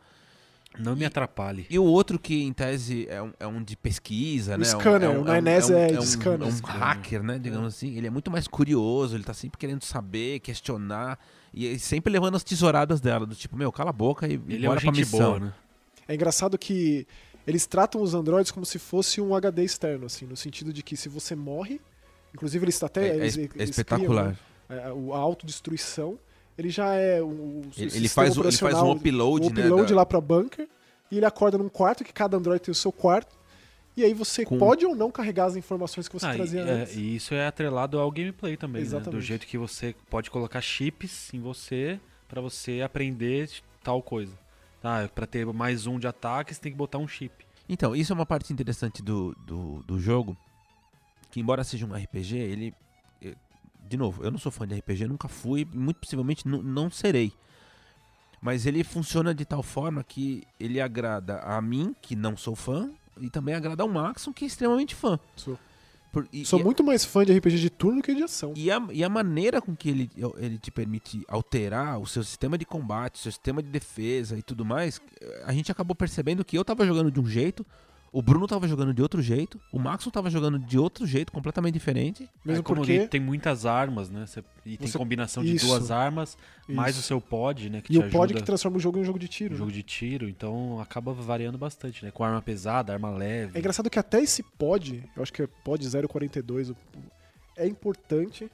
Não 0.77 0.95
me 0.95 1.03
atrapalhe. 1.03 1.65
E 1.67 1.79
o 1.79 1.83
outro 1.83 2.19
que, 2.19 2.43
em 2.43 2.53
tese, 2.53 3.07
é 3.09 3.19
um, 3.21 3.33
é 3.39 3.47
um 3.47 3.61
de 3.61 3.75
pesquisa, 3.75 4.53
O 4.53 4.57
né? 4.59 4.61
um- 4.61 4.79
scanner, 4.79 5.09
é 5.09 5.11
um, 5.17 5.21
o 5.21 5.23
Nainés 5.25 5.69
é 5.71 5.87
de 5.87 5.97
um, 5.97 6.01
scanner. 6.03 6.47
é 6.47 6.51
um 6.51 6.55
Scanner. 6.55 6.79
hacker, 6.79 7.23
né? 7.23 7.39
Digamos 7.39 7.73
assim. 7.75 7.95
Ele 7.97 8.05
é 8.05 8.09
muito 8.09 8.29
mais 8.29 8.47
curioso, 8.47 9.15
ele 9.15 9.23
tá 9.23 9.33
sempre 9.33 9.57
querendo 9.57 9.83
saber, 9.83 10.39
questionar. 10.39 11.17
E 11.51 11.79
sempre 11.79 12.13
levando 12.13 12.35
as 12.35 12.43
tesouradas 12.43 13.01
dela, 13.01 13.25
do 13.25 13.33
tipo, 13.35 13.57
meu, 13.57 13.71
cala 13.71 13.89
a 13.89 13.93
boca 13.93 14.27
e 14.27 14.33
Ele 14.47 14.63
é 14.65 14.69
bora 14.69 14.79
pra 14.79 14.85
gente 14.91 14.99
missão. 14.99 15.19
boa, 15.19 15.39
né? 15.39 15.53
É 16.09 16.15
engraçado 16.15 16.57
que 16.57 17.05
eles 17.45 17.65
tratam 17.65 18.01
os 18.01 18.13
androides 18.13 18.51
como 18.51 18.65
se 18.65 18.79
fosse 18.79 19.21
um 19.21 19.33
HD 19.35 19.63
externo, 19.63 20.07
assim, 20.07 20.25
no 20.25 20.35
sentido 20.35 20.73
de 20.73 20.81
que 20.83 20.97
se 20.97 21.07
você 21.07 21.35
morre, 21.35 21.79
inclusive 22.33 22.65
eles 22.65 22.81
até 22.83 23.07
É, 23.07 23.11
é 23.11 23.15
eles, 23.17 23.37
es- 23.37 23.45
é 23.45 23.49
eles 23.55 23.69
espetacular. 23.69 24.35
criam, 24.67 24.83
né, 24.83 25.11
a, 25.13 25.15
a 25.15 25.19
autodestruição, 25.19 26.17
ele 26.57 26.69
já 26.69 26.93
é 26.95 27.21
o, 27.21 27.27
o 27.27 27.61
Ele, 27.77 27.95
ele 27.95 28.07
faz, 28.09 28.35
ele 28.35 28.51
faz 28.51 28.75
um 28.75 28.91
upload, 28.91 29.47
o 29.47 29.53
né? 29.53 29.61
upload 29.65 29.89
da- 29.89 29.95
lá 29.97 30.05
pra 30.05 30.19
bunker 30.19 30.67
e 31.11 31.17
ele 31.17 31.25
acorda 31.25 31.57
num 31.57 31.69
quarto 31.69 32.03
que 32.03 32.11
cada 32.11 32.35
androide 32.37 32.63
tem 32.63 32.71
o 32.71 32.75
seu 32.75 32.91
quarto. 32.91 33.37
E 33.97 34.03
aí 34.03 34.13
você 34.13 34.45
Com- 34.45 34.57
pode 34.57 34.85
ou 34.85 34.95
não 34.95 35.11
carregar 35.11 35.45
as 35.45 35.55
informações 35.55 36.07
que 36.07 36.13
você 36.13 36.25
Ah, 36.25 36.33
e, 36.33 36.35
trazia 36.37 36.61
é, 36.61 36.71
antes. 36.81 36.95
e 36.95 37.15
isso 37.15 37.33
é 37.33 37.45
atrelado 37.47 37.99
ao 37.99 38.09
gameplay 38.11 38.55
também, 38.57 38.81
né? 38.83 38.87
Do 38.89 38.95
Exatamente. 38.95 39.25
jeito 39.25 39.45
que 39.47 39.57
você 39.57 39.93
pode 40.09 40.29
colocar 40.31 40.61
chips 40.61 41.33
em 41.33 41.39
você 41.39 41.99
pra 42.27 42.39
você 42.41 42.81
aprender 42.81 43.49
tal 43.83 44.01
coisa. 44.01 44.31
Tá, 44.81 45.09
para 45.13 45.27
ter 45.27 45.45
mais 45.47 45.85
um 45.85 45.99
de 45.99 46.07
ataque, 46.07 46.53
você 46.53 46.61
tem 46.61 46.71
que 46.71 46.77
botar 46.77 46.97
um 46.97 47.07
chip. 47.07 47.45
Então, 47.67 47.95
isso 47.95 48.11
é 48.11 48.15
uma 48.15 48.25
parte 48.25 48.51
interessante 48.51 49.03
do, 49.03 49.35
do, 49.45 49.83
do 49.83 49.99
jogo. 49.99 50.37
Que 51.29 51.39
embora 51.39 51.63
seja 51.63 51.85
um 51.85 51.93
RPG, 51.93 52.37
ele. 52.37 52.73
De 53.87 53.97
novo, 53.97 54.23
eu 54.23 54.31
não 54.31 54.37
sou 54.37 54.51
fã 54.51 54.67
de 54.67 54.75
RPG, 54.75 55.07
nunca 55.07 55.27
fui, 55.27 55.61
e 55.61 55.77
muito 55.77 55.99
possivelmente 55.99 56.47
não 56.47 56.89
serei. 56.89 57.33
Mas 58.41 58.65
ele 58.65 58.83
funciona 58.83 59.33
de 59.33 59.45
tal 59.45 59.63
forma 59.63 60.03
que 60.03 60.43
ele 60.59 60.79
agrada 60.79 61.39
a 61.39 61.61
mim, 61.61 61.95
que 62.01 62.15
não 62.15 62.37
sou 62.37 62.55
fã, 62.55 62.89
e 63.19 63.29
também 63.29 63.55
agrada 63.55 63.83
ao 63.83 63.89
Maxon, 63.89 64.31
que 64.31 64.45
é 64.45 64.47
extremamente 64.47 64.95
fã. 64.95 65.19
Sou, 65.35 65.57
Por- 66.11 66.27
e, 66.33 66.43
sou 66.45 66.59
e- 66.59 66.63
muito 66.63 66.83
mais 66.83 67.05
fã 67.05 67.23
de 67.23 67.31
RPG 67.37 67.57
de 67.59 67.69
turno 67.69 68.01
que 68.01 68.13
de 68.15 68.23
ação. 68.23 68.53
E 68.55 68.71
a, 68.71 68.81
e 68.91 69.03
a 69.03 69.09
maneira 69.09 69.61
com 69.61 69.75
que 69.75 69.89
ele, 69.89 70.09
ele 70.37 70.57
te 70.57 70.71
permite 70.71 71.23
alterar 71.27 71.99
o 71.99 72.07
seu 72.07 72.23
sistema 72.23 72.57
de 72.57 72.65
combate, 72.65 73.15
o 73.15 73.17
seu 73.19 73.31
sistema 73.31 73.61
de 73.61 73.69
defesa 73.69 74.37
e 74.37 74.41
tudo 74.41 74.65
mais, 74.65 74.99
a 75.45 75.53
gente 75.53 75.71
acabou 75.71 75.95
percebendo 75.95 76.43
que 76.43 76.57
eu 76.57 76.65
tava 76.65 76.85
jogando 76.85 77.11
de 77.11 77.19
um 77.19 77.25
jeito, 77.27 77.65
o 78.11 78.21
Bruno 78.21 78.47
tava 78.47 78.67
jogando 78.67 78.93
de 78.93 79.01
outro 79.01 79.21
jeito, 79.21 79.59
o 79.71 79.77
Maxon 79.79 80.09
tava 80.09 80.29
jogando 80.29 80.57
de 80.57 80.77
outro 80.79 81.05
jeito, 81.05 81.31
completamente 81.31 81.73
diferente. 81.73 82.27
Mesmo 82.43 82.61
é 82.61 82.63
como 82.63 82.77
porque 82.77 82.91
ele 82.91 83.07
tem 83.07 83.19
muitas 83.21 83.65
armas, 83.65 84.09
né? 84.09 84.25
Você- 84.25 84.43
e 84.65 84.77
tem 84.77 84.87
Você- 84.87 84.97
combinação 84.97 85.43
de 85.43 85.55
Isso. 85.55 85.67
duas 85.67 85.91
armas, 85.91 86.37
mais 86.67 86.95
o 86.95 86.99
Isso. 86.99 87.07
seu 87.07 87.21
pod, 87.21 87.69
né? 87.69 87.81
Que 87.81 87.93
E 87.93 87.99
te 87.99 88.05
o 88.05 88.09
pod 88.09 88.33
que 88.33 88.41
transforma 88.41 88.77
o 88.77 88.79
jogo 88.79 88.97
em 88.97 89.01
um 89.01 89.05
jogo 89.05 89.19
de 89.19 89.27
tiro. 89.27 89.49
no 89.49 89.55
né? 89.55 89.57
jogo 89.59 89.71
de 89.71 89.83
tiro, 89.83 90.27
então 90.27 90.79
acaba 90.79 91.13
variando 91.13 91.57
bastante, 91.57 92.03
né? 92.03 92.11
Com 92.11 92.23
arma 92.23 92.41
pesada, 92.41 92.91
arma 92.93 93.09
leve. 93.11 93.51
É 93.55 93.59
engraçado 93.59 93.89
que 93.89 93.99
até 93.99 94.21
esse 94.21 94.41
pod, 94.43 95.03
eu 95.15 95.21
acho 95.23 95.31
que 95.31 95.41
é 95.43 95.47
pod 95.63 95.83
042, 96.07 96.69
o- 96.71 96.75
é 97.55 97.67
importante. 97.67 98.49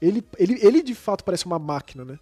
Ele, 0.00 0.22
ele, 0.38 0.58
ele 0.64 0.82
de 0.82 0.94
fato 0.94 1.24
parece 1.24 1.44
uma 1.46 1.58
máquina, 1.58 2.04
né? 2.04 2.18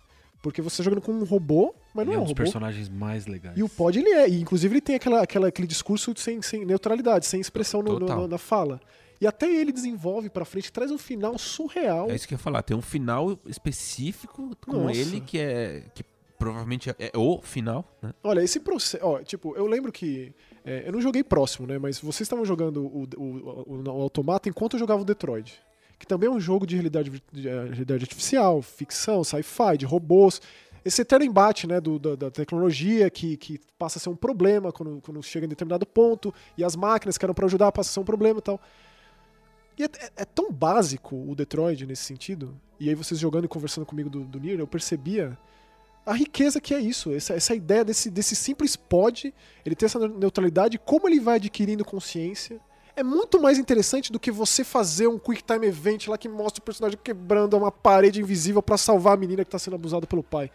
Porque 0.46 0.62
você 0.62 0.76
tá 0.76 0.84
jogando 0.84 1.00
com 1.02 1.10
um 1.10 1.24
robô, 1.24 1.74
mas 1.92 2.02
Ele 2.06 2.10
não 2.10 2.12
é 2.12 2.14
é 2.14 2.18
um 2.18 2.20
um 2.20 2.24
dos 2.24 2.30
robô. 2.30 2.42
personagens 2.44 2.88
mais 2.88 3.26
legais. 3.26 3.58
E 3.58 3.64
o 3.64 3.68
pod 3.68 3.98
ele 3.98 4.10
é. 4.10 4.28
E 4.28 4.40
inclusive 4.40 4.72
ele 4.74 4.80
tem 4.80 4.94
aquela, 4.94 5.20
aquela, 5.20 5.48
aquele 5.48 5.66
discurso 5.66 6.14
sem, 6.16 6.40
sem 6.40 6.64
neutralidade, 6.64 7.26
sem 7.26 7.40
expressão 7.40 7.82
no- 7.82 7.98
no- 7.98 8.28
na 8.28 8.38
fala. 8.38 8.80
E 9.20 9.26
até 9.26 9.52
ele 9.52 9.72
desenvolve 9.72 10.30
pra 10.30 10.44
frente, 10.44 10.70
traz 10.72 10.92
um 10.92 10.98
final 10.98 11.36
surreal. 11.36 12.08
É 12.10 12.14
isso 12.14 12.28
que 12.28 12.34
eu 12.34 12.36
ia 12.36 12.42
falar, 12.42 12.62
tem 12.62 12.76
um 12.76 12.80
final 12.82 13.36
específico 13.46 14.56
com 14.64 14.84
Nossa. 14.84 14.96
ele 14.96 15.20
que 15.20 15.36
é 15.38 15.82
que 15.94 16.04
provavelmente 16.38 16.90
é 16.90 17.10
o 17.16 17.40
final, 17.42 17.84
né? 18.00 18.12
Olha, 18.22 18.40
esse 18.42 18.60
processo. 18.60 19.04
Ó, 19.04 19.20
tipo, 19.22 19.56
eu 19.56 19.66
lembro 19.66 19.90
que. 19.90 20.32
é, 20.64 20.84
eu 20.86 20.92
não 20.92 21.00
joguei 21.00 21.24
próximo, 21.24 21.66
né? 21.66 21.76
Mas 21.78 21.98
vocês 21.98 22.20
estavam 22.26 22.44
jogando 22.44 22.84
o, 22.84 23.08
o, 23.16 23.64
o, 23.66 23.82
o 23.84 24.02
Automata 24.02 24.48
enquanto 24.48 24.74
eu 24.74 24.78
jogava 24.80 25.02
o 25.02 25.04
Detroit. 25.04 25.60
Que 25.98 26.06
também 26.06 26.28
é 26.28 26.32
um 26.32 26.40
jogo 26.40 26.66
de 26.66 26.74
realidade, 26.76 27.10
de, 27.32 27.48
eh, 27.48 27.64
realidade 27.64 28.04
artificial, 28.04 28.60
ficção, 28.62 29.24
sci-fi, 29.24 29.76
de 29.78 29.86
robôs. 29.86 30.40
Esse 30.84 31.02
eterno 31.02 31.24
embate 31.24 31.66
né, 31.66 31.80
do- 31.80 31.98
da, 31.98 32.14
da 32.14 32.30
tecnologia 32.30 33.08
que, 33.10 33.36
que 33.36 33.58
passa 33.78 33.98
a 33.98 34.00
ser 34.00 34.08
um 34.08 34.14
problema 34.16 34.70
quando, 34.70 35.00
quando 35.00 35.22
chega 35.22 35.46
em 35.46 35.48
determinado 35.48 35.84
ponto, 35.86 36.32
e 36.56 36.62
as 36.62 36.76
máquinas 36.76 37.16
que 37.18 37.24
eram 37.24 37.34
pra 37.34 37.46
ajudar 37.46 37.72
passa 37.72 37.90
a 37.90 37.92
ser 37.94 38.00
um 38.00 38.04
problema 38.04 38.38
e 38.38 38.42
tal. 38.42 38.60
E 39.78 39.82
é, 39.82 39.86
é- 39.86 40.10
é 40.18 40.24
tão 40.24 40.52
básico 40.52 41.16
o 41.16 41.34
Detroit 41.34 41.84
nesse 41.86 42.04
sentido. 42.04 42.54
E 42.78 42.88
aí 42.88 42.94
vocês 42.94 43.18
jogando 43.18 43.46
e 43.46 43.48
conversando 43.48 43.86
comigo 43.86 44.08
do, 44.10 44.20
do 44.24 44.38
Nier, 44.38 44.58
eu 44.60 44.66
percebia 44.66 45.36
a 46.04 46.12
riqueza 46.14 46.60
que 46.60 46.72
é 46.72 46.78
isso, 46.78 47.12
essa, 47.12 47.34
essa 47.34 47.52
ideia 47.54 47.84
desse, 47.84 48.08
desse 48.10 48.36
simples 48.36 48.76
pod, 48.76 49.34
ele 49.64 49.74
ter 49.74 49.86
essa 49.86 49.98
neutralidade, 50.06 50.78
como 50.78 51.08
ele 51.08 51.18
vai 51.18 51.36
adquirindo 51.36 51.84
consciência, 51.84 52.60
é 52.96 53.02
muito 53.02 53.40
mais 53.40 53.58
interessante 53.58 54.10
do 54.10 54.18
que 54.18 54.30
você 54.30 54.64
fazer 54.64 55.06
um 55.06 55.18
quick 55.18 55.44
time 55.44 55.66
event 55.66 56.08
lá 56.08 56.16
que 56.16 56.28
mostra 56.28 56.60
o 56.62 56.64
personagem 56.64 56.98
quebrando 57.04 57.54
uma 57.54 57.70
parede 57.70 58.20
invisível 58.20 58.62
pra 58.62 58.78
salvar 58.78 59.14
a 59.14 59.16
menina 59.16 59.44
que 59.44 59.50
tá 59.50 59.58
sendo 59.58 59.74
abusada 59.74 60.06
pelo 60.06 60.22
pai. 60.22 60.50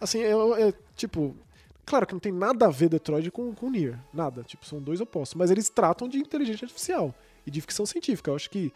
Assim, 0.00 0.20
é, 0.20 0.32
é, 0.32 0.74
tipo, 0.96 1.36
claro 1.86 2.04
que 2.04 2.12
não 2.12 2.18
tem 2.18 2.32
nada 2.32 2.66
a 2.66 2.70
ver 2.70 2.88
Detroit 2.88 3.30
com, 3.30 3.54
com 3.54 3.70
Nier, 3.70 3.96
nada, 4.12 4.42
tipo, 4.42 4.66
são 4.66 4.80
dois 4.80 5.00
opostos, 5.00 5.36
mas 5.36 5.52
eles 5.52 5.68
tratam 5.68 6.08
de 6.08 6.18
inteligência 6.18 6.64
artificial 6.64 7.14
e 7.46 7.50
de 7.50 7.60
ficção 7.60 7.86
científica. 7.86 8.32
Eu 8.32 8.34
acho 8.34 8.50
que 8.50 8.72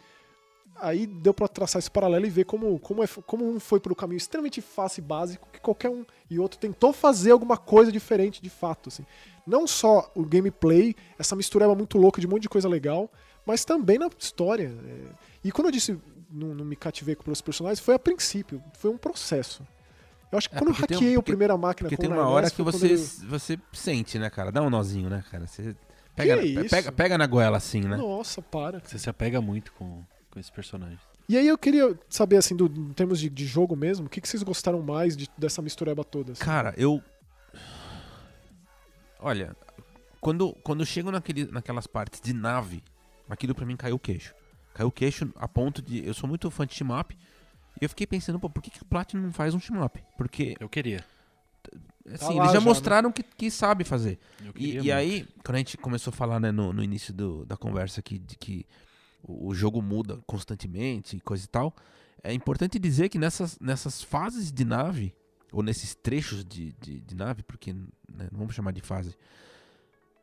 aí 0.79 1.05
deu 1.05 1.33
pra 1.33 1.49
traçar 1.49 1.79
esse 1.79 1.91
paralelo 1.91 2.25
e 2.25 2.29
ver 2.29 2.45
como, 2.45 2.79
como, 2.79 3.03
é, 3.03 3.07
como 3.25 3.45
um 3.45 3.59
foi 3.59 3.81
um 3.85 3.93
caminho 3.93 4.17
extremamente 4.17 4.61
fácil 4.61 5.01
e 5.01 5.03
básico, 5.03 5.49
que 5.51 5.59
qualquer 5.59 5.89
um 5.89 6.05
e 6.29 6.39
outro 6.39 6.57
tentou 6.57 6.93
fazer 6.93 7.31
alguma 7.31 7.57
coisa 7.57 7.91
diferente 7.91 8.41
de 8.41 8.49
fato, 8.49 8.87
assim. 8.87 9.05
Não 9.47 9.65
só 9.65 10.11
o 10.13 10.25
gameplay, 10.25 10.93
essa 11.17 11.35
mistureba 11.35 11.73
muito 11.73 11.97
louca 11.97 12.19
de 12.19 12.27
um 12.27 12.29
monte 12.31 12.41
de 12.43 12.49
coisa 12.49 12.67
legal, 12.67 13.09
mas 13.45 13.63
também 13.63 13.97
na 13.97 14.09
história. 14.19 14.75
É. 14.85 15.13
E 15.43 15.51
quando 15.51 15.67
eu 15.67 15.71
disse 15.71 15.97
não, 16.29 16.53
não 16.53 16.65
me 16.65 16.75
cativei 16.75 17.15
com 17.15 17.31
os 17.31 17.39
personagens, 17.41 17.79
foi 17.79 17.95
a 17.95 17.99
princípio, 17.99 18.61
foi 18.77 18.91
um 18.91 18.97
processo. 18.97 19.65
Eu 20.29 20.37
acho 20.37 20.49
que 20.49 20.55
É, 20.55 20.59
quando 20.59 20.71
eu 20.71 20.75
porque 20.75 20.87
tem 20.87 20.97
um- 20.97 20.99
hackeei 20.99 21.15
a 21.15 21.19
porque- 21.19 21.31
primeira 21.31 21.57
máquina 21.57 21.87
Porque 21.89 21.95
com 21.95 22.01
tem 22.09 22.11
uma 22.21 22.27
hora 22.27 22.51
que 22.51 22.61
você, 22.61 22.93
eu- 22.95 23.29
você 23.29 23.57
sente, 23.71 24.19
né, 24.19 24.29
cara? 24.29 24.51
Dá 24.51 24.61
um 24.61 24.69
nozinho, 24.69 25.09
né, 25.09 25.23
cara? 25.31 25.47
Você 25.47 25.73
pega, 26.13 26.35
pe- 26.37 26.43
isso? 26.47 26.69
pega, 26.69 26.91
pega 26.91 27.17
na 27.17 27.25
goela 27.25 27.55
assim, 27.55 27.79
né? 27.79 27.95
Nossa, 27.95 28.41
para. 28.41 28.81
Você 28.83 28.99
se 28.99 29.09
apega 29.09 29.39
muito 29.39 29.71
com, 29.71 30.03
com 30.29 30.37
esse 30.39 30.51
personagem. 30.51 30.99
E 31.29 31.37
aí 31.37 31.47
eu 31.47 31.57
queria 31.57 31.97
saber, 32.09 32.35
assim, 32.37 32.55
do, 32.55 32.65
em 32.65 32.91
termos 32.93 33.19
de, 33.21 33.29
de 33.29 33.45
jogo 33.45 33.75
mesmo, 33.75 34.07
o 34.07 34.09
que, 34.09 34.19
que 34.19 34.27
vocês 34.27 34.43
gostaram 34.43 34.81
mais 34.81 35.15
de- 35.15 35.29
dessa 35.37 35.61
mistureba 35.61 36.03
toda? 36.03 36.33
assim? 36.33 36.43
Cara, 36.43 36.73
eu. 36.77 37.01
Olha, 39.19 39.55
quando, 40.21 40.53
quando 40.63 40.81
eu 40.81 40.85
chego 40.85 41.11
naquele, 41.11 41.45
naquelas 41.51 41.87
partes 41.87 42.19
de 42.21 42.33
nave, 42.33 42.83
aquilo 43.29 43.55
pra 43.55 43.65
mim 43.65 43.75
caiu 43.75 43.95
o 43.95 43.99
queixo. 43.99 44.33
Caiu 44.73 44.87
o 44.87 44.91
queixo 44.91 45.31
a 45.35 45.47
ponto 45.47 45.81
de. 45.81 46.05
Eu 46.05 46.13
sou 46.13 46.27
muito 46.29 46.49
fã 46.51 46.65
de 46.65 46.77
team 46.77 46.97
up. 46.99 47.17
E 47.79 47.85
eu 47.85 47.89
fiquei 47.89 48.07
pensando, 48.07 48.39
pô, 48.39 48.49
por 48.49 48.61
que, 48.61 48.71
que 48.71 48.81
o 48.81 48.85
Platinum 48.85 49.23
não 49.23 49.31
faz 49.31 49.53
um 49.53 49.59
team 49.59 49.83
up? 49.83 50.03
Porque, 50.17 50.55
Eu 50.59 50.67
queria. 50.69 51.03
assim, 52.11 52.33
lá 52.35 52.43
eles 52.43 52.45
já, 52.47 52.53
já, 52.53 52.59
né? 52.59 52.65
mostraram 52.65 53.11
que, 53.11 53.21
que 53.23 53.51
sabe 53.51 53.83
fazer. 53.83 54.19
Eu 54.43 54.49
E, 54.49 54.51
queria 54.53 54.81
e 54.81 54.91
aí, 54.91 55.27
quando 55.43 55.55
a 55.55 55.57
gente 55.59 55.77
começou 55.77 56.11
a 56.11 56.15
falar 56.15 56.39
né, 56.39 56.51
no, 56.51 56.73
no 56.73 56.83
início 56.83 57.13
do- 57.13 57.45
da 57.45 57.55
conversa 57.57 57.99
aqui 57.99 58.17
de 58.17 58.35
que 58.35 58.65
o, 59.21 59.49
o 59.49 59.53
jogo 59.55 59.79
muda 59.81 60.19
constantemente 60.25 61.15
e 61.17 61.19
coisa 61.19 61.43
e 61.45 61.47
tal, 61.47 61.75
é 62.23 62.33
importante 62.33 62.79
dizer 62.79 63.09
que 63.09 63.19
nessas, 63.19 63.59
nessas 63.59 64.01
fases 64.01 64.51
de 64.51 64.65
nave, 64.65 65.13
ou 65.51 65.63
nesses 65.63 65.95
trechos 65.95 66.43
de, 66.43 66.73
de, 66.73 66.99
de 67.01 67.15
nave, 67.15 67.43
porque 67.43 67.73
né, 67.73 68.27
não 68.31 68.39
vamos 68.39 68.53
chamar 68.55 68.71
de 68.71 68.81
fase, 68.81 69.15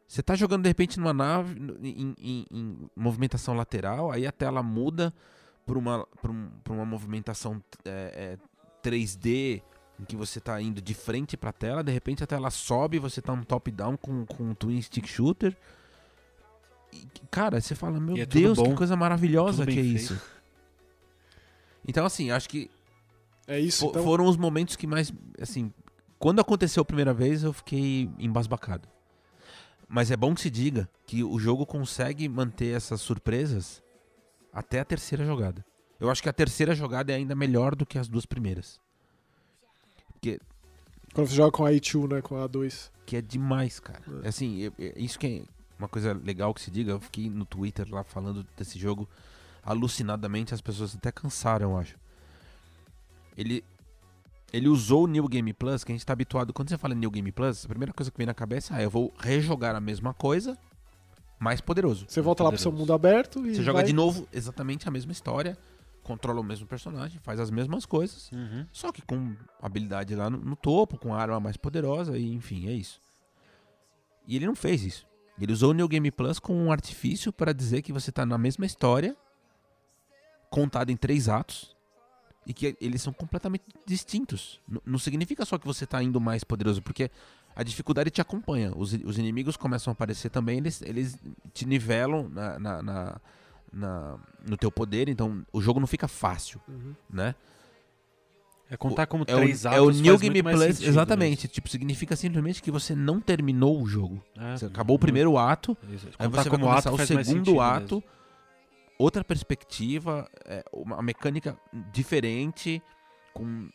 você 0.07 0.23
tá 0.23 0.35
jogando 0.35 0.63
de 0.63 0.69
repente 0.69 0.99
numa 0.99 1.15
nave 1.15 1.59
em, 1.83 2.15
em- 2.19 2.47
em 2.51 2.91
movimentação 2.95 3.55
lateral, 3.55 4.11
aí 4.13 4.27
a 4.27 4.33
tela 4.33 4.63
muda 4.63 5.13
para 5.67 5.79
uma, 5.79 6.07
pra 6.21 6.31
um- 6.31 6.51
pra 6.63 6.73
uma 6.75 6.85
movimentação 6.85 7.63
é, 7.85 8.37
é, 8.39 8.39
3D 8.83 9.63
em 9.99 10.05
que 10.05 10.15
você 10.17 10.41
tá 10.41 10.61
indo 10.61 10.83
de 10.83 10.93
frente 10.93 11.37
pra 11.37 11.53
tela, 11.53 11.83
de 11.83 11.91
repente 11.93 12.23
a 12.23 12.27
tela 12.27 12.51
sobe, 12.51 12.99
você 12.99 13.23
tá 13.23 13.33
um 13.33 13.43
top-down 13.43 13.97
com, 13.97 14.27
com 14.27 14.51
um 14.51 14.55
twin 14.55 14.81
stick 14.83 15.07
shooter. 15.07 15.57
E, 16.93 17.07
cara, 17.31 17.61
você 17.61 17.75
fala, 17.75 17.99
meu 17.99 18.17
é 18.17 18.27
Deus, 18.27 18.59
que 18.59 18.75
coisa 18.75 18.95
maravilhosa 18.97 19.65
tudo 19.65 19.73
que 19.73 19.79
é 19.79 19.83
bem 19.83 19.95
isso. 19.95 20.21
Então, 21.87 22.05
assim, 22.07 22.31
acho 22.31 22.49
que 22.49 22.71
É 23.47 23.59
isso, 23.61 23.87
então. 23.87 24.03
foram 24.03 24.27
os 24.27 24.37
momentos 24.37 24.75
que 24.77 24.87
mais, 24.87 25.13
assim, 25.41 25.73
quando 26.19 26.41
aconteceu 26.41 26.81
a 26.83 26.85
primeira 26.85 27.13
vez, 27.13 27.43
eu 27.43 27.53
fiquei 27.53 28.11
embasbacado. 28.19 28.89
Mas 29.89 30.11
é 30.11 30.17
bom 30.17 30.35
que 30.35 30.41
se 30.41 30.51
diga 30.51 30.89
que 31.07 31.23
o 31.23 31.39
jogo 31.39 31.67
consegue 31.67 32.29
manter 32.29 32.75
essas 32.75 33.01
surpresas 33.01 33.83
até 34.53 34.81
a 34.81 34.85
terceira 34.85 35.25
jogada. 35.25 35.65
Eu 36.01 36.11
acho 36.11 36.23
que 36.23 36.29
a 36.29 36.33
terceira 36.33 36.75
jogada 36.75 37.13
é 37.13 37.17
ainda 37.17 37.35
melhor 37.35 37.75
do 37.75 37.85
que 37.87 37.99
as 37.99 38.09
duas 38.09 38.25
primeiras. 38.27 38.81
Porque 40.13 40.41
Quando 41.13 41.29
você 41.29 41.35
joga 41.35 41.53
com 41.53 41.65
a 41.67 41.71
A2, 41.71 42.09
né? 42.13 42.23
Com 42.23 42.37
a 42.37 42.49
A2. 42.49 42.91
que 43.07 43.17
é 43.17 43.21
demais, 43.23 43.79
cara. 43.79 44.03
É. 44.25 44.29
Assim, 44.29 44.59
eu- 44.59 44.73
eu- 44.79 44.93
isso 44.97 45.19
que 45.19 45.27
é 45.27 45.43
uma 45.79 45.89
coisa 45.89 46.13
legal 46.15 46.53
que 46.55 46.61
se 46.63 46.71
diga. 46.71 46.93
Eu 46.93 47.01
fiquei 47.01 47.29
no 47.29 47.45
Twitter 47.45 47.87
lá 47.91 48.03
falando 48.03 48.45
desse 48.57 48.79
jogo 48.79 49.09
alucinadamente, 49.63 50.55
as 50.55 50.61
pessoas 50.61 50.95
até 50.97 51.13
cansaram, 51.13 51.71
eu 51.73 51.79
acho. 51.79 51.97
Ele 53.37 53.65
ele 54.53 54.69
usou 54.69 55.03
o 55.05 55.07
New 55.09 55.27
Game 55.27 55.53
Plus, 55.53 55.83
que 55.83 55.91
a 55.91 55.95
gente 55.95 56.07
tá 56.07 56.13
habituado. 56.13 56.53
Quando 56.53 56.69
você 56.69 56.79
fala 56.79 56.95
New 56.95 57.11
Game 57.11 57.33
Plus, 57.33 57.65
a 57.65 57.69
primeira 57.69 57.93
coisa 57.93 58.09
que 58.11 58.17
vem 58.17 58.27
na 58.27 58.35
cabeça 58.35 58.75
é: 58.75 58.79
ah, 58.79 58.83
eu 58.83 58.91
vou 58.91 59.13
rejogar 59.19 59.75
a 59.75 59.81
mesma 59.81 60.15
coisa, 60.15 60.57
mais 61.41 61.61
poderoso. 61.61 62.07
Você 62.09 62.21
volta 62.21 62.45
lá 62.45 62.51
pro 62.51 62.59
seu 62.59 62.71
poderoso. 62.71 62.93
mundo 62.93 62.95
aberto 62.95 63.45
e. 63.47 63.57
Você 63.57 63.63
joga 63.65 63.79
vai- 63.79 63.85
de 63.85 63.93
novo 63.93 64.29
exatamente 64.33 64.87
a 64.87 64.93
mesma 64.93 65.11
história, 65.11 65.59
controla 66.05 66.41
o 66.41 66.45
mesmo 66.45 66.69
personagem, 66.69 67.19
faz 67.21 67.41
as 67.41 67.51
mesmas 67.51 67.85
coisas. 67.85 68.31
Uhum. 68.31 68.65
Só 68.73 68.93
que 68.93 69.03
com 69.03 69.35
habilidade 69.61 70.15
lá 70.15 70.31
no, 70.31 70.39
no 70.39 70.55
topo, 70.55 70.97
com 70.99 71.13
arma 71.13 71.41
mais 71.41 71.57
poderosa, 71.57 72.17
e 72.17 72.33
enfim, 72.33 72.69
é 72.69 72.73
isso. 72.73 73.01
E 74.29 74.37
ele 74.37 74.47
não 74.47 74.55
fez 74.55 74.85
isso. 74.85 75.05
Ele 75.41 75.53
usou 75.53 75.71
o 75.73 75.75
New 75.75 75.89
Game 75.89 76.11
Plus 76.13 76.39
como 76.39 76.61
um 76.61 76.71
artifício 76.71 77.33
para 77.33 77.53
dizer 77.53 77.83
que 77.83 77.93
você 77.93 78.13
tá 78.13 78.25
na 78.25 78.39
mesma 78.39 78.65
história, 78.65 79.17
contada 80.49 80.93
em 80.93 80.97
três 80.97 81.29
atos, 81.29 81.74
e 82.47 82.53
que 82.55 82.77
eles 82.81 83.01
são 83.03 83.13
completamente 83.13 83.65
distintos. 83.87 84.61
N- 84.69 84.81
não 84.85 84.99
significa 84.99 85.45
só 85.45 85.59
que 85.59 85.67
você 85.67 85.87
tá 85.87 86.03
indo 86.03 86.21
mais 86.21 86.45
poderoso, 86.45 86.83
porque 86.83 87.11
a 87.57 87.63
dificuldade 87.63 88.11
te 88.11 88.21
acompanha. 88.21 88.73
Os, 88.77 88.93
os 88.93 89.19
inimigos 89.19 89.57
começam 89.57 89.91
a 89.91 89.93
aparecer 89.93 90.29
também, 90.31 90.59
eles, 90.59 90.83
eles 90.83 91.17
te 91.53 91.65
nivelam 91.67 92.29
na, 92.29 92.59
na- 92.59 92.83
na- 92.83 93.21
na- 93.73 94.19
no 94.47 94.57
teu 94.57 94.71
poder, 94.71 95.09
então 95.09 95.45
o 95.53 95.61
jogo 95.61 95.81
não 95.81 95.87
fica 95.87 96.07
fácil, 96.09 96.61
Uhum. 96.69 96.95
né? 97.11 97.35
É 98.71 98.77
contar 98.79 99.07
como 99.07 99.25
É 99.27 99.35
o, 99.35 99.41
três 99.41 99.65
é 99.67 99.79
o 99.81 99.87
faz 99.87 100.01
New 100.01 100.13
muito 100.15 100.23
Game 100.23 100.43
Plus, 100.43 100.59
sentido 100.77 100.89
exatamente. 100.89 101.47
Tipo, 101.49 101.69
significa 101.69 102.17
simplesmente 102.17 102.63
que 102.63 102.71
você 102.71 102.95
não 102.95 103.21
terminou 103.21 103.81
o 103.81 103.87
jogo. 103.87 104.25
É, 104.37 104.67
acabou 104.67 104.97
o 104.97 104.99
primeiro 104.99 105.37
ato, 105.37 105.77
aí 106.19 106.27
você 106.29 106.49
vai 106.49 106.59
começar 106.59 106.91
o 106.93 106.99
segundo 107.07 107.61
ato. 107.61 108.03
Outra 108.99 109.25
perspectiva, 109.25 110.29
é, 110.45 110.65
uma 110.73 111.03
mecânica 111.03 111.59
diferente, 111.93 112.83
com 113.33 113.69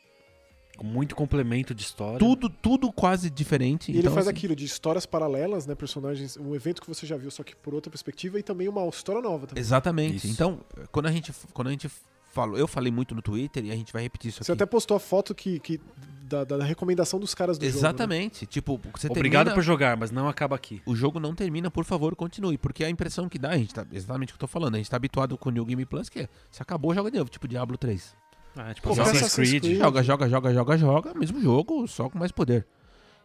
Com 0.77 0.85
muito 0.85 1.13
complemento 1.13 1.75
de 1.75 1.83
história. 1.83 2.19
tudo, 2.19 2.49
tudo 2.49 2.89
quase 2.91 3.29
diferente. 3.29 3.91
E 3.91 3.95
ele 3.95 3.99
então, 3.99 4.13
faz 4.13 4.27
assim, 4.27 4.37
aquilo 4.37 4.55
de 4.55 4.63
histórias 4.63 5.05
paralelas, 5.05 5.65
né? 5.67 5.75
Personagens, 5.75 6.37
um 6.37 6.55
evento 6.55 6.81
que 6.81 6.87
você 6.87 7.05
já 7.05 7.17
viu, 7.17 7.29
só 7.29 7.43
que 7.43 7.53
por 7.53 7.73
outra 7.73 7.91
perspectiva, 7.91 8.39
e 8.39 8.43
também 8.43 8.69
uma 8.69 8.87
história 8.87 9.21
nova 9.21 9.45
também. 9.45 9.61
Exatamente. 9.61 10.15
Isso. 10.15 10.27
Então, 10.27 10.61
quando 10.89 11.07
a 11.07 11.11
gente, 11.11 11.33
quando 11.53 11.67
a 11.67 11.71
gente 11.71 11.89
falou, 12.31 12.57
eu 12.57 12.67
falei 12.67 12.91
muito 12.91 13.13
no 13.15 13.21
Twitter 13.21 13.65
e 13.65 13.71
a 13.71 13.75
gente 13.75 13.91
vai 13.93 14.01
repetir 14.03 14.29
isso 14.29 14.43
Você 14.43 14.51
aqui. 14.51 14.61
até 14.63 14.69
postou 14.69 14.95
a 14.95 14.99
foto 14.99 15.33
que, 15.35 15.59
que 15.59 15.79
da, 16.23 16.43
da 16.43 16.63
recomendação 16.63 17.19
dos 17.19 17.33
caras 17.33 17.57
do 17.57 17.65
jogo. 17.65 17.73
né? 17.73 17.79
Exatamente. 17.79 18.45
Tipo, 18.45 18.79
você 18.95 19.07
Obrigado 19.07 19.45
termina- 19.45 19.55
por 19.55 19.61
jogar, 19.63 19.97
mas 19.97 20.11
não 20.11 20.27
acaba 20.29 20.55
aqui. 20.55 20.81
o 20.85 20.95
jogo 20.95 21.19
não 21.19 21.33
termina, 21.33 21.71
por 21.71 21.83
favor, 21.85 22.15
continue. 22.15 22.57
Porque 22.57 22.83
a 22.83 22.89
impressão 22.89 23.27
que 23.27 23.39
dá, 23.39 23.49
a 23.49 23.57
gente 23.57 23.73
tá, 23.73 23.85
exatamente 23.91 24.29
o 24.29 24.33
que 24.33 24.37
eu 24.43 24.47
tô 24.47 24.47
falando, 24.47 24.75
a 24.75 24.77
gente 24.77 24.89
tá 24.89 24.95
habituado 24.95 25.37
com 25.37 25.49
o 25.49 25.51
New 25.51 25.65
Game 25.65 25.85
Plus, 25.85 26.07
que 26.09 26.19
é, 26.19 26.29
se 26.51 26.61
acabou, 26.61 26.93
joga 26.93 27.09
de 27.09 27.17
novo, 27.17 27.29
tipo 27.31 27.47
Diablo 27.47 27.77
3. 27.77 28.15
Ah, 28.55 28.73
tipo, 28.73 28.93
Pô, 28.93 29.01
Assassin's 29.01 29.33
Creed. 29.33 29.61
Creed. 29.63 29.77
Joga, 29.79 30.03
joga, 30.03 30.29
joga, 30.29 30.53
joga, 30.53 30.77
joga, 30.77 31.13
mesmo 31.15 31.39
jogo, 31.41 31.87
só 31.87 32.09
com 32.09 32.19
mais 32.19 32.31
poder. 32.31 32.67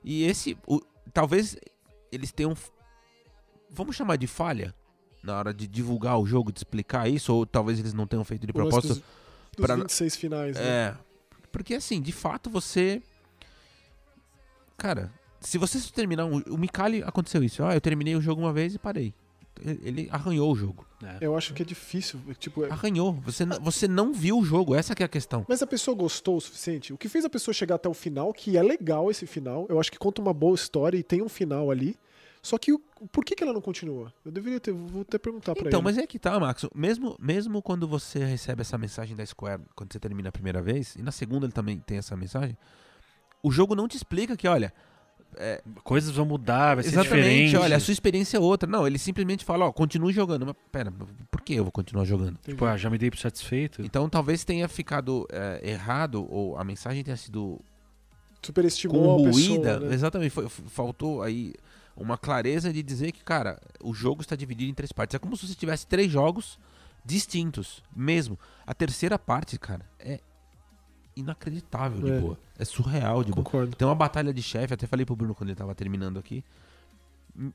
E 0.02 0.24
esse, 0.24 0.56
o- 0.66 0.80
talvez 1.12 1.56
eles 2.12 2.30
tenham, 2.32 2.54
vamos 3.70 3.96
chamar 3.96 4.16
de 4.16 4.26
falha, 4.26 4.74
na 5.24 5.36
hora 5.38 5.54
de 5.54 5.66
divulgar 5.66 6.18
o 6.18 6.26
jogo, 6.26 6.52
de 6.52 6.58
explicar 6.58 7.08
isso, 7.08 7.32
ou 7.34 7.46
talvez 7.46 7.78
eles 7.78 7.94
não 7.94 8.06
tenham 8.06 8.24
feito 8.24 8.46
de 8.46 8.52
propósito. 8.52 8.94
dos, 8.94 9.02
dos 9.56 9.66
pra- 9.66 9.76
26 9.76 10.16
finais, 10.16 10.56
né? 10.56 10.62
É, 10.62 10.94
porque 11.50 11.74
assim, 11.74 12.00
de 12.00 12.12
fato 12.12 12.50
você... 12.50 13.02
Cara, 14.76 15.10
se 15.40 15.56
você 15.58 15.78
terminar 15.92 16.24
um... 16.26 16.38
O 16.48 16.58
Mikali 16.58 17.02
aconteceu 17.02 17.42
isso, 17.42 17.62
ah, 17.64 17.74
eu 17.74 17.80
terminei 17.80 18.14
o 18.16 18.20
jogo 18.20 18.40
uma 18.42 18.52
vez 18.52 18.74
e 18.74 18.78
parei. 18.78 19.14
Ele 19.64 20.08
arranhou 20.10 20.50
o 20.52 20.56
jogo. 20.56 20.84
É. 21.00 21.18
Eu 21.20 21.36
acho 21.36 21.54
que 21.54 21.62
é 21.62 21.64
difícil. 21.64 22.18
Tipo, 22.40 22.64
é- 22.64 22.70
Arranhou. 22.70 23.12
Você, 23.24 23.44
n- 23.44 23.56
você 23.60 23.86
não 23.86 24.12
viu 24.12 24.38
o 24.40 24.44
jogo, 24.44 24.74
essa 24.74 24.96
que 24.96 25.02
é 25.02 25.06
a 25.06 25.08
questão. 25.08 25.46
Mas 25.48 25.62
a 25.62 25.66
pessoa 25.66 25.96
gostou 25.96 26.36
o 26.36 26.40
suficiente? 26.40 26.92
O 26.92 26.98
que 26.98 27.08
fez 27.08 27.24
a 27.24 27.30
pessoa 27.30 27.54
chegar 27.54 27.76
até 27.76 27.88
o 27.88 27.94
final, 27.94 28.32
que 28.32 28.56
é 28.56 28.62
legal 28.62 29.12
esse 29.12 29.26
final, 29.28 29.64
eu 29.68 29.78
acho 29.78 29.92
que 29.92 29.98
conta 29.98 30.20
uma 30.20 30.34
boa 30.34 30.56
história 30.56 30.98
e 30.98 31.04
tem 31.04 31.22
um 31.22 31.28
final 31.28 31.70
ali. 31.70 31.96
Só 32.44 32.58
que 32.58 32.76
por 33.10 33.24
que, 33.24 33.34
que 33.34 33.42
ela 33.42 33.54
não 33.54 33.60
continua? 33.62 34.12
Eu 34.22 34.30
deveria 34.30 34.60
ter, 34.60 34.70
vou 34.72 35.00
até 35.00 35.16
perguntar 35.16 35.54
pra 35.54 35.66
Então, 35.66 35.80
ele. 35.80 35.84
mas 35.84 35.96
é 35.96 36.06
que 36.06 36.18
tá, 36.18 36.38
Max. 36.38 36.66
Mesmo, 36.74 37.16
mesmo 37.18 37.62
quando 37.62 37.88
você 37.88 38.22
recebe 38.22 38.60
essa 38.60 38.76
mensagem 38.76 39.16
da 39.16 39.24
Square, 39.24 39.62
quando 39.74 39.90
você 39.90 39.98
termina 39.98 40.28
a 40.28 40.32
primeira 40.32 40.60
vez, 40.60 40.94
e 40.94 41.00
na 41.02 41.10
segunda 41.10 41.46
ele 41.46 41.52
também 41.54 41.78
tem 41.78 41.96
essa 41.96 42.14
mensagem, 42.14 42.54
o 43.42 43.50
jogo 43.50 43.74
não 43.74 43.88
te 43.88 43.96
explica 43.96 44.36
que, 44.36 44.46
olha, 44.46 44.74
Coisas 45.82 46.14
vão 46.14 46.24
mudar, 46.24 46.76
vai 46.76 46.84
ser 46.84 46.90
exatamente, 46.90 47.16
diferente. 47.46 47.56
olha, 47.56 47.76
a 47.76 47.80
sua 47.80 47.90
experiência 47.92 48.36
é 48.36 48.40
outra. 48.40 48.70
Não, 48.70 48.86
ele 48.86 48.98
simplesmente 48.98 49.44
fala, 49.44 49.64
ó, 49.66 49.72
continue 49.72 50.12
jogando. 50.12 50.46
Mas 50.46 50.54
pera, 50.70 50.92
por 51.30 51.40
que 51.40 51.54
eu 51.54 51.64
vou 51.64 51.72
continuar 51.72 52.04
jogando? 52.04 52.32
Entendi. 52.34 52.50
Tipo, 52.50 52.64
ah, 52.66 52.76
já 52.76 52.88
me 52.88 52.96
dei 52.98 53.10
por 53.10 53.18
satisfeito. 53.18 53.82
Então 53.82 54.08
talvez 54.08 54.44
tenha 54.44 54.68
ficado 54.68 55.26
é, 55.32 55.60
errado, 55.68 56.24
ou 56.30 56.56
a 56.56 56.62
mensagem 56.62 57.02
tenha 57.02 57.16
sido 57.16 57.60
Superestimou 58.42 59.26
a 59.26 59.30
pessoa, 59.30 59.80
né? 59.80 59.94
Exatamente, 59.94 60.30
foi- 60.30 60.48
faltou 60.48 61.22
aí 61.22 61.54
uma 61.96 62.18
clareza 62.18 62.72
de 62.72 62.82
dizer 62.82 63.12
que, 63.12 63.22
cara, 63.22 63.60
o 63.82 63.94
jogo 63.94 64.20
está 64.22 64.34
dividido 64.34 64.70
em 64.70 64.74
três 64.74 64.92
partes. 64.92 65.14
É 65.14 65.18
como 65.18 65.36
se 65.36 65.46
você 65.46 65.54
tivesse 65.54 65.86
três 65.86 66.10
jogos 66.10 66.58
distintos, 67.04 67.82
mesmo. 67.94 68.38
A 68.66 68.74
terceira 68.74 69.18
parte, 69.18 69.58
cara, 69.58 69.84
é 69.98 70.20
inacreditável 71.16 72.00
de 72.02 72.10
É. 72.10 72.20
boa. 72.20 72.38
É 72.58 72.64
surreal 72.64 73.22
de 73.22 73.30
boa. 73.30 73.44
Concordo. 73.44 73.76
Tem 73.76 73.86
uma 73.86 73.94
batalha 73.94 74.32
de 74.32 74.42
chefe, 74.42 74.74
até 74.74 74.86
falei 74.86 75.04
pro 75.06 75.14
Bruno 75.16 75.34
quando 75.34 75.50
ele 75.50 75.56
tava 75.56 75.74
terminando 75.74 76.18
aqui. 76.18 76.44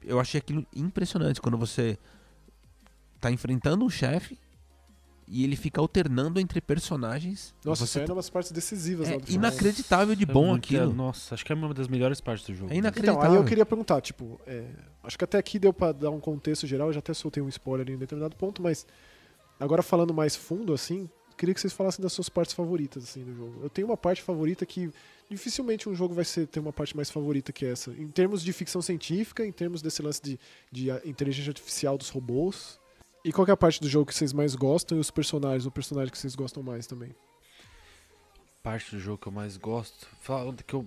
Eu 0.04 0.20
achei 0.20 0.40
aquilo 0.40 0.66
impressionante 0.76 1.42
quando 1.42 1.58
você 1.58 1.98
tá 3.20 3.32
enfrentando 3.32 3.84
um 3.86 3.90
chefe 3.90 4.38
e 5.30 5.44
ele 5.44 5.56
fica 5.56 5.80
alternando 5.80 6.40
entre 6.40 6.60
personagens. 6.60 7.54
Nossa, 7.64 7.86
Você 7.86 7.90
isso 7.92 8.00
aí 8.00 8.06
é 8.06 8.08
uma 8.10 8.16
das 8.16 8.30
partes 8.30 8.52
decisivas 8.52 9.08
é 9.08 9.12
lá 9.12 9.18
do 9.20 9.26
filme. 9.28 9.36
inacreditável 9.38 10.16
de 10.16 10.24
É 10.24 10.26
bom 10.26 10.48
muito- 10.48 10.66
aquilo. 10.66 10.92
Nossa, 10.94 11.36
acho 11.36 11.46
que 11.46 11.52
é 11.52 11.56
uma 11.56 11.74
das 11.74 11.88
melhores 11.88 12.20
partes 12.20 12.46
do 12.48 12.54
jogo. 12.56 12.66
É 12.72 12.76
Então, 12.76 12.80
inacreditável. 12.80 13.32
aí 13.32 13.36
eu 13.38 13.46
queria 13.46 13.66
perguntar, 13.66 14.02
tipo, 14.02 14.40
é, 14.48 14.64
acho 15.04 15.18
que 15.18 15.24
até 15.24 15.38
aqui 15.38 15.60
deu 15.60 15.72
pra 15.72 15.92
dar 15.92 16.10
um 16.10 16.20
contexto 16.20 16.66
geral, 16.66 16.88
eu 16.88 16.94
já 16.94 17.00
até 17.00 17.14
soltei 17.14 17.44
um 17.44 17.48
spoiler 17.50 17.90
em 17.90 17.98
determinado 17.98 18.36
ponto, 18.36 18.62
mas 18.62 18.88
agora 19.60 19.84
falando 19.84 20.14
mais 20.14 20.36
fundo, 20.36 20.74
assim, 20.74 21.08
queria 21.38 21.54
que 21.54 21.62
vocês 21.62 21.74
falassem 21.74 22.02
das 22.02 22.12
suas 22.12 22.28
partes 22.28 22.54
favoritas, 22.54 23.04
assim, 23.04 23.24
do 23.24 23.34
jogo. 23.34 23.60
Eu 23.64 23.70
tenho 23.70 23.88
uma 23.88 23.96
parte 23.98 24.22
favorita 24.22 24.66
que 24.66 24.90
dificilmente 25.30 25.88
um 25.88 25.94
jogo 25.96 26.14
vai 26.14 26.26
ser, 26.26 26.48
ter 26.48 26.60
uma 26.60 26.74
parte 26.74 26.96
mais 26.96 27.10
favorita 27.12 27.54
que 27.54 27.66
essa. 27.66 27.92
Em 27.92 28.08
termos 28.08 28.42
de 28.44 28.52
ficção 28.52 28.82
científica, 28.82 29.46
em 29.46 29.52
termos 29.52 29.82
desse 29.82 30.02
lance 30.02 30.22
de, 30.22 30.40
de 30.72 30.90
a- 30.92 31.02
inteligência 31.06 31.52
artificial 31.52 31.98
dos 31.98 32.10
robôs. 32.10 32.80
E 33.24 33.32
qual 33.34 33.46
que 33.46 33.52
é 33.52 33.54
a 33.54 33.58
parte 33.58 33.82
do 33.82 33.90
jogo 33.90 34.06
que 34.06 34.16
vocês 34.16 34.32
mais 34.32 34.56
gostam 34.56 34.98
e 34.98 35.02
os 35.02 35.12
personagens, 35.12 35.66
o 35.66 35.72
personagem 35.72 36.12
que 36.12 36.18
vocês 36.18 36.36
gostam 36.36 36.64
mais 36.64 36.88
também? 36.88 37.14
Parte 38.64 38.96
do 38.96 39.00
jogo 39.00 39.18
que 39.18 39.28
eu 39.28 39.32
mais 39.32 39.58
gosto. 39.58 40.08
Fala 40.22 40.54
que 40.54 40.74
eu. 40.74 40.86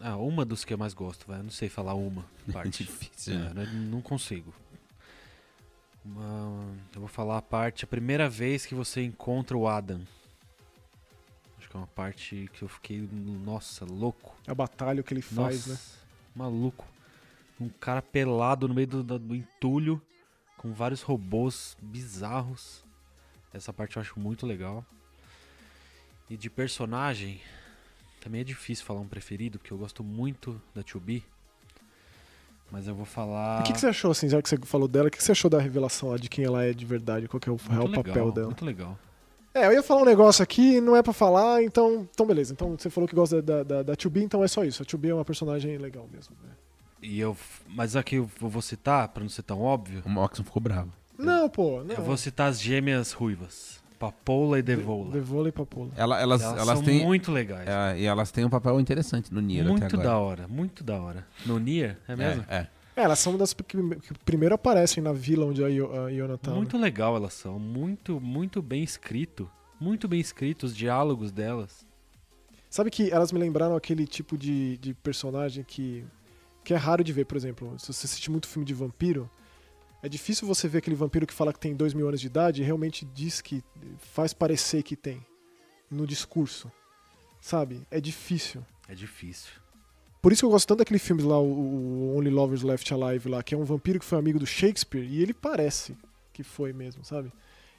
Ah, 0.00 0.16
uma 0.16 0.44
dos 0.44 0.64
que 0.64 0.72
eu 0.74 0.78
mais 0.78 0.94
gosto, 0.94 1.26
vai. 1.26 1.38
Eu 1.38 1.44
não 1.44 1.50
sei 1.50 1.68
falar 1.68 1.94
uma 1.94 2.24
É 2.48 2.52
parte. 2.52 2.84
difícil. 2.84 3.34
É, 3.34 3.38
né? 3.54 3.64
né, 3.64 3.72
não 3.90 4.00
consigo. 4.00 4.52
Uma- 6.04 6.66
eu 6.94 7.00
vou 7.00 7.08
falar 7.08 7.38
a 7.38 7.42
parte, 7.42 7.84
a 7.84 7.88
primeira 7.88 8.28
vez 8.28 8.66
que 8.66 8.74
você 8.74 9.02
encontra 9.02 9.56
o 9.56 9.66
Adam. 9.68 10.00
Acho 11.58 11.68
que 11.70 11.76
é 11.76 11.80
uma 11.80 11.86
parte 11.86 12.50
que 12.52 12.62
eu 12.62 12.68
fiquei, 12.68 13.08
nossa, 13.12 13.84
louco. 13.84 14.34
A 14.46 14.54
batalha 14.54 15.02
que 15.02 15.14
ele 15.14 15.22
faz, 15.22 15.66
nossa, 15.66 15.72
né? 15.72 15.78
maluco. 16.34 16.86
Um 17.60 17.68
cara 17.68 18.02
pelado 18.02 18.68
no 18.68 18.74
meio 18.74 18.86
do, 18.86 19.02
do 19.18 19.34
entulho, 19.34 20.02
com 20.64 20.72
vários 20.72 21.02
robôs 21.02 21.76
bizarros. 21.82 22.82
Essa 23.52 23.70
parte 23.70 23.96
eu 23.96 24.00
acho 24.00 24.18
muito 24.18 24.46
legal. 24.46 24.82
E 26.30 26.38
de 26.38 26.48
personagem, 26.48 27.38
também 28.18 28.40
é 28.40 28.44
difícil 28.44 28.82
falar 28.82 29.00
um 29.00 29.06
preferido, 29.06 29.58
porque 29.58 29.74
eu 29.74 29.76
gosto 29.76 30.02
muito 30.02 30.58
da 30.74 30.82
2B. 30.82 31.22
Mas 32.70 32.88
eu 32.88 32.94
vou 32.94 33.04
falar. 33.04 33.60
O 33.60 33.64
que, 33.64 33.74
que 33.74 33.78
você 33.78 33.88
achou, 33.88 34.10
assim, 34.10 34.26
já 34.26 34.40
que 34.40 34.48
você 34.48 34.56
falou 34.62 34.88
dela, 34.88 35.08
o 35.08 35.10
que, 35.10 35.18
que 35.18 35.22
você 35.22 35.32
achou 35.32 35.50
da 35.50 35.60
revelação 35.60 36.08
lá 36.08 36.16
de 36.16 36.30
quem 36.30 36.46
ela 36.46 36.64
é 36.64 36.72
de 36.72 36.86
verdade? 36.86 37.28
Qual 37.28 37.38
que 37.38 37.50
é 37.50 37.52
o 37.52 37.56
real 37.56 37.82
muito 37.82 37.96
papel 37.96 38.14
legal, 38.14 38.32
dela? 38.32 38.46
Muito 38.46 38.64
legal. 38.64 38.98
É, 39.52 39.66
eu 39.66 39.72
ia 39.74 39.82
falar 39.82 40.00
um 40.00 40.06
negócio 40.06 40.42
aqui, 40.42 40.80
não 40.80 40.96
é 40.96 41.02
pra 41.02 41.12
falar, 41.12 41.62
então, 41.62 42.08
então 42.10 42.24
beleza. 42.24 42.54
Então 42.54 42.74
você 42.76 42.88
falou 42.88 43.06
que 43.06 43.14
gosta 43.14 43.42
da, 43.42 43.62
da, 43.62 43.82
da 43.82 43.94
2B, 43.94 44.22
então 44.22 44.42
é 44.42 44.48
só 44.48 44.64
isso. 44.64 44.82
A 44.82 44.86
2B 44.86 45.10
é 45.10 45.14
uma 45.14 45.26
personagem 45.26 45.76
legal 45.76 46.08
mesmo. 46.10 46.34
né? 46.42 46.52
E 47.02 47.20
eu, 47.20 47.36
mas 47.68 47.96
aqui 47.96 48.16
eu 48.16 48.30
vou 48.40 48.62
citar, 48.62 49.08
pra 49.08 49.22
não 49.22 49.28
ser 49.28 49.42
tão 49.42 49.60
óbvio, 49.60 50.02
O 50.06 50.08
Moxon 50.08 50.42
ficou 50.44 50.62
bravo. 50.62 50.92
Não, 51.18 51.48
pô, 51.48 51.82
não. 51.84 51.94
eu 51.94 52.02
vou 52.02 52.16
citar 52.16 52.48
as 52.50 52.60
gêmeas 52.60 53.12
ruivas. 53.12 53.82
Papoula 53.98 54.58
e 54.58 54.62
Devola. 54.62 55.12
Devola 55.12 55.48
e 55.48 55.52
Papola. 55.52 55.90
Ela- 55.96 56.20
elas, 56.20 56.42
Elas, 56.42 56.58
elas, 56.60 56.78
são 56.78 56.84
têm. 56.84 57.04
muito 57.04 57.30
legais. 57.30 57.66
é, 57.68 58.00
e 58.00 58.04
elas 58.04 58.30
têm 58.30 58.44
um 58.44 58.50
papel 58.50 58.78
interessante 58.80 59.32
no 59.32 59.40
Nier 59.40 59.62
até 59.62 59.70
muito 59.70 59.96
da 59.96 60.18
hora, 60.18 60.48
muito 60.48 60.82
da 60.84 61.00
hora. 61.00 61.26
No 61.46 61.58
Nier, 61.58 61.98
é 62.08 62.16
mesmo? 62.16 62.44
É, 62.48 62.56
é. 62.56 62.68
É, 62.96 63.02
elas 63.02 63.18
são 63.18 63.32
uma 63.32 63.38
das 63.38 63.52
que, 63.52 63.62
que 63.64 64.14
primeiro 64.24 64.54
aparecem 64.54 65.02
na 65.02 65.12
vila 65.12 65.46
onde 65.46 65.64
a, 65.64 65.68
Io- 65.68 66.04
a 66.06 66.10
Iona 66.12 66.36
tá. 66.38 66.50
né? 66.50 66.56
Muito 66.56 66.76
legal 66.78 67.16
elas 67.16 67.34
são, 67.34 67.58
muito, 67.58 68.20
muito 68.20 68.60
bem 68.62 68.82
escrito. 68.82 69.50
Muito 69.80 70.06
bem 70.08 70.20
escrito 70.20 70.64
os 70.64 70.76
diálogos 70.76 71.30
delas. 71.32 71.84
Sabe 72.70 72.90
que 72.90 73.10
elas 73.10 73.30
me 73.32 73.38
lembraram 73.38 73.76
aquele 73.76 74.06
tipo 74.06 74.36
de, 74.36 74.76
de 74.78 74.94
personagem 74.94 75.64
que, 75.64 76.04
que 76.64 76.72
é 76.72 76.76
raro 76.76 77.04
de 77.04 77.12
ver, 77.12 77.26
por 77.26 77.36
exemplo. 77.36 77.78
Se 77.78 77.92
você 77.92 78.06
assistir 78.06 78.30
muito 78.30 78.48
filme 78.48 78.64
de 78.64 78.74
vampiro, 78.74 79.30
é 80.02 80.08
difícil 80.08 80.46
você 80.46 80.66
ver 80.66 80.78
aquele 80.78 80.96
vampiro 80.96 81.26
que 81.26 81.34
fala 81.34 81.52
que 81.52 81.60
tem 81.60 81.74
dois 81.74 81.94
mil 81.94 82.08
anos 82.08 82.20
de 82.20 82.26
idade 82.26 82.62
e 82.62 82.64
realmente 82.64 83.04
diz 83.04 83.40
que 83.40 83.62
faz 83.98 84.32
parecer 84.32 84.82
que 84.82 84.96
tem. 84.96 85.24
No 85.90 86.06
discurso. 86.06 86.72
Sabe? 87.40 87.86
É 87.90 88.00
difícil. 88.00 88.64
É 88.88 88.94
difícil. 88.94 89.52
Por 90.20 90.32
isso 90.32 90.40
que 90.40 90.46
eu 90.46 90.50
gosto 90.50 90.66
tanto 90.66 90.78
daquele 90.78 90.98
filme 90.98 91.22
lá, 91.22 91.38
o, 91.38 91.44
o 91.44 92.16
Only 92.16 92.30
Lovers 92.30 92.62
Left 92.62 92.92
Alive 92.94 93.28
lá, 93.28 93.42
que 93.42 93.54
é 93.54 93.58
um 93.58 93.64
vampiro 93.64 93.98
que 93.98 94.04
foi 94.06 94.18
amigo 94.18 94.38
do 94.38 94.46
Shakespeare, 94.46 95.04
e 95.04 95.20
ele 95.20 95.34
parece 95.34 95.94
que 96.32 96.42
foi 96.42 96.72
mesmo, 96.72 97.04
sabe? 97.04 97.30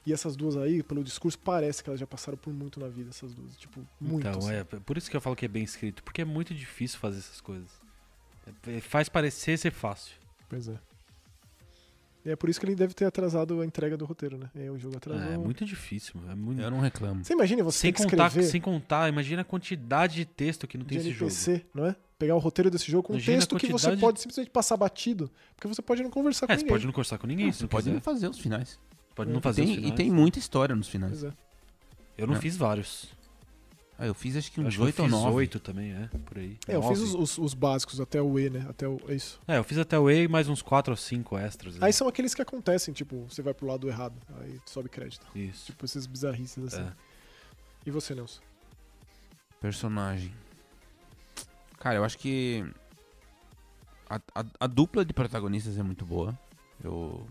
E 0.06 0.12
essas 0.12 0.36
duas 0.36 0.56
aí, 0.56 0.80
pelo 0.84 1.02
discurso, 1.02 1.36
parece 1.36 1.82
que 1.82 1.90
elas 1.90 1.98
já 1.98 2.06
passaram 2.06 2.38
por 2.38 2.52
muito 2.52 2.78
na 2.78 2.86
vida, 2.86 3.10
essas 3.10 3.34
duas. 3.34 3.56
Tipo, 3.56 3.84
muito. 4.00 4.28
então, 4.28 4.38
assim. 4.38 4.52
é 4.52 4.62
por 4.64 4.96
isso 4.96 5.10
que 5.10 5.16
eu 5.16 5.20
falo 5.20 5.34
que 5.34 5.44
é 5.44 5.48
bem 5.48 5.64
escrito, 5.64 6.04
porque 6.04 6.22
é 6.22 6.24
muito 6.24 6.54
difícil 6.54 7.00
fazer 7.00 7.18
essas 7.18 7.40
coisas. 7.40 7.68
É- 8.66 8.80
faz 8.80 9.08
parecer 9.08 9.58
ser 9.58 9.70
fácil. 9.72 10.14
Pois 10.48 10.68
é. 10.68 10.78
E 12.24 12.30
é 12.30 12.34
por 12.36 12.48
isso 12.50 12.58
que 12.58 12.66
ele 12.66 12.74
deve 12.74 12.92
ter 12.92 13.04
atrasado 13.04 13.60
a 13.60 13.64
entrega 13.66 13.96
do 13.96 14.04
roteiro, 14.04 14.36
né? 14.36 14.50
É, 14.56 14.68
o 14.68 14.76
jogo 14.76 14.96
atrasou. 14.96 15.32
É, 15.32 15.38
muito 15.38 15.64
difícil. 15.64 16.14
É 16.28 16.34
muito... 16.34 16.60
Eu 16.60 16.70
não 16.72 16.80
reclamo. 16.80 17.24
Você 17.24 17.32
imagina 17.34 17.62
você 17.62 17.78
Sem 17.78 17.92
tem 17.92 18.04
que 18.04 18.10
contar, 18.10 18.26
escrever 18.26 18.48
sem 18.48 18.60
contar, 18.60 19.08
imagina 19.08 19.42
a 19.42 19.44
quantidade 19.44 20.16
de 20.16 20.24
texto 20.24 20.66
que 20.66 20.76
não 20.76 20.84
tem 20.84 20.98
de 20.98 21.08
esse 21.10 21.16
jogo. 21.16 21.30
NPC, 21.30 21.64
não 21.72 21.86
é? 21.86 21.94
Pegar 22.18 22.34
o 22.34 22.38
roteiro 22.38 22.68
desse 22.68 22.90
jogo 22.90 23.04
com 23.04 23.14
um 23.14 23.20
texto 23.20 23.56
que 23.56 23.70
você 23.70 23.96
pode 23.96 24.20
simplesmente 24.20 24.50
passar 24.50 24.76
batido, 24.76 25.30
porque 25.54 25.68
você 25.68 25.80
pode 25.82 26.02
não 26.02 26.10
conversar 26.10 26.46
com 26.48 26.52
É, 26.52 26.56
você 26.56 26.62
ninguém. 26.62 26.74
pode 26.74 26.86
não 26.86 26.92
conversar 26.92 27.18
com 27.18 27.26
ninguém, 27.28 27.52
se 27.52 27.58
Você 27.58 27.64
não 27.64 27.68
pode 27.68 27.84
quiser. 27.84 27.94
não 27.94 28.00
fazer 28.00 28.28
os 28.28 28.38
finais. 28.38 28.78
Pode 29.14 29.30
não 29.30 29.38
E 29.38 29.42
fazer 29.42 29.62
Tem- 29.62 29.70
os 29.70 29.76
finais. 29.76 29.92
e 29.92 29.96
tem 29.96 30.10
muita 30.10 30.38
história 30.40 30.74
nos 30.74 30.88
finais. 30.88 31.20
Pois 31.20 31.24
é. 31.32 31.36
Eu 32.18 32.26
não 32.26 32.34
É. 32.34 32.40
fiz 32.40 32.56
vários. 32.56 33.08
Ah, 33.98 34.06
eu 34.06 34.12
fiz 34.14 34.36
acho 34.36 34.52
que 34.52 34.60
uns 34.60 34.66
acho 34.66 34.76
que 34.76 34.82
eu 34.82 34.86
8 34.86 34.98
ou 35.02 35.08
fiz 35.08 35.12
9. 35.18 35.34
oito 35.36 35.58
também, 35.58 35.92
é, 35.92 36.08
por 36.26 36.36
aí. 36.36 36.58
É, 36.68 36.76
eu 36.76 36.82
fiz 36.82 37.00
Nove. 37.00 37.14
os, 37.14 37.14
os- 37.14 37.38
os 37.38 37.54
básicos 37.54 37.98
até 37.98 38.20
o 38.20 38.38
E, 38.38 38.50
né? 38.50 38.66
Até 38.68 38.86
o, 38.86 39.00
é 39.08 39.14
isso. 39.14 39.40
É, 39.48 39.56
eu 39.56 39.64
fiz 39.64 39.78
até 39.78 39.98
o 39.98 40.10
E 40.10 40.24
e 40.24 40.28
mais 40.28 40.48
uns 40.48 40.60
4 40.60 40.92
ou 40.92 40.96
5 40.98 41.38
extras. 41.38 41.76
né? 41.78 41.86
Aí 41.86 41.92
são 41.94 42.06
aqueles 42.06 42.34
que 42.34 42.42
acontecem, 42.42 42.92
tipo, 42.92 43.24
você 43.28 43.40
vai 43.40 43.54
pro 43.54 43.66
lado 43.66 43.88
errado, 43.88 44.14
aí 44.40 44.60
sobe 44.66 44.90
crédito. 44.90 45.26
Isso. 45.34 45.66
Tipo, 45.66 45.84
esses 45.86 46.06
bizarrices 46.06 46.62
assim. 46.74 46.82
É. 46.82 46.92
E 47.86 47.90
você, 47.90 48.14
Nelson? 48.14 48.42
Personagem. 49.60 50.32
Cara, 51.78 51.96
eu 51.96 52.04
acho 52.04 52.18
que. 52.18 52.64
A, 54.08 54.16
a- 54.34 54.44
a 54.60 54.66
dupla 54.66 55.04
de 55.04 55.12
protagonistas 55.12 55.78
é 55.78 55.82
muito 55.82 56.04
boa. 56.04 56.38
Eu. 56.82 57.26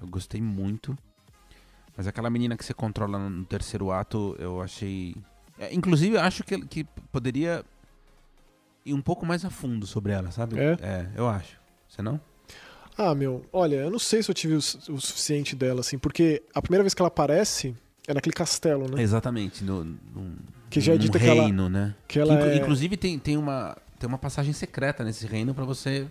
Eu 0.00 0.06
gostei 0.08 0.40
muito. 0.42 0.96
Mas 1.96 2.06
aquela 2.06 2.28
menina 2.30 2.56
que 2.56 2.64
você 2.64 2.74
controla 2.74 3.18
no 3.18 3.44
terceiro 3.44 3.90
ato, 3.90 4.36
eu 4.38 4.60
achei. 4.60 5.14
É, 5.58 5.74
inclusive, 5.74 6.16
eu 6.16 6.20
acho 6.20 6.42
que, 6.44 6.58
que 6.66 6.84
poderia 7.10 7.64
ir 8.84 8.94
um 8.94 9.00
pouco 9.02 9.24
mais 9.24 9.44
a 9.44 9.50
fundo 9.50 9.86
sobre 9.86 10.12
ela, 10.12 10.30
sabe? 10.30 10.58
É? 10.58 11.08
eu 11.14 11.28
acho. 11.28 11.56
Você 11.88 12.02
não? 12.02 12.20
Ah, 12.96 13.14
meu, 13.14 13.44
olha, 13.52 13.76
eu 13.76 13.90
não 13.90 13.98
sei 13.98 14.22
se 14.22 14.30
eu 14.30 14.34
tive 14.34 14.54
o, 14.54 14.58
o 14.58 14.60
suficiente 15.00 15.56
dela, 15.56 15.80
assim, 15.80 15.98
porque 15.98 16.42
a 16.54 16.60
primeira 16.60 16.82
vez 16.82 16.92
que 16.94 17.00
ela 17.00 17.08
aparece 17.08 17.74
é 18.06 18.12
naquele 18.12 18.34
castelo, 18.34 18.86
né? 18.90 19.02
Exatamente. 19.02 19.64
No, 19.64 19.84
num- 19.84 20.36
Que 20.68 20.80
já 20.80 20.94
é 20.94 20.98
dita 20.98 21.18
que 21.18 21.26
ela- 21.26 21.42
reino, 21.44 21.68
né? 21.68 21.94
Que 22.06 22.18
ela 22.18 22.34
Inclu- 22.34 22.46
é 22.48 22.56
Inclusive 22.56 22.96
tem, 22.96 23.18
tem, 23.18 23.36
uma, 23.36 23.76
tem 23.98 24.06
uma 24.08 24.18
passagem 24.18 24.52
secreta 24.52 25.04
nesse 25.04 25.26
reino 25.26 25.54
pra 25.54 25.64
você. 25.64 26.06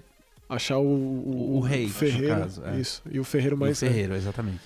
achar 0.50 0.78
o, 0.80 0.84
o, 0.86 1.58
o 1.58 1.60
rei, 1.60 1.84
no 1.86 1.90
ferreiro. 1.94 2.36
caso, 2.42 2.64
é. 2.66 2.80
Isso. 2.80 3.02
E 3.12 3.20
o 3.20 3.24
ferreiro 3.24 3.56
o 3.56 3.60
mais. 3.60 3.80
ferreiro, 3.80 4.16
exatamente. 4.16 4.60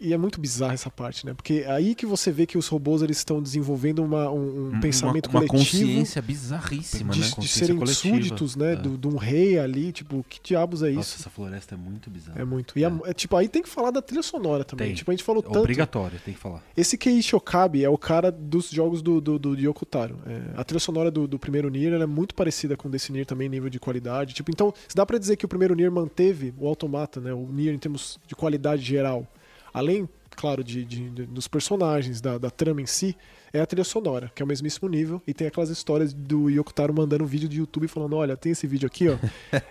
E 0.00 0.14
é 0.14 0.16
muito 0.16 0.40
bizarra 0.40 0.72
essa 0.72 0.88
parte, 0.90 1.26
né? 1.26 1.34
Porque 1.34 1.62
é 1.66 1.70
aí 1.70 1.94
que 1.94 2.06
você 2.06 2.32
vê 2.32 2.46
que 2.46 2.56
os 2.56 2.66
robôs 2.68 3.02
eles 3.02 3.18
estão 3.18 3.42
desenvolvendo 3.42 4.02
uma- 4.02 4.30
um, 4.30 4.68
um 4.74 4.80
pensamento 4.80 5.26
uma, 5.28 5.40
uma 5.40 5.46
coletivo. 5.46 5.82
consciência 5.82 6.22
bizarríssima, 6.22 7.12
de, 7.12 7.20
né? 7.20 7.30
de 7.38 7.48
serem 7.48 7.76
coletiva. 7.76 8.14
súditos, 8.16 8.56
né? 8.56 8.72
É. 8.72 8.76
do- 8.76 8.96
De 8.96 9.06
um 9.06 9.16
rei 9.16 9.58
ali, 9.58 9.92
tipo, 9.92 10.24
que 10.28 10.40
diabos 10.42 10.82
é 10.82 10.88
isso? 10.88 10.96
Nossa, 10.96 11.16
essa 11.20 11.30
floresta 11.30 11.74
é 11.74 11.78
muito 11.78 12.08
bizarra. 12.10 12.40
É 12.40 12.44
muito. 12.44 12.78
E 12.78 12.84
a- 12.84 12.98
é, 13.04 13.12
tipo, 13.12 13.36
aí 13.36 13.46
tem 13.48 13.62
que 13.62 13.68
falar 13.68 13.90
da 13.90 14.00
trilha 14.00 14.22
sonora 14.22 14.64
também. 14.64 14.86
Tem. 14.88 14.96
Tipo, 14.96 15.10
a 15.10 15.14
gente 15.14 15.22
falou 15.24 15.42
É 15.42 15.46
tanto. 15.46 15.58
obrigatório, 15.58 16.18
tem 16.24 16.32
que 16.32 16.40
falar. 16.40 16.62
Esse 16.76 16.96
Kei 16.96 17.20
Shokabe 17.22 17.84
é 17.84 17.88
o 17.90 17.98
cara 17.98 18.32
dos 18.32 18.70
jogos 18.70 19.02
do, 19.02 19.20
do, 19.20 19.38
do 19.38 19.54
Yoko 19.54 19.84
Taro. 19.84 20.16
É, 20.26 20.40
a 20.56 20.64
trilha 20.64 20.80
sonora 20.80 21.10
do, 21.10 21.28
do 21.28 21.38
primeiro 21.38 21.68
Nier 21.68 21.92
é 21.92 22.06
muito 22.06 22.34
parecida 22.34 22.74
com 22.76 22.88
o 22.88 22.90
desse 22.90 23.12
Nier 23.12 23.26
também 23.26 23.48
nível 23.50 23.68
de 23.68 23.78
qualidade. 23.78 24.32
Tipo, 24.32 24.50
então, 24.50 24.72
se 24.88 24.96
dá 24.96 25.04
pra 25.04 25.18
dizer 25.18 25.36
que 25.36 25.44
o 25.44 25.48
primeiro 25.48 25.74
Nier 25.74 25.92
manteve 25.92 26.54
o 26.58 26.66
automata, 26.66 27.20
né? 27.20 27.34
O 27.34 27.46
Nier 27.52 27.74
em 27.74 27.78
termos 27.78 28.18
de 28.26 28.34
qualidade 28.34 28.82
geral. 28.82 29.26
Além, 29.72 30.08
claro, 30.36 30.62
de, 30.64 30.84
de- 30.84 31.10
de- 31.10 31.26
dos 31.26 31.46
personagens, 31.48 32.20
da, 32.20 32.38
da 32.38 32.50
trama 32.50 32.80
em 32.82 32.86
si, 32.86 33.16
é 33.52 33.60
a 33.60 33.66
trilha 33.66 33.82
sonora, 33.84 34.30
que 34.34 34.40
é 34.40 34.44
o 34.44 34.46
mesmíssimo 34.46 34.88
nível. 34.88 35.20
E 35.26 35.34
tem 35.34 35.46
aquelas 35.46 35.70
histórias 35.70 36.12
do 36.14 36.48
Yoko 36.48 36.72
Taro 36.72 36.94
mandando 36.94 37.24
um 37.24 37.26
vídeo 37.26 37.48
de 37.48 37.58
YouTube 37.58 37.88
falando: 37.88 38.14
olha, 38.16 38.36
tem 38.36 38.52
esse 38.52 38.64
vídeo 38.66 38.86
aqui, 38.86 39.08
ó. 39.08 39.16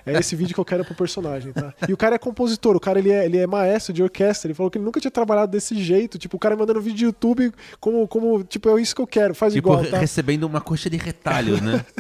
É 0.05 0.19
esse 0.19 0.35
vídeo 0.35 0.53
que 0.53 0.59
eu 0.59 0.65
quero 0.65 0.83
pro 0.83 0.93
personagem, 0.95 1.53
tá? 1.53 1.73
E 1.87 1.93
o 1.93 1.97
cara 1.97 2.15
é 2.15 2.19
compositor, 2.19 2.75
o 2.75 2.79
cara 2.79 2.99
ele 2.99 3.09
é, 3.11 3.25
ele 3.25 3.37
é 3.37 3.47
maestro 3.47 3.93
de 3.93 4.03
orquestra. 4.03 4.47
Ele 4.47 4.53
falou 4.53 4.69
que 4.69 4.77
ele 4.77 4.83
nunca 4.85 4.99
tinha 4.99 5.09
trabalhado 5.11 5.51
desse 5.51 5.81
jeito. 5.81 6.17
Tipo, 6.17 6.35
o 6.35 6.39
cara 6.39 6.55
mandando 6.57 6.81
vídeo 6.81 6.97
de 6.97 7.05
YouTube 7.05 7.53
como, 7.79 8.05
como 8.07 8.43
tipo, 8.43 8.69
é 8.77 8.81
isso 8.81 8.93
que 8.93 9.01
eu 9.01 9.07
quero, 9.07 9.33
faz 9.33 9.53
Tipo, 9.53 9.69
igual, 9.69 9.85
tá? 9.85 9.97
recebendo 9.99 10.43
uma 10.43 10.59
coxa 10.59 10.89
de 10.89 10.97
retalho, 10.97 11.61
né? 11.61 11.85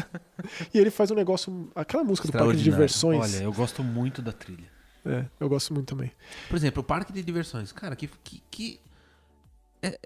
E 0.73 0.79
ele 0.79 0.89
faz 0.89 1.11
um 1.11 1.15
negócio. 1.15 1.69
Aquela 1.75 2.01
música 2.03 2.25
do 2.27 2.31
parque 2.31 2.55
de 2.55 2.63
diversões. 2.63 3.35
Olha, 3.35 3.43
eu 3.43 3.51
gosto 3.51 3.83
muito 3.83 4.21
da 4.21 4.31
trilha. 4.31 4.63
É, 5.05 5.25
eu 5.39 5.47
gosto 5.49 5.73
muito 5.73 5.87
também. 5.95 6.11
Por 6.49 6.55
exemplo, 6.55 6.81
o 6.81 6.83
parque 6.83 7.11
de 7.13 7.23
diversões. 7.23 7.71
Cara, 7.71 7.95
que. 7.95 8.07
que, 8.23 8.43
que- 8.51 8.79
é, 9.81 9.97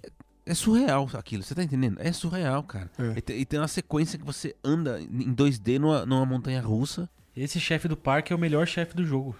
é 0.45 0.53
surreal 0.53 1.09
aquilo, 1.13 1.41
você 1.41 1.55
tá 1.55 1.63
entendendo? 1.63 1.97
É 1.99 2.11
surreal, 2.11 2.61
cara. 2.63 2.91
É. 2.99 3.17
E, 3.17 3.21
tem, 3.21 3.39
e 3.39 3.45
tem 3.45 3.59
uma 3.59 3.67
sequência 3.67 4.19
que 4.19 4.25
você 4.25 4.55
anda 4.63 4.99
em 5.01 5.33
2D 5.33 5.79
numa, 5.79 6.05
numa 6.05 6.25
montanha 6.25 6.61
russa. 6.61 7.09
Esse 7.35 7.59
chefe 7.59 7.87
do 7.87 7.97
parque 7.97 8.31
é 8.31 8.35
o 8.35 8.39
melhor 8.39 8.67
chefe 8.67 8.95
do 8.95 9.05
jogo. 9.05 9.35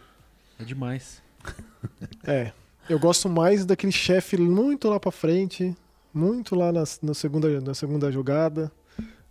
É 0.60 0.64
demais. 0.64 1.22
É. 2.26 2.52
Eu 2.90 2.98
gosto 3.00 3.30
mais 3.30 3.66
daquele 3.66 3.92
chefe 3.92 4.36
muito 4.38 4.90
lá 4.90 5.00
pra 5.00 5.12
frente, 5.12 5.76
muito 6.14 6.54
lá 6.56 6.72
na, 6.72 6.84
na 7.02 7.14
segunda, 7.14 7.62
na 7.62 7.74
segunda 7.74 8.12
jogada. 8.12 8.72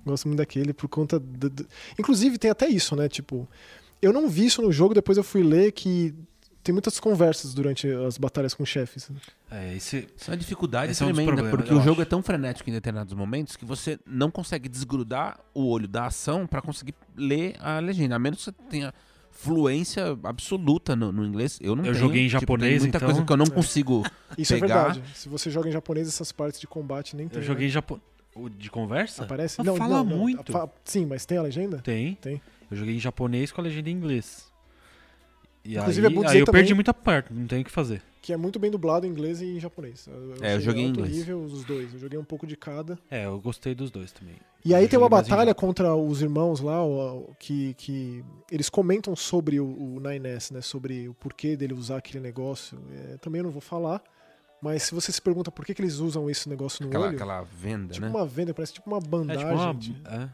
Gosto 0.04 0.26
muito 0.28 0.38
daquele 0.38 0.72
por 0.72 0.88
conta. 0.88 1.18
do- 1.18 1.50
do- 1.50 1.66
Inclusive, 1.98 2.38
tem 2.38 2.50
até 2.50 2.66
isso, 2.68 2.94
né? 2.96 3.08
Tipo, 3.08 3.48
eu 4.02 4.12
não 4.12 4.28
vi 4.28 4.46
isso 4.46 4.60
no 4.60 4.70
jogo, 4.72 4.92
depois 4.94 5.16
eu 5.16 5.24
fui 5.24 5.42
ler 5.42 5.72
que 5.72 6.14
tem 6.62 6.72
muitas 6.72 7.00
conversas 7.00 7.54
durante 7.54 7.88
as 7.90 8.18
batalhas 8.18 8.54
com 8.54 8.64
chefes. 8.64 9.10
É, 9.50 9.74
esse, 9.74 10.08
Isso 10.16 10.30
é 10.30 10.32
uma 10.32 10.36
dificuldade 10.36 10.92
Esse 10.92 11.02
é 11.02 11.06
um 11.06 11.12
tremenda, 11.12 11.50
porque 11.50 11.72
o 11.72 11.78
jogo 11.80 11.92
acho. 11.92 12.02
é 12.02 12.04
tão 12.04 12.22
frenético 12.22 12.68
em 12.70 12.72
determinados 12.72 13.14
momentos 13.14 13.56
que 13.56 13.64
você 13.64 13.98
não 14.06 14.30
consegue 14.30 14.68
desgrudar 14.68 15.40
o 15.54 15.66
olho 15.68 15.88
da 15.88 16.06
ação 16.06 16.46
pra 16.46 16.60
conseguir 16.62 16.94
ler 17.16 17.56
a 17.60 17.78
legenda. 17.80 18.14
A 18.14 18.18
menos 18.18 18.38
que 18.38 18.44
você 18.44 18.52
tenha 18.70 18.94
fluência 19.30 20.16
absoluta 20.22 20.94
no, 20.94 21.10
no 21.10 21.24
inglês. 21.24 21.58
Eu 21.60 21.74
não 21.74 21.84
Eu 21.84 21.92
tenho. 21.92 22.04
joguei 22.04 22.22
em 22.22 22.28
Tipo, 22.28 22.40
japonês, 22.40 22.70
tem 22.74 22.80
muita 22.80 22.98
então- 22.98 23.08
coisa 23.08 23.24
que 23.24 23.32
eu 23.32 23.36
não 23.36 23.46
É. 23.46 23.50
consigo. 23.50 24.04
Isso 24.38 24.54
Pegar- 24.54 24.66
é 24.66 24.84
verdade. 24.92 25.02
Se 25.18 25.28
você 25.28 25.50
joga 25.50 25.68
em 25.68 25.72
japonês, 25.72 26.06
essas 26.06 26.30
partes 26.30 26.60
de 26.60 26.66
combate 26.66 27.16
nem 27.16 27.28
tem. 27.28 27.38
eu 27.40 27.44
joguei 27.44 27.64
né? 27.64 27.68
em 27.70 27.72
japonês. 27.72 28.04
De 28.56 28.70
conversa? 28.70 29.24
Aparece? 29.24 29.62
Não, 29.62 29.76
fala 29.76 29.96
não, 29.98 30.04
não. 30.04 30.16
muito. 30.16 30.52
Sim, 30.84 31.04
mas 31.06 31.26
tem 31.26 31.36
a 31.38 31.42
legenda? 31.42 31.78
Tem. 31.78 32.14
Tem. 32.14 32.40
Eu 32.72 32.76
joguei 32.76 32.96
em 32.96 33.00
japonês 33.00 33.52
com 33.52 33.60
a 33.60 33.64
legenda 33.64 33.88
em 33.90 33.92
inglês. 33.92 34.50
E 35.64 35.76
Inclusive, 35.76 36.06
aí, 36.08 36.12
é 36.12 36.14
bom 36.16 36.20
aí 36.22 36.26
dizer 36.26 36.40
eu 36.40 36.46
também- 36.46 36.60
perdi 36.60 36.74
muita 36.74 36.92
parte, 36.92 37.32
não 37.32 37.46
tem 37.46 37.60
o 37.62 37.64
que 37.64 37.70
fazer. 37.70 38.02
Que 38.20 38.32
é 38.32 38.36
muito 38.36 38.58
bem 38.58 38.70
dublado 38.70 39.06
em 39.06 39.10
inglês 39.10 39.40
e 39.40 39.46
em 39.46 39.60
japonês. 39.60 40.06
Eu, 40.08 40.34
É, 40.40 40.54
eu 40.54 40.60
joguei 40.60 40.82
em 40.84 40.88
alto 40.88 41.00
inglês. 41.00 41.16
nível 41.16 41.40
os 41.42 41.64
dois. 41.64 41.92
Eu 41.92 42.00
joguei 42.00 42.18
um 42.18 42.24
pouco 42.24 42.46
de 42.46 42.56
cada. 42.56 42.98
É, 43.10 43.26
eu 43.26 43.40
gostei 43.40 43.74
dos 43.74 43.90
dois 43.90 44.10
também. 44.12 44.36
E 44.64 44.74
aí 44.74 44.84
Eu 44.84 44.88
tem 44.88 44.96
uma 44.98 45.06
joguei 45.06 45.16
mais 45.18 45.26
em 45.26 45.30
batalha 45.30 45.54
contra 45.54 45.94
os 45.94 46.22
irmãos 46.22 46.60
lá, 46.60 46.84
o- 46.84 47.30
o- 47.30 47.34
que, 47.38 47.74
que 47.74 48.24
eles 48.50 48.68
comentam 48.68 49.14
sobre 49.16 49.58
o, 49.60 49.66
o 49.66 50.00
9S, 50.00 50.52
né? 50.52 50.60
Sobre 50.60 51.08
o 51.08 51.14
porquê 51.14 51.56
dele 51.56 51.74
usar 51.74 51.96
aquele 51.98 52.20
negócio. 52.20 52.78
É, 53.12 53.16
também 53.18 53.40
eu 53.40 53.44
não 53.44 53.50
vou 53.52 53.60
falar. 53.62 54.00
Mas 54.60 54.84
se 54.84 54.94
você 54.94 55.10
se 55.10 55.20
pergunta 55.20 55.50
por 55.50 55.64
que, 55.64 55.74
que 55.74 55.82
eles 55.82 55.96
usam 55.98 56.30
esse 56.30 56.48
negócio 56.48 56.80
no 56.84 56.88
Aquela, 56.88 57.06
olho, 57.06 57.16
aquela 57.16 57.42
venda, 57.42 57.92
tipo 57.92 58.06
né? 58.06 58.12
uma 58.12 58.24
venda, 58.24 58.54
parece 58.54 58.72
tipo 58.72 58.88
uma 58.88 58.98
É 58.98 59.00
bandagem. 59.00 59.44
tipo 59.44 59.54
uma. 59.60 59.74
de- 59.74 60.00
É, 60.06 60.28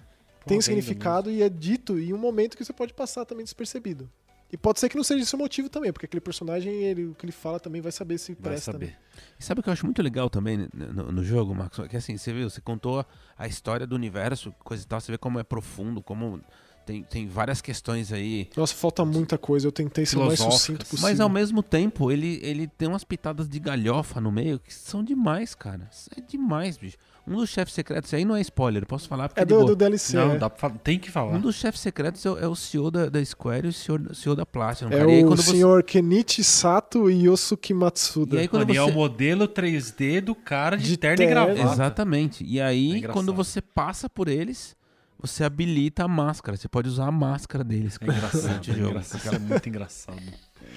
tem 0.48 0.58
venda 0.58 0.62
significado 0.64 1.30
e 1.30 1.42
é 1.42 1.48
dito 1.48 1.98
em 1.98 2.12
um 2.12 2.18
momento 2.18 2.56
que 2.56 2.64
você 2.64 2.72
pode 2.72 2.92
passar 2.94 3.24
também 3.24 3.44
despercebido. 3.44 4.08
E 4.50 4.56
pode 4.56 4.80
ser 4.80 4.88
que 4.88 4.96
não 4.96 5.04
seja 5.04 5.22
esse 5.22 5.34
o 5.34 5.38
motivo 5.38 5.68
também, 5.68 5.92
porque 5.92 6.06
aquele 6.06 6.22
personagem, 6.22 6.72
ele, 6.82 7.04
o 7.04 7.14
que 7.14 7.26
ele 7.26 7.32
fala 7.32 7.60
também 7.60 7.82
vai 7.82 7.92
saber 7.92 8.16
se 8.16 8.30
mesmo. 8.32 8.42
Vai 8.42 8.52
presta. 8.54 8.72
né? 8.72 8.78
saber. 8.86 8.98
E 9.38 9.44
sabe 9.44 9.60
o 9.60 9.62
que 9.62 9.68
eu 9.68 9.72
acho 9.74 9.84
muito 9.84 10.00
legal 10.00 10.30
também 10.30 10.66
no, 10.72 10.92
no- 10.92 11.12
no 11.12 11.22
jogo, 11.22 11.54
Marcos? 11.54 11.86
Que 11.86 11.98
assim, 11.98 12.16
você 12.16 12.32
viu, 12.32 12.48
você 12.48 12.58
contou 12.60 13.04
a 13.36 13.46
história 13.46 13.86
do 13.86 13.94
universo, 13.94 14.50
coisa 14.64 14.82
e 14.82 14.86
tal, 14.86 15.00
você 15.02 15.12
vê 15.12 15.18
como 15.18 15.38
é 15.38 15.42
profundo, 15.44 16.00
como 16.02 16.40
tem, 16.86 17.02
tem 17.02 17.28
várias 17.28 17.60
questões 17.60 18.10
aí. 18.10 18.48
Nossa, 18.56 18.74
falta 18.74 19.04
muita 19.04 19.36
coisa. 19.36 19.66
Eu 19.66 19.72
tentei 19.72 20.06
ser 20.06 20.16
o 20.16 20.24
mais 20.24 20.38
sucinto 20.38 20.78
possível. 20.86 21.02
Mas 21.10 21.20
ao 21.20 21.28
mesmo 21.28 21.62
tempo, 21.62 22.10
ele, 22.10 22.40
ele 22.42 22.66
tem 22.66 22.88
umas 22.88 23.04
pitadas 23.04 23.46
de 23.46 23.58
galhofa 23.60 24.18
no 24.18 24.32
meio 24.32 24.58
que 24.58 24.72
são 24.72 25.04
demais, 25.04 25.54
cara. 25.54 25.90
Isso 25.92 26.08
É 26.16 26.22
demais, 26.22 26.78
bicho. 26.78 26.96
Um 27.28 27.36
dos 27.36 27.50
chefes 27.50 27.74
secretos, 27.74 28.12
aí 28.14 28.24
não 28.24 28.34
é 28.34 28.40
spoiler, 28.40 28.86
posso 28.86 29.06
falar 29.08 29.28
porque 29.28 29.40
É 29.40 29.44
do, 29.44 29.64
do 29.64 29.76
DLC. 29.76 30.16
não, 30.16 30.32
é. 30.32 30.38
dá 30.38 30.48
pra 30.50 30.58
falar. 30.58 30.78
Tem 30.78 30.98
que 30.98 31.10
falar. 31.10 31.32
Um 31.36 31.40
dos 31.40 31.56
chefes 31.56 31.80
secretos 31.80 32.24
é, 32.24 32.30
o- 32.30 32.38
é 32.38 32.48
o 32.48 32.54
CEO 32.56 32.90
da, 32.90 33.08
da 33.08 33.24
Square 33.24 33.66
e 33.66 33.70
o 33.70 33.72
CEO, 33.72 34.14
CEO 34.14 34.34
da 34.34 34.46
Platinum. 34.46 34.90
É 34.90 34.98
cara. 34.98 35.10
Aí, 35.10 35.22
o 35.24 35.28
quando 35.28 35.42
você- 35.42 35.50
senhor 35.50 35.82
Kenichi 35.82 36.42
Sato 36.42 37.10
e 37.10 37.26
Yosuke 37.28 37.74
Matsuda. 37.74 38.36
E 38.36 38.38
aí, 38.40 38.48
quando 38.48 38.62
Mano, 38.62 38.74
e 38.74 38.76
é 38.78 38.80
você- 38.82 38.90
o 38.90 38.94
modelo 38.94 39.46
3D 39.46 40.20
do 40.20 40.34
cara 40.34 40.76
de, 40.76 40.84
De 40.84 40.96
terno 40.96 41.22
e 41.22 41.26
gravata. 41.26 41.60
Exatamente. 41.60 42.44
E 42.44 42.60
aí, 42.60 43.04
É 43.04 43.08
quando 43.08 43.32
você 43.34 43.60
passa 43.60 44.08
por 44.08 44.28
eles, 44.28 44.76
você 45.20 45.44
habilita 45.44 46.04
a 46.04 46.08
máscara. 46.08 46.56
Você 46.56 46.68
pode 46.68 46.88
usar 46.88 47.06
a 47.06 47.12
máscara 47.12 47.62
deles. 47.64 47.98
É 48.00 48.04
engraçado, 48.04 48.60
é, 48.70 48.74
jogo. 48.74 48.88
engraçado, 48.90 49.34
é 49.34 49.38
muito 49.38 49.68
engraçado. 49.68 50.22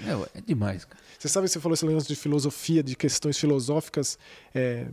É, 0.05 0.39
é 0.39 0.41
demais, 0.41 0.83
cara. 0.85 0.99
Você 1.19 1.27
sabe, 1.27 1.47
você 1.47 1.59
falou 1.59 1.75
esse 1.75 1.85
lance 1.85 2.07
de 2.07 2.15
filosofia, 2.15 2.81
de 2.81 2.95
questões 2.95 3.37
filosóficas. 3.37 4.17
é, 4.55 4.87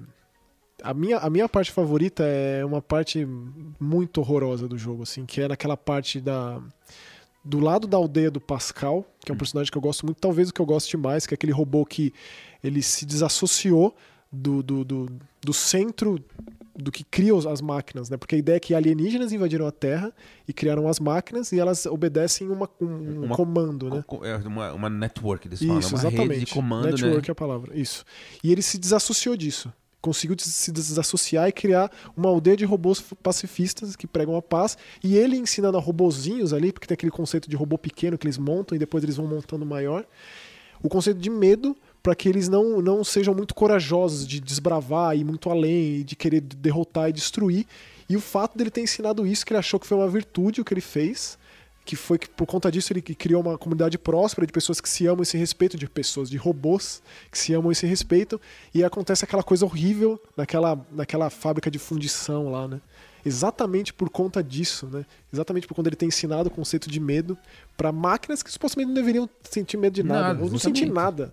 A 0.83 0.95
minha, 0.95 1.19
a 1.19 1.29
minha 1.29 1.49
parte 1.49 1.73
favorita 1.73 2.23
é 2.25 2.65
uma 2.65 2.81
parte 2.81 3.27
muito 3.81 4.21
horrorosa 4.21 4.69
do 4.69 4.79
jogo, 4.79 5.03
assim, 5.03 5.27
que 5.27 5.41
é 5.41 5.49
naquela 5.49 5.77
parte 5.77 6.21
da. 6.21 6.61
Do 7.45 7.61
lado 7.61 7.87
da 7.87 7.97
aldeia 7.97 8.31
do 8.31 8.41
Pascal, 8.41 9.07
que 9.25 9.31
é 9.31 9.33
um 9.33 9.37
Hum. 9.37 9.39
personagem 9.39 9.71
que 9.73 9.79
eu 9.79 9.83
gosto 9.83 10.05
muito, 10.05 10.19
talvez 10.21 10.51
o 10.51 10.53
que 10.53 10.61
eu 10.61 10.67
goste 10.67 10.97
mais, 10.97 11.27
que 11.27 11.33
é 11.33 11.37
aquele 11.37 11.53
robô 11.53 11.85
que 11.87 12.13
ele 12.63 12.83
se 12.83 13.07
desassociou 13.07 13.97
do, 14.31 14.63
do, 14.63 14.85
do, 14.85 15.07
do 15.43 15.53
centro 15.55 16.23
do 16.77 16.93
que 16.93 17.03
cria 17.03 17.35
os- 17.35 17.47
as 17.47 17.61
máquinas, 17.61 18.11
né? 18.11 18.17
Porque 18.17 18.35
a 18.35 18.39
ideia 18.39 18.57
é 18.57 18.61
que 18.61 18.75
alienígenas 18.75 19.33
invadiram 19.33 19.67
a 19.67 19.73
Terra 19.73 20.13
e 20.47 20.53
criaram 20.53 20.87
as 20.89 21.01
máquinas 21.01 21.51
e 21.51 21.59
elas 21.59 21.87
obedecem 21.87 22.49
uma, 22.49 22.69
um 22.81 23.25
Uma- 23.25 23.35
comando, 23.37 23.89
né? 23.89 24.05
É 24.23 24.37
uma, 24.47 24.73
uma 24.75 24.91
network, 24.91 25.49
eles 25.49 25.61
falam. 25.61 25.79
Isso, 25.79 25.89
uma 25.95 25.99
exatamente. 26.01 26.29
rede 26.35 26.45
de 26.45 26.53
comando, 26.53 26.85
Network 26.91 27.17
né? 27.17 27.25
é 27.29 27.33
a 27.33 27.35
palavra. 27.35 27.77
Isso. 27.77 28.05
E 28.45 28.53
ele 28.53 28.63
se 28.63 28.79
desassociou 28.79 29.37
disso. 29.37 29.73
Conseguiu 30.01 30.37
se 30.39 30.71
desassociar 30.71 31.49
e 31.49 31.53
criar 31.53 31.91
uma 32.17 32.29
aldeia 32.29 32.57
de 32.57 32.65
robôs 32.65 33.03
pacifistas 33.23 33.97
que 33.97 34.07
pregam 34.07 34.37
a 34.37 34.43
paz. 34.43 34.79
E 35.03 35.17
ele 35.17 35.37
ensinando 35.37 35.77
a 35.77 35.81
robozinhos 35.81 36.53
ali, 36.53 36.73
porque 36.73 36.87
tem 36.87 36.95
aquele 36.95 37.11
conceito 37.11 37.51
de 37.51 37.57
robô 37.57 37.77
pequeno 37.77 38.17
que 38.17 38.27
eles 38.27 38.39
montam 38.39 38.77
e 38.77 38.79
depois 38.79 39.03
eles 39.03 39.17
vão 39.17 39.27
montando 39.27 39.67
maior. 39.67 40.07
O 40.83 40.89
conceito 40.89 41.19
de 41.19 41.29
medo 41.29 41.77
para 42.03 42.15
que 42.15 42.29
eles 42.29 42.49
não, 42.49 42.81
não 42.81 43.03
sejam 43.03 43.35
muito 43.35 43.55
corajosos 43.55 44.27
de 44.27 44.41
desbravar 44.41 45.17
e 45.17 45.21
ir 45.21 45.25
muito 45.25 45.51
além 45.51 46.05
de 46.05 46.15
querer 46.15 46.41
derrotar 46.41 47.11
e 47.11 47.13
destruir. 47.13 47.67
E 48.09 48.17
o 48.17 48.21
fato 48.21 48.57
dele 48.57 48.71
ter 48.71 48.81
ensinado 48.81 49.27
isso, 49.27 49.45
que 49.45 49.53
ele 49.53 49.59
achou 49.59 49.79
que 49.79 49.87
foi 49.87 49.99
uma 49.99 50.09
virtude 50.09 50.61
o 50.61 50.65
que 50.65 50.73
ele 50.73 50.81
fez, 50.81 51.37
que 51.89 51.97
foi 51.97 52.19
que 52.19 52.29
por 52.29 52.45
conta 52.45 52.71
disso 52.71 52.93
ele 52.93 53.01
criou 53.01 53.41
uma 53.41 53.57
comunidade 53.57 53.97
próspera 53.97 54.47
de 54.47 54.53
pessoas 54.53 54.79
que 54.79 54.87
se 54.87 55.07
amam 55.07 55.23
e 55.23 55.27
se 55.27 55.39
respeitam, 55.39 55.79
de 55.79 55.89
pessoas, 55.89 56.29
de 56.29 56.37
robôs 56.37 57.03
que 57.33 57.39
se 57.39 57.55
amam 57.55 57.73
e 57.73 57.75
se 57.75 57.87
respeitam, 57.87 58.39
e 58.75 58.85
acontece 58.85 59.25
aquela 59.25 59.43
coisa 59.43 59.65
horrível 59.65 60.23
naquela, 60.37 60.79
naquela 60.93 61.31
fábrica 61.31 61.71
de 61.71 61.79
fundição 61.79 62.51
lá, 62.51 62.69
né? 62.69 62.79
Exatamente 63.25 63.95
por 63.95 64.11
conta 64.11 64.43
disso, 64.43 64.87
né? 64.87 65.07
Exatamente 65.33 65.67
por 65.67 65.75
quando 65.75 65.87
ele 65.87 65.97
tem 65.97 66.09
ensinado 66.09 66.49
o 66.49 66.53
conceito 66.53 66.91
de 66.91 67.01
medo 67.01 67.39
para 67.75 67.91
máquinas 67.91 68.43
que 68.43 68.53
supostamente 68.53 68.89
não 68.89 68.95
deveriam 68.95 69.27
sentir 69.45 69.79
medo 69.79 69.95
de 69.95 70.03
nada, 70.03 70.35
Nada, 70.35 70.45
ou 70.45 70.51
não 70.51 70.59
sentir 70.59 70.93
nada. 70.93 71.33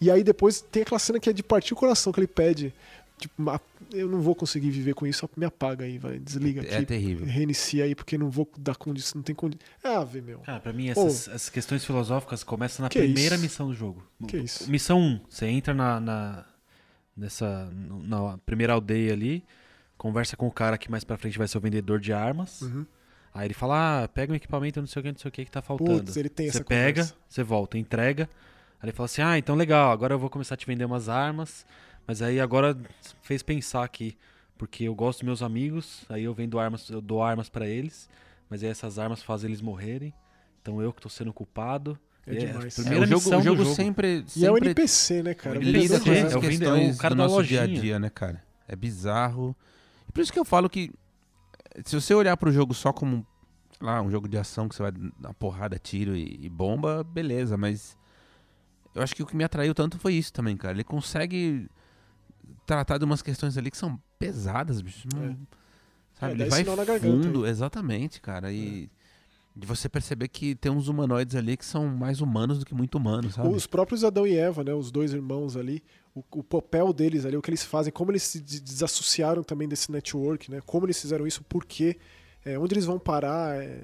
E 0.00 0.08
aí 0.08 0.22
depois 0.22 0.60
tem 0.60 0.82
aquela 0.82 1.00
cena 1.00 1.18
que 1.18 1.28
é 1.28 1.32
de 1.32 1.42
partir 1.42 1.72
o 1.72 1.76
coração 1.76 2.12
que 2.12 2.20
ele 2.20 2.28
pede, 2.28 2.72
tipo, 3.20 3.40
"Ma- 3.42 3.60
eu 3.92 4.08
não 4.08 4.20
vou 4.20 4.34
conseguir 4.34 4.70
viver 4.70 4.94
com 4.94 5.06
isso, 5.06 5.28
me 5.36 5.44
apaga 5.46 5.84
aí, 5.84 5.98
vai, 5.98 6.18
desliga 6.18 6.62
É 6.66 6.76
aqui. 6.78 6.86
terrível. 6.86 7.26
Reinicia 7.26 7.84
aí, 7.84 7.94
porque 7.94 8.16
não 8.18 8.30
vou 8.30 8.50
dar 8.58 8.76
condição, 8.76 9.18
não 9.18 9.22
tem 9.22 9.34
condição. 9.34 9.64
Ah, 9.84 10.02
vê, 10.04 10.20
meu. 10.20 10.40
Cara, 10.40 10.60
pra 10.60 10.72
mim, 10.72 10.88
essas, 10.88 11.28
essas 11.28 11.48
questões 11.50 11.84
filosóficas 11.84 12.42
começam 12.42 12.82
na 12.82 12.88
Que 12.88 12.98
primeira 13.00 13.34
isso? 13.34 13.42
missão 13.42 13.68
do 13.68 13.74
jogo. 13.74 14.02
Que 14.26 14.38
isso? 14.38 14.70
Missão 14.70 14.98
1, 15.00 15.20
você 15.28 15.46
entra 15.46 15.72
na, 15.74 16.00
na- 16.00 16.44
nessa 17.16 17.70
na 17.72 18.38
primeira 18.38 18.72
aldeia 18.72 19.12
ali, 19.12 19.44
conversa 19.98 20.36
com 20.36 20.46
o 20.46 20.52
cara 20.52 20.78
que 20.78 20.90
mais 20.90 21.04
pra 21.04 21.16
frente 21.16 21.36
vai 21.38 21.46
ser 21.48 21.58
o 21.58 21.60
vendedor 21.60 22.00
de 22.00 22.12
armas. 22.12 22.62
Uhum. 22.62 22.86
Aí 23.34 23.46
ele 23.46 23.54
fala: 23.54 24.04
"Ah, 24.04 24.08
pega 24.08 24.32
um 24.32 24.36
equipamento, 24.36 24.80
não 24.80 24.86
sei 24.86 25.00
o 25.00 25.02
que, 25.04 25.12
não 25.12 25.18
sei 25.18 25.28
o 25.28 25.32
que 25.32 25.44
que 25.44 25.50
tá 25.50 25.62
faltando". 25.62 26.04
Putz, 26.04 26.16
ele 26.16 26.28
tem 26.28 26.46
você 26.50 26.56
essa 26.58 26.64
pega, 26.64 27.02
conversa. 27.02 27.14
você 27.28 27.42
volta, 27.42 27.78
entrega. 27.78 28.28
Aí 28.80 28.88
ele 28.88 28.92
fala 28.96 29.04
assim: 29.06 29.22
"Ah, 29.22 29.38
então 29.38 29.54
legal, 29.54 29.92
agora 29.92 30.14
eu 30.14 30.18
vou 30.18 30.30
começar 30.30 30.54
a 30.54 30.56
te 30.56 30.66
vender 30.66 30.84
umas 30.84 31.08
armas". 31.08 31.64
Mas 32.06 32.22
aí 32.22 32.40
agora 32.40 32.76
fez 33.22 33.42
pensar 33.42 33.84
aqui, 33.84 34.16
porque 34.58 34.84
eu 34.84 34.94
gosto 34.94 35.20
dos 35.20 35.26
meus 35.26 35.42
amigos, 35.42 36.04
aí 36.08 36.24
eu 36.24 36.34
vendo 36.34 36.58
armas, 36.58 36.88
eu 36.90 37.00
dou 37.00 37.22
armas 37.22 37.48
pra 37.48 37.66
eles, 37.68 38.08
mas 38.48 38.62
aí 38.62 38.70
essas 38.70 38.98
armas 38.98 39.22
fazem 39.22 39.48
eles 39.48 39.60
morrerem. 39.60 40.12
Então 40.60 40.82
eu 40.82 40.92
que 40.92 41.00
tô 41.00 41.08
sendo 41.08 41.32
culpado. 41.32 41.98
É 42.26 42.34
demais. 42.34 42.78
a 42.78 42.82
É, 42.82 42.98
o 42.98 43.06
jogo, 43.06 43.14
missão 43.14 43.38
o 43.38 43.40
do 43.40 43.44
jogo, 43.44 43.62
jogo. 43.64 43.74
sempre, 43.74 44.24
E 44.36 44.44
é 44.44 44.50
o 44.50 44.54
sempre 44.54 44.68
NPC, 44.70 45.22
né, 45.22 45.34
cara? 45.34 45.58
O 45.58 45.62
Ele 45.62 45.70
NPC, 45.70 45.82
lida 45.94 46.00
com 46.04 46.10
é, 46.10 46.18
essas 46.18 46.32
é 46.32 46.36
o 46.36 46.38
é 46.38 46.38
o 46.38 46.40
questões 46.40 46.98
do 46.98 47.14
nosso 47.14 47.42
dia 47.44 47.60
a 47.60 47.62
lojinha. 47.64 47.80
dia, 47.80 47.98
né, 47.98 48.10
cara? 48.10 48.42
É 48.68 48.76
bizarro. 48.76 49.56
E 50.08 50.12
por 50.12 50.20
isso 50.20 50.32
que 50.32 50.38
eu 50.38 50.44
falo 50.44 50.68
que 50.68 50.92
se 51.84 51.94
você 51.94 52.12
olhar 52.14 52.36
pro 52.36 52.52
jogo 52.52 52.74
só 52.74 52.92
como 52.92 53.26
lá, 53.80 54.02
um 54.02 54.10
jogo 54.10 54.28
de 54.28 54.36
ação 54.36 54.68
que 54.68 54.74
você 54.74 54.82
vai 54.82 54.92
dar 55.18 55.32
porrada, 55.34 55.78
tiro 55.78 56.14
e, 56.14 56.38
e 56.42 56.48
bomba, 56.48 57.02
beleza, 57.02 57.56
mas 57.56 57.96
eu 58.94 59.02
acho 59.02 59.14
que 59.14 59.22
o 59.22 59.26
que 59.26 59.34
me 59.36 59.44
atraiu 59.44 59.74
tanto 59.74 59.98
foi 59.98 60.14
isso 60.14 60.32
também, 60.32 60.56
cara. 60.56 60.74
Ele 60.74 60.84
consegue 60.84 61.68
tratar 62.66 62.98
de 62.98 63.04
umas 63.04 63.22
questões 63.22 63.56
ali 63.56 63.70
que 63.70 63.76
são 63.76 64.00
pesadas, 64.18 64.80
bicho. 64.80 65.06
Não- 65.14 65.36
Sabe, 66.18 66.32
É, 66.32 66.34
ele 66.36 66.50
vai 66.50 66.62
na 66.64 66.84
garganta 66.84 66.98
fundo, 67.22 67.46
exatamente, 67.46 68.20
cara. 68.20 68.52
E 68.52 68.90
de 69.56 69.66
você 69.66 69.88
perceber 69.88 70.28
que 70.28 70.54
tem 70.54 70.70
uns 70.70 70.86
humanoides 70.86 71.34
ali 71.34 71.56
que 71.56 71.64
são 71.64 71.86
mais 71.88 72.20
humanos 72.20 72.58
do 72.58 72.64
que 72.66 72.74
muito 72.74 72.96
humanos, 72.96 73.34
sabe? 73.34 73.48
Os 73.48 73.66
próprios 73.66 74.04
Adão 74.04 74.26
e 74.26 74.36
Eva, 74.36 74.62
né, 74.62 74.72
os 74.72 74.90
dois 74.90 75.12
irmãos 75.12 75.56
ali, 75.56 75.82
o, 76.14 76.22
o 76.36 76.42
papel 76.42 76.92
deles 76.92 77.24
ali, 77.24 77.36
o 77.36 77.42
que 77.42 77.50
eles 77.50 77.62
fazem, 77.64 77.92
como 77.92 78.10
eles 78.12 78.22
se 78.22 78.40
des- 78.40 78.60
desassociaram 78.60 79.42
também 79.42 79.68
desse 79.68 79.90
network, 79.90 80.50
né, 80.50 80.60
como 80.64 80.86
eles 80.86 81.00
fizeram 81.00 81.26
isso, 81.26 81.42
por 81.44 81.64
quê, 81.64 81.96
é, 82.44 82.58
onde 82.58 82.74
eles 82.74 82.84
vão 82.84 82.98
parar, 82.98 83.56
é, 83.62 83.82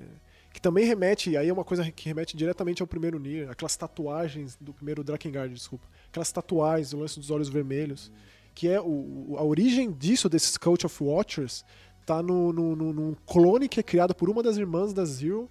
que 0.53 0.61
também 0.61 0.87
remete, 0.87 1.37
aí 1.37 1.49
é 1.49 1.53
uma 1.53 1.65
coisa 1.65 1.91
que 1.91 2.09
remete 2.09 2.37
diretamente 2.37 2.81
ao 2.81 2.87
primeiro 2.87 3.19
Nier, 3.19 3.51
aquelas 3.51 3.77
tatuagens 3.77 4.57
do 4.61 4.73
primeiro 4.73 5.03
Drakengard, 5.03 5.53
desculpa, 5.53 5.87
aquelas 6.09 6.31
tatuagens, 6.31 6.93
o 6.93 6.99
lance 6.99 7.19
dos 7.19 7.31
olhos 7.31 7.49
vermelhos, 7.49 8.11
que 8.57 8.69
é 8.69 8.81
o, 8.81 9.37
a 9.39 9.45
origem 9.45 9.93
disso, 9.93 10.29
desses 10.31 10.57
Cult 10.59 10.87
of 10.87 11.05
Watchers, 11.05 11.65
tá 12.07 12.23
no, 12.23 12.53
no, 12.55 12.77
no- 12.77 12.93
num 12.95 13.15
clone 13.27 13.69
que 13.69 13.81
é 13.81 13.85
criado 13.85 14.15
por 14.17 14.31
uma 14.31 14.43
das 14.43 14.57
irmãs 14.59 14.95
da 14.95 15.05
Zero, 15.05 15.51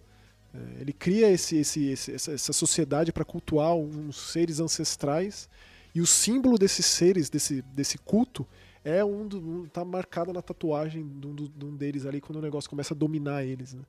é, 0.53 0.81
ele 0.81 0.93
cria 0.93 1.29
esse, 1.31 1.57
esse- 1.57 1.87
esse- 1.89 2.13
essa, 2.13 2.53
sociedade 2.53 3.13
para 3.13 3.25
cultuar 3.25 3.75
uns 3.75 4.17
seres 4.31 4.59
ancestrais 4.59 5.49
E 5.95 6.01
o 6.01 6.05
símbolo 6.07 6.57
desses 6.57 6.85
seres, 6.85 7.29
desse, 7.29 7.61
desse 7.73 7.97
culto, 7.97 8.45
é 8.83 9.03
um, 9.05 9.27
do, 9.27 9.39
um 9.39 9.65
tá 9.67 9.85
marcado 9.85 10.33
na 10.33 10.41
tatuagem 10.41 11.07
de 11.07 11.27
um, 11.27 11.35
de 11.35 11.65
um 11.65 11.75
deles 11.75 12.05
ali 12.05 12.21
quando 12.21 12.37
o 12.39 12.41
negócio 12.41 12.69
começa 12.69 12.93
a 12.93 12.97
dominar 12.97 13.45
eles, 13.45 13.73
né? 13.75 13.83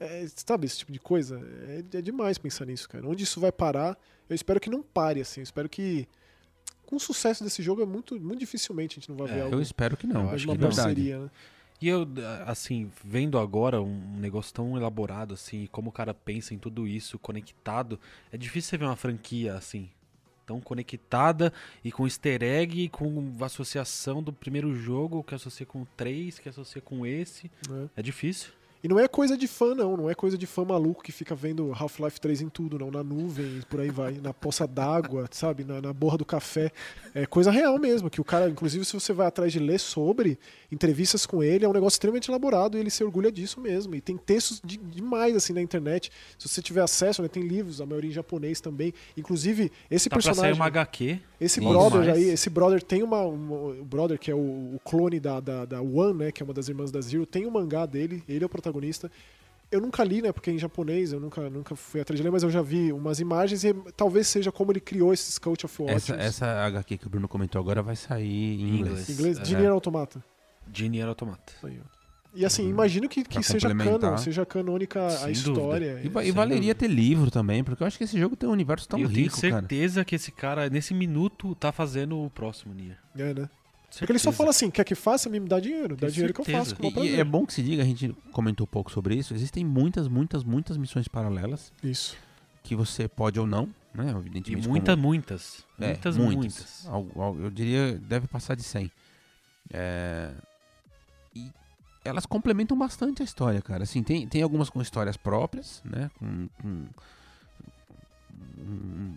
É, 0.00 0.26
sabe 0.46 0.66
esse 0.66 0.78
tipo 0.78 0.92
de 0.92 0.98
coisa? 1.00 1.40
É, 1.92 1.98
é 1.98 2.02
demais 2.02 2.38
pensar 2.38 2.66
nisso, 2.66 2.88
cara. 2.88 3.06
Onde 3.08 3.24
isso 3.24 3.40
vai 3.40 3.52
parar? 3.52 3.96
Eu 4.28 4.34
espero 4.34 4.60
que 4.60 4.70
não 4.70 4.82
pare, 4.82 5.20
assim. 5.20 5.40
Eu 5.40 5.44
espero 5.44 5.68
que 5.68 6.08
com 6.92 6.96
o 6.96 7.00
sucesso 7.00 7.42
desse 7.42 7.62
jogo 7.62 7.80
é 7.80 7.86
muito, 7.86 8.20
muito 8.20 8.40
dificilmente 8.40 8.98
a 8.98 9.00
gente 9.00 9.08
não 9.08 9.16
vai 9.16 9.26
É, 9.28 9.32
ver 9.32 9.38
eu 9.38 9.44
algo 9.44 9.56
Eu 9.56 9.62
espero 9.62 9.96
que 9.96 10.06
não. 10.06 10.28
Acho 10.28 10.46
uma 10.46 10.54
que 10.54 10.62
é 10.62 10.66
parceria, 10.66 11.18
né? 11.20 11.30
E 11.80 11.88
eu, 11.88 12.06
assim, 12.46 12.92
vendo 13.02 13.38
agora 13.38 13.80
um 13.80 14.18
negócio 14.18 14.52
tão 14.52 14.76
elaborado, 14.76 15.32
assim, 15.32 15.62
e 15.62 15.68
como 15.68 15.88
o 15.88 15.92
cara 15.92 16.12
pensa 16.12 16.52
em 16.52 16.58
tudo 16.58 16.86
isso 16.86 17.18
conectado, 17.18 17.98
é 18.30 18.36
difícil 18.36 18.68
você 18.68 18.76
ver 18.76 18.84
uma 18.84 18.94
franquia, 18.94 19.54
assim, 19.54 19.88
tão 20.44 20.60
conectada 20.60 21.50
e 21.82 21.90
com 21.90 22.04
easter 22.04 22.42
egg, 22.42 22.90
com 22.90 23.32
associação 23.40 24.22
do 24.22 24.30
primeiro 24.30 24.74
jogo, 24.74 25.24
que 25.24 25.34
associa 25.34 25.64
com 25.64 25.80
o 25.80 25.88
3, 25.96 26.38
que 26.40 26.48
associa 26.50 26.82
com 26.82 27.06
esse. 27.06 27.50
né? 27.66 27.88
É 27.96 28.02
difícil. 28.02 28.52
E 28.84 28.88
não 28.88 28.98
é 28.98 29.06
coisa 29.06 29.36
de 29.36 29.46
fã, 29.46 29.74
não. 29.74 29.96
Não 29.96 30.10
é 30.10 30.14
coisa 30.14 30.36
de 30.36 30.44
fã 30.46 30.64
maluco 30.64 31.02
que 31.02 31.12
fica 31.12 31.34
vendo 31.36 31.72
Half-Life 31.72 32.20
3 32.20 32.42
em 32.42 32.48
tudo, 32.48 32.78
não. 32.78 32.90
Na 32.90 33.02
nuvem, 33.04 33.60
por 33.70 33.78
aí 33.80 33.90
vai. 33.90 34.14
Na 34.20 34.34
poça 34.34 34.66
d'água, 34.66 35.28
sabe? 35.30 35.62
Na, 35.64 35.80
na 35.80 35.92
borra 35.92 36.18
do 36.18 36.24
café. 36.24 36.72
É 37.14 37.24
coisa 37.24 37.50
real 37.50 37.78
mesmo. 37.78 38.10
Que 38.10 38.20
o 38.20 38.24
cara, 38.24 38.48
inclusive, 38.50 38.84
se 38.84 38.92
você 38.92 39.12
vai 39.12 39.26
atrás 39.28 39.52
de 39.52 39.60
ler 39.60 39.78
sobre 39.78 40.36
entrevistas 40.70 41.24
com 41.26 41.42
ele, 41.44 41.64
é 41.64 41.68
um 41.68 41.72
negócio 41.72 41.94
extremamente 41.96 42.28
elaborado 42.28 42.76
e 42.76 42.80
ele 42.80 42.90
se 42.90 43.04
orgulha 43.04 43.30
disso 43.30 43.60
mesmo. 43.60 43.94
E 43.94 44.00
tem 44.00 44.16
textos 44.16 44.60
de- 44.64 44.78
demais, 44.78 45.36
assim, 45.36 45.52
na 45.52 45.62
internet. 45.62 46.10
Se 46.36 46.48
você 46.48 46.60
tiver 46.60 46.80
acesso, 46.82 47.22
né, 47.22 47.28
tem 47.28 47.42
livros, 47.46 47.80
a 47.80 47.86
maioria 47.86 48.10
em 48.10 48.12
japonês 48.12 48.60
também. 48.60 48.92
Inclusive, 49.16 49.70
esse 49.90 50.08
Tá 50.08 50.16
pra 50.16 50.22
sair 50.22 50.32
personagem. 50.32 50.58
uma 50.60 50.66
HQ. 50.66 51.20
Esse 51.40 51.60
brother 51.60 52.00
aí, 52.14 52.24
esse 52.30 52.50
brother 52.50 52.82
tem 52.82 53.02
uma. 53.02 53.22
uma- 53.22 53.56
o 53.80 53.84
brother, 53.84 54.18
que 54.18 54.30
é 54.30 54.34
o, 54.34 54.38
o 54.74 54.80
clone 54.84 55.20
da, 55.20 55.38
da, 55.40 55.64
da 55.64 55.80
One, 55.80 56.14
né? 56.18 56.32
Que 56.32 56.42
é 56.42 56.44
uma 56.44 56.54
das 56.54 56.68
irmãs 56.68 56.90
da 56.90 57.00
Zero, 57.00 57.24
tem 57.26 57.46
um 57.46 57.50
mangá 57.50 57.86
dele, 57.86 58.24
ele 58.28 58.42
é 58.42 58.46
o 58.46 58.48
protagonista. 58.48 58.71
Eu 59.70 59.80
nunca 59.80 60.04
li, 60.04 60.20
né? 60.20 60.32
Porque 60.32 60.50
é 60.50 60.52
em 60.52 60.58
japonês, 60.58 61.12
eu 61.14 61.20
nunca, 61.20 61.48
nunca 61.48 61.74
fui 61.74 62.00
atrás 62.00 62.18
de 62.18 62.22
ler, 62.22 62.30
mas 62.30 62.42
eu 62.42 62.50
já 62.50 62.60
vi 62.60 62.92
umas 62.92 63.20
imagens 63.20 63.64
e 63.64 63.72
talvez 63.96 64.26
seja 64.26 64.52
como 64.52 64.70
ele 64.70 64.80
criou 64.80 65.14
esses 65.14 65.38
Coach 65.38 65.64
of 65.64 65.82
Watchers. 65.82 66.10
Essa, 66.10 66.22
essa 66.22 66.66
HQ 66.66 66.98
que 66.98 67.06
o 67.06 67.10
Bruno 67.10 67.26
comentou 67.26 67.58
agora 67.58 67.82
vai 67.82 67.96
sair 67.96 68.60
em 68.60 68.80
inglês. 68.80 69.08
Em 69.08 69.12
inglês, 69.14 69.38
É. 69.50 69.66
Automata. 69.66 70.22
Era 71.00 71.08
automata. 71.08 71.52
Aí, 71.62 71.80
ó. 71.82 72.02
E 72.34 72.46
assim, 72.46 72.66
imagino 72.66 73.08
que, 73.10 73.24
que 73.24 73.42
seja 73.42 73.74
canon, 73.74 74.16
seja 74.16 74.46
canônica 74.46 75.04
a 75.06 75.10
Sem 75.10 75.32
história. 75.32 76.00
E, 76.02 76.08
va- 76.08 76.22
e 76.22 76.26
Sem 76.26 76.32
valeria 76.34 76.72
dúvida. 76.74 76.74
ter 76.74 76.88
livro 76.88 77.30
também, 77.30 77.62
porque 77.62 77.82
eu 77.82 77.86
acho 77.86 77.98
que 77.98 78.04
esse 78.04 78.18
jogo 78.18 78.34
tem 78.36 78.48
um 78.48 78.52
universo 78.52 78.88
tão 78.88 78.98
e 78.98 79.02
eu 79.02 79.08
tenho 79.08 79.24
rico, 79.24 79.38
cara. 79.40 79.52
certeza 79.60 80.02
que 80.04 80.14
esse 80.14 80.32
cara, 80.32 80.70
nesse 80.70 80.94
minuto, 80.94 81.54
tá 81.54 81.70
fazendo 81.72 82.18
o 82.18 82.30
próximo 82.30 82.72
Nier. 82.72 82.96
É, 83.16 83.34
né? 83.34 83.50
Porque 83.98 84.12
ele 84.12 84.18
só 84.18 84.32
fala 84.32 84.50
assim, 84.50 84.70
quer 84.70 84.84
que 84.84 84.94
faça, 84.94 85.28
me 85.28 85.38
dá 85.40 85.60
dinheiro. 85.60 85.96
Dá 85.96 86.08
dinheiro 86.08 86.32
que 86.32 86.40
eu 86.40 86.44
faço, 86.44 86.74
E, 86.80 86.86
e 86.86 86.92
prazer. 86.92 87.18
é 87.18 87.24
bom 87.24 87.44
que 87.44 87.52
se 87.52 87.62
diga, 87.62 87.82
a 87.82 87.86
gente 87.86 88.14
comentou 88.32 88.64
um 88.64 88.70
pouco 88.70 88.90
sobre 88.90 89.14
isso, 89.14 89.34
existem 89.34 89.64
muitas, 89.64 90.08
muitas, 90.08 90.42
muitas 90.42 90.76
missões 90.78 91.06
paralelas 91.08 91.72
Isso. 91.82 92.16
que 92.62 92.74
você 92.74 93.06
pode 93.06 93.38
ou 93.38 93.46
não, 93.46 93.66
né? 93.94 94.06
E 94.06 94.16
Evidentemente. 94.16 94.68
muita, 94.68 94.92
como- 94.92 95.08
muitas. 95.08 95.64
É, 95.78 95.88
Muitas, 95.88 96.16
muitas. 96.16 96.36
muitas. 96.36 96.86
Algo- 96.86 97.20
algo- 97.22 97.40
eu 97.42 97.50
diria, 97.50 97.98
deve 97.98 98.26
passar 98.26 98.54
de 98.56 98.62
100. 98.62 98.90
É, 99.72 100.30
E 101.34 101.50
elas 102.04 102.24
complementam 102.26 102.76
bastante 102.78 103.22
a 103.22 103.24
história, 103.24 103.60
cara. 103.62 103.84
Assim, 103.84 104.02
tem, 104.02 104.26
tem 104.26 104.42
algumas 104.42 104.68
com 104.70 104.80
histórias 104.82 105.16
próprias, 105.16 105.80
né? 105.84 106.10
Com, 106.18 106.48
com- 106.60 106.86
um- 108.58 109.16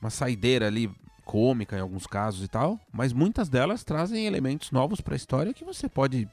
uma 0.00 0.10
saideira 0.10 0.66
ali 0.66 0.90
cômica 1.26 1.76
em 1.76 1.80
alguns 1.80 2.06
casos 2.06 2.42
e 2.44 2.48
tal, 2.48 2.80
mas 2.92 3.12
muitas 3.12 3.48
delas 3.50 3.82
trazem 3.84 4.24
elementos 4.26 4.70
novos 4.70 5.00
pra 5.02 5.14
história 5.16 5.52
que 5.52 5.64
você 5.64 5.88
pode, 5.88 6.26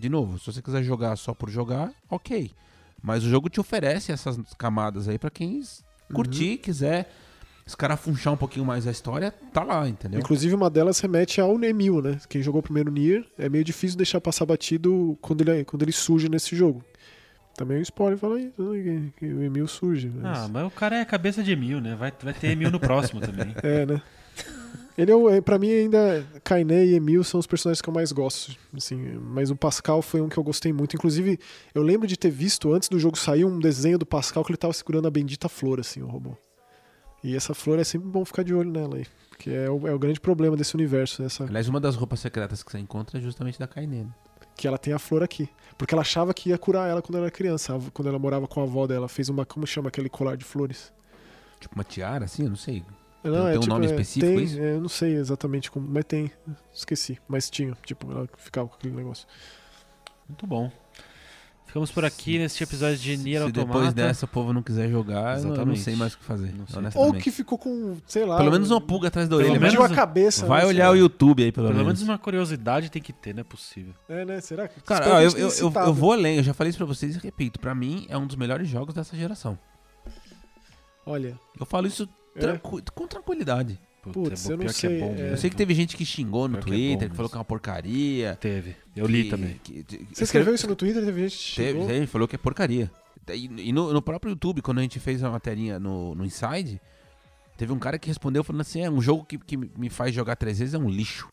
de 0.00 0.08
novo, 0.08 0.38
se 0.38 0.46
você 0.46 0.60
quiser 0.62 0.82
jogar 0.82 1.14
só 1.16 1.32
por 1.34 1.48
jogar, 1.50 1.92
ok. 2.10 2.50
Mas 3.02 3.22
o 3.24 3.28
jogo 3.28 3.48
te 3.48 3.60
oferece 3.60 4.10
essas 4.10 4.38
camadas 4.56 5.06
aí 5.08 5.18
pra 5.18 5.30
quem 5.30 5.60
s- 5.60 5.84
curtir, 6.14 6.56
quiser 6.56 7.08
escarafunchar 7.66 8.32
um 8.32 8.36
pouquinho 8.36 8.64
mais 8.64 8.86
a 8.86 8.90
história, 8.90 9.30
tá 9.52 9.62
lá, 9.62 9.88
entendeu? 9.88 10.18
Inclusive, 10.20 10.54
uma 10.54 10.68
delas 10.70 10.98
remete 11.00 11.40
ao 11.40 11.62
Emil, 11.62 12.00
né? 12.02 12.18
Quem 12.28 12.42
jogou 12.42 12.62
primeiro 12.62 12.90
Nier, 12.90 13.24
é 13.38 13.48
meio 13.48 13.62
difícil 13.64 13.96
deixar 13.96 14.20
passar 14.20 14.46
batido 14.46 15.16
quando 15.20 15.42
ele, 15.42 15.64
quando 15.64 15.82
ele 15.82 15.92
surge 15.92 16.28
nesse 16.28 16.56
jogo. 16.56 16.82
Também 17.54 17.78
o 17.78 17.82
spoiler 17.82 18.18
fala 18.18 18.40
isso, 18.40 18.62
né, 18.62 19.10
que, 19.16 19.26
o 19.26 19.42
Emil 19.42 19.68
surge. 19.68 20.10
mas- 20.14 20.38
Ah, 20.38 20.48
mas 20.48 20.66
o 20.66 20.70
cara 20.70 20.96
é 20.96 21.04
cabeça 21.04 21.42
de 21.42 21.54
mil, 21.54 21.80
né? 21.80 21.94
Vai, 21.94 22.10
vai 22.22 22.32
ter 22.34 22.56
mil 22.56 22.70
no 22.70 22.80
próximo 22.80 23.20
também. 23.20 23.54
É, 23.62 23.84
né? 23.86 24.00
Ele 24.96 25.10
é, 25.10 25.16
o- 25.16 25.28
é, 25.30 25.40
pra 25.40 25.58
mim 25.58 25.70
ainda 25.70 26.22
Kainé 26.44 26.84
e 26.84 26.94
Emil 26.94 27.24
são 27.24 27.40
os 27.40 27.46
personagens 27.46 27.80
que 27.80 27.88
eu 27.88 27.94
mais 27.94 28.12
gosto, 28.12 28.54
assim, 28.76 28.96
mas 29.22 29.50
o 29.50 29.56
Pascal 29.56 30.02
foi 30.02 30.20
um 30.20 30.28
que 30.28 30.36
eu 30.36 30.42
gostei 30.44 30.70
muito. 30.70 30.94
Inclusive, 30.94 31.38
eu 31.74 31.82
lembro 31.82 32.06
de 32.06 32.14
ter 32.16 32.30
visto 32.30 32.70
antes 32.74 32.90
do 32.90 32.98
jogo 32.98 33.16
sair 33.16 33.44
um 33.46 33.58
desenho 33.58 33.98
do 33.98 34.04
Pascal 34.04 34.44
que 34.44 34.50
ele 34.52 34.58
tava 34.58 34.72
segurando 34.74 35.08
a 35.08 35.10
bendita 35.10 35.48
flor, 35.48 35.80
assim, 35.80 36.02
o 36.02 36.06
robô. 36.06 36.36
E 37.24 37.34
essa 37.34 37.54
flor 37.54 37.78
é 37.78 37.84
sempre 37.84 38.06
bom 38.08 38.22
ficar 38.24 38.42
de 38.42 38.52
olho 38.52 38.70
nela 38.70 38.96
aí, 38.96 39.06
que 39.38 39.48
é 39.50 39.70
o, 39.70 39.88
é 39.88 39.94
o 39.94 39.98
grande 39.98 40.20
problema 40.20 40.56
desse 40.58 40.74
universo, 40.74 41.22
essa, 41.22 41.44
Aliás, 41.44 41.68
uma 41.68 41.80
das 41.80 41.96
roupas 41.96 42.20
secretas 42.20 42.62
que 42.62 42.70
você 42.70 42.78
encontra 42.78 43.18
é 43.18 43.22
justamente 43.22 43.58
da 43.58 43.66
Kainen. 43.66 44.12
que 44.56 44.68
ela 44.68 44.76
tem 44.76 44.92
a 44.92 44.98
flor 44.98 45.22
aqui. 45.22 45.48
Porque 45.78 45.94
ela 45.94 46.02
achava 46.02 46.34
que 46.34 46.50
ia 46.50 46.58
curar 46.58 46.90
ela 46.90 47.00
quando 47.00 47.14
ela 47.16 47.26
era 47.26 47.30
criança, 47.34 47.74
a 47.74 47.80
quando 47.92 48.08
ela 48.08 48.18
morava 48.18 48.46
com 48.46 48.60
a 48.60 48.64
avó 48.64 48.86
dela, 48.86 49.08
fez 49.08 49.30
uma, 49.30 49.46
como 49.46 49.66
chama 49.66 49.88
aquele 49.88 50.10
colar 50.10 50.36
de 50.36 50.44
flores? 50.44 50.92
Tipo 51.58 51.74
uma 51.76 51.84
tiara, 51.84 52.26
assim, 52.26 52.42
eu 52.42 52.50
não 52.50 52.56
sei. 52.56 52.84
Não, 53.24 53.44
tem 53.50 53.58
um 53.58 53.66
nome 53.66 53.86
é, 53.86 53.90
específico 53.90 54.26
tem, 54.34 54.44
isso? 54.44 54.58
é, 54.60 54.72
eu 54.74 54.80
não 54.80 54.88
sei 54.88 55.14
exatamente 55.14 55.70
como, 55.70 55.86
mas 55.88 56.04
tem. 56.04 56.30
Esqueci, 56.72 57.18
mas 57.28 57.48
tinha, 57.48 57.76
tipo, 57.86 58.10
ela 58.10 58.28
ficava 58.36 58.68
com 58.68 58.74
aquele 58.74 58.94
negócio. 58.94 59.26
Muito 60.28 60.46
bom. 60.46 60.70
Ficamos 61.66 61.90
por 61.90 62.04
aqui 62.04 62.36
neste 62.38 62.62
episódio 62.62 62.98
de 62.98 63.16
Nier 63.16 63.38
Se 63.40 63.46
Automata. 63.46 63.66
depois 63.72 63.94
dessa 63.94 64.26
o 64.26 64.28
povo 64.28 64.52
não 64.52 64.62
quiser 64.62 64.90
jogar, 64.90 65.38
eu 65.38 65.44
não 65.44 65.52
Exatamente. 65.52 65.80
sei 65.80 65.96
mais 65.96 66.12
o 66.12 66.18
que 66.18 66.24
fazer. 66.24 66.52
Ou 66.94 67.14
que 67.14 67.30
ficou 67.30 67.56
com, 67.56 67.96
sei 68.06 68.26
lá. 68.26 68.36
Pelo 68.36 68.50
menos 68.50 68.70
uma 68.70 68.80
pulga 68.80 69.08
atrás 69.08 69.26
da 69.26 69.36
Pelo 69.38 69.48
orelha. 69.48 69.58
menos- 69.60 69.74
Pediu 69.76 69.90
a 69.90 69.96
cabeça. 69.96 70.44
Vai 70.44 70.62
né, 70.62 70.66
olhar 70.66 70.90
sei 70.92 71.00
o 71.00 71.04
YouTube 71.04 71.42
aí, 71.44 71.50
pelo, 71.50 71.68
Pelo 71.68 71.78
menos. 71.78 72.00
menos 72.00 72.02
uma 72.02 72.18
curiosidade 72.18 72.90
tem 72.90 73.00
que 73.00 73.10
ter, 73.12 73.32
não 73.32 73.40
é 73.40 73.44
possível. 73.44 73.94
É, 74.06 74.22
né? 74.22 74.38
Será 74.42 74.68
que. 74.68 74.82
Cara, 74.82 75.06
ó, 75.14 75.18
que 75.18 75.24
eu, 75.40 75.48
eu, 75.48 75.48
eu, 75.48 75.72
eu 75.72 75.94
vou 75.94 76.12
além, 76.12 76.36
eu 76.36 76.42
já 76.42 76.52
falei 76.52 76.68
isso 76.68 76.76
pra 76.78 76.84
vocês 76.86 77.16
e 77.16 77.18
repito. 77.18 77.58
Pra 77.58 77.74
mim, 77.74 78.04
é 78.10 78.18
um 78.18 78.26
dos 78.26 78.36
melhores 78.36 78.68
jogos 78.68 78.94
dessa 78.94 79.16
geração. 79.16 79.58
Olha, 81.06 81.38
Eu 81.58 81.64
falo 81.64 81.86
isso 81.86 82.06
É. 82.36 82.40
tranqu- 82.40 82.82
com 82.94 83.06
tranquilidade. 83.06 83.78
Putz, 84.02 84.14
Putz, 84.14 84.46
é 84.48 84.52
eu 84.52 84.56
não 84.56 84.64
pior 84.64 84.72
sei, 84.72 84.90
que 84.90 84.96
é 84.96 84.98
bom 85.00 85.06
é. 85.06 85.14
mesmo. 85.14 85.28
Eu 85.28 85.36
sei 85.36 85.50
que 85.50 85.54
teve 85.56 85.74
gente 85.74 85.96
que 85.96 86.04
xingou 86.04 86.48
no 86.48 86.54
Pior 86.58 86.64
que 86.64 86.70
é 86.70 86.74
Twitter, 86.74 87.08
bom 87.08 87.10
que 87.10 87.16
falou 87.16 87.30
que 87.30 87.36
é 87.36 87.38
uma 87.38 87.44
porcaria. 87.44 88.36
Teve. 88.40 88.76
Eu 88.96 89.06
li 89.06 89.24
que- 89.24 89.30
também. 89.30 89.60
que- 89.62 89.84
que- 89.84 90.06
você 90.12 90.24
escreveu 90.24 90.54
isso 90.54 90.66
no 90.66 90.74
Twitter? 90.74 91.04
Teve 91.04 91.20
gente 91.28 91.36
que 91.38 91.54
Teve, 91.56 91.68
chegou. 91.72 91.86
teve, 91.86 92.06
falou 92.06 92.26
que 92.26 92.34
é 92.34 92.38
porcaria. 92.38 92.90
E, 93.32 93.68
e 93.68 93.72
no, 93.72 93.92
no 93.92 94.02
próprio 94.02 94.30
YouTube, 94.30 94.60
quando 94.60 94.78
a 94.78 94.82
gente 94.82 94.98
fez 94.98 95.22
a 95.22 95.30
materinha 95.30 95.78
no, 95.78 96.14
no 96.16 96.24
Inside, 96.24 96.80
teve 97.56 97.72
um 97.72 97.78
cara 97.78 97.96
que 97.96 98.08
respondeu 98.08 98.42
falando 98.42 98.62
assim: 98.62 98.80
é 98.82 98.90
um 98.90 99.00
jogo 99.00 99.24
que, 99.24 99.38
que 99.38 99.56
me 99.56 99.88
faz 99.88 100.12
jogar 100.12 100.34
três 100.34 100.58
vezes 100.58 100.74
é 100.74 100.78
um 100.78 100.88
lixo. 100.88 101.28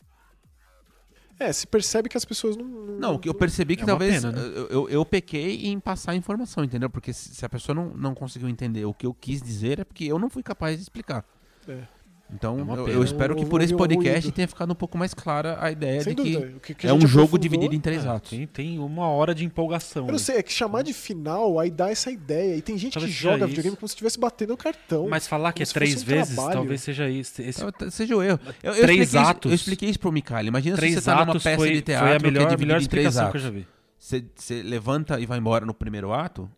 É, 1.40 1.50
se 1.54 1.66
percebe 1.66 2.10
que 2.10 2.18
as 2.18 2.24
pessoas 2.26 2.54
não. 2.54 2.66
Não, 2.66 3.14
o 3.14 3.18
que 3.18 3.26
eu 3.26 3.32
percebi 3.32 3.74
que 3.74 3.82
É 3.82 3.86
talvez 3.86 4.20
pena, 4.20 4.30
né? 4.30 4.42
eu, 4.42 4.68
eu, 4.68 4.88
eu 4.90 5.04
pequei 5.06 5.68
em 5.68 5.80
passar 5.80 6.12
a 6.12 6.14
informação, 6.14 6.62
entendeu? 6.62 6.90
Porque 6.90 7.14
se, 7.14 7.34
se 7.34 7.46
a 7.46 7.48
pessoa 7.48 7.74
não, 7.74 7.94
não 7.94 8.14
conseguiu 8.14 8.46
entender 8.46 8.84
o 8.84 8.92
que 8.92 9.06
eu 9.06 9.14
quis 9.14 9.40
dizer, 9.40 9.80
é 9.80 9.84
porque 9.84 10.04
eu 10.04 10.18
não 10.18 10.28
fui 10.28 10.42
capaz 10.42 10.76
de 10.76 10.82
explicar. 10.82 11.24
É. 11.66 11.84
Então, 12.32 12.58
É 12.58 12.78
eu, 12.78 12.88
eu 12.88 13.04
espero 13.04 13.34
que 13.34 13.44
por 13.44 13.60
esse 13.60 13.74
podcast 13.74 14.30
tenha 14.32 14.46
ficado 14.46 14.70
um 14.70 14.74
pouco 14.74 14.96
mais 14.96 15.12
clara 15.12 15.58
a 15.60 15.70
ideia 15.70 16.00
Sem 16.00 16.14
de 16.14 16.22
dúvida. 16.22 16.46
que 16.60 16.60
que, 16.60 16.74
que 16.74 16.86
a 16.86 16.90
é 16.90 16.92
um 16.92 17.06
jogo 17.06 17.36
dividido 17.38 17.74
em 17.74 17.80
três 17.80 18.06
Ah, 18.06 18.14
atos. 18.16 18.30
tem, 18.30 18.46
tem 18.46 18.78
uma 18.78 19.08
hora 19.08 19.34
de 19.34 19.44
empolgação. 19.44 20.06
Eu 20.06 20.12
não 20.12 20.18
sei, 20.18 20.36
é 20.36 20.42
que 20.42 20.52
chamar 20.52 20.82
de 20.82 20.92
final, 20.92 21.58
aí 21.58 21.70
dá 21.70 21.90
essa 21.90 22.10
ideia. 22.10 22.56
E 22.56 22.62
tem 22.62 22.78
gente 22.78 22.94
Talvez 22.94 23.14
que 23.14 23.20
joga 23.20 23.38
isso. 23.38 23.46
videogame 23.48 23.76
como 23.76 23.88
se 23.88 23.92
estivesse 23.94 24.18
batendo 24.18 24.52
o 24.52 24.56
cartão. 24.56 25.08
Mas 25.08 25.26
falar 25.26 25.52
que 25.52 25.62
é 25.62 25.66
se 25.66 25.74
três 25.74 26.02
um 26.02 26.06
vezes, 26.06 26.34
trabalho. 26.34 26.58
talvez 26.58 26.80
seja 26.82 27.08
isso. 27.08 27.42
Esse, 27.42 27.64
Então, 27.64 27.90
seja 27.90 28.16
o 28.16 28.22
erro. 28.22 28.38
Eu, 28.62 28.74
eu 28.74 28.82
Três 28.82 29.00
expliquei 29.00 29.02
isso- 29.02 29.18
atos. 29.18 29.50
eu 29.50 29.54
expliquei 29.54 29.88
isso 29.90 29.98
pro 29.98 30.12
Mikali. 30.12 30.48
Imagina 30.48 30.76
se 30.76 30.80
três 30.80 30.94
você 30.94 31.00
tá 31.02 31.12
numa 31.16 31.22
atos 31.32 31.42
peça 31.42 31.56
foi, 31.56 31.72
de 31.72 31.82
teatro 31.82 32.06
foi 32.06 32.16
a 32.16 32.20
que 32.20 32.26
é 32.26 32.30
melhor, 32.30 32.44
dividida 32.48 32.66
melhor 32.66 32.82
em 32.82 32.86
três 32.86 33.06
explicação 33.06 33.30
que 33.32 33.36
eu 33.36 33.40
atos. 33.40 33.42
já 33.42 33.50
vi. 33.50 33.66
Você, 33.98 34.24
você 34.36 34.62
levanta 34.62 35.18
e 35.20 35.26
vai 35.26 35.38
embora 35.38 35.66
no 35.66 35.74
primeiro 35.74 36.12
ato, 36.12 36.50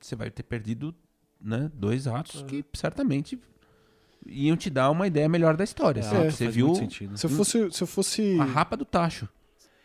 você 0.00 0.14
vai 0.14 0.30
ter 0.30 0.44
perdido 0.44 0.94
né, 1.40 1.70
dois 1.74 2.06
atos 2.06 2.40
Uhum. 2.42 2.46
que 2.46 2.64
certamente 2.72 3.38
iam 4.28 4.56
te 4.56 4.68
dar 4.70 4.90
uma 4.90 5.06
ideia 5.06 5.28
melhor 5.28 5.56
da 5.56 5.64
história. 5.64 6.00
É, 6.00 6.02
Você- 6.02 6.16
algo 6.16 6.30
você 6.30 6.44
faz 6.44 6.54
viu. 6.54 6.74
Se 6.74 7.24
eu 7.26 7.30
fosse. 7.30 7.70
Se 7.72 7.82
eu 7.82 7.86
fosse, 7.86 8.36
a 8.40 8.44
rapa 8.44 8.76
do 8.76 8.84
tacho. 8.84 9.28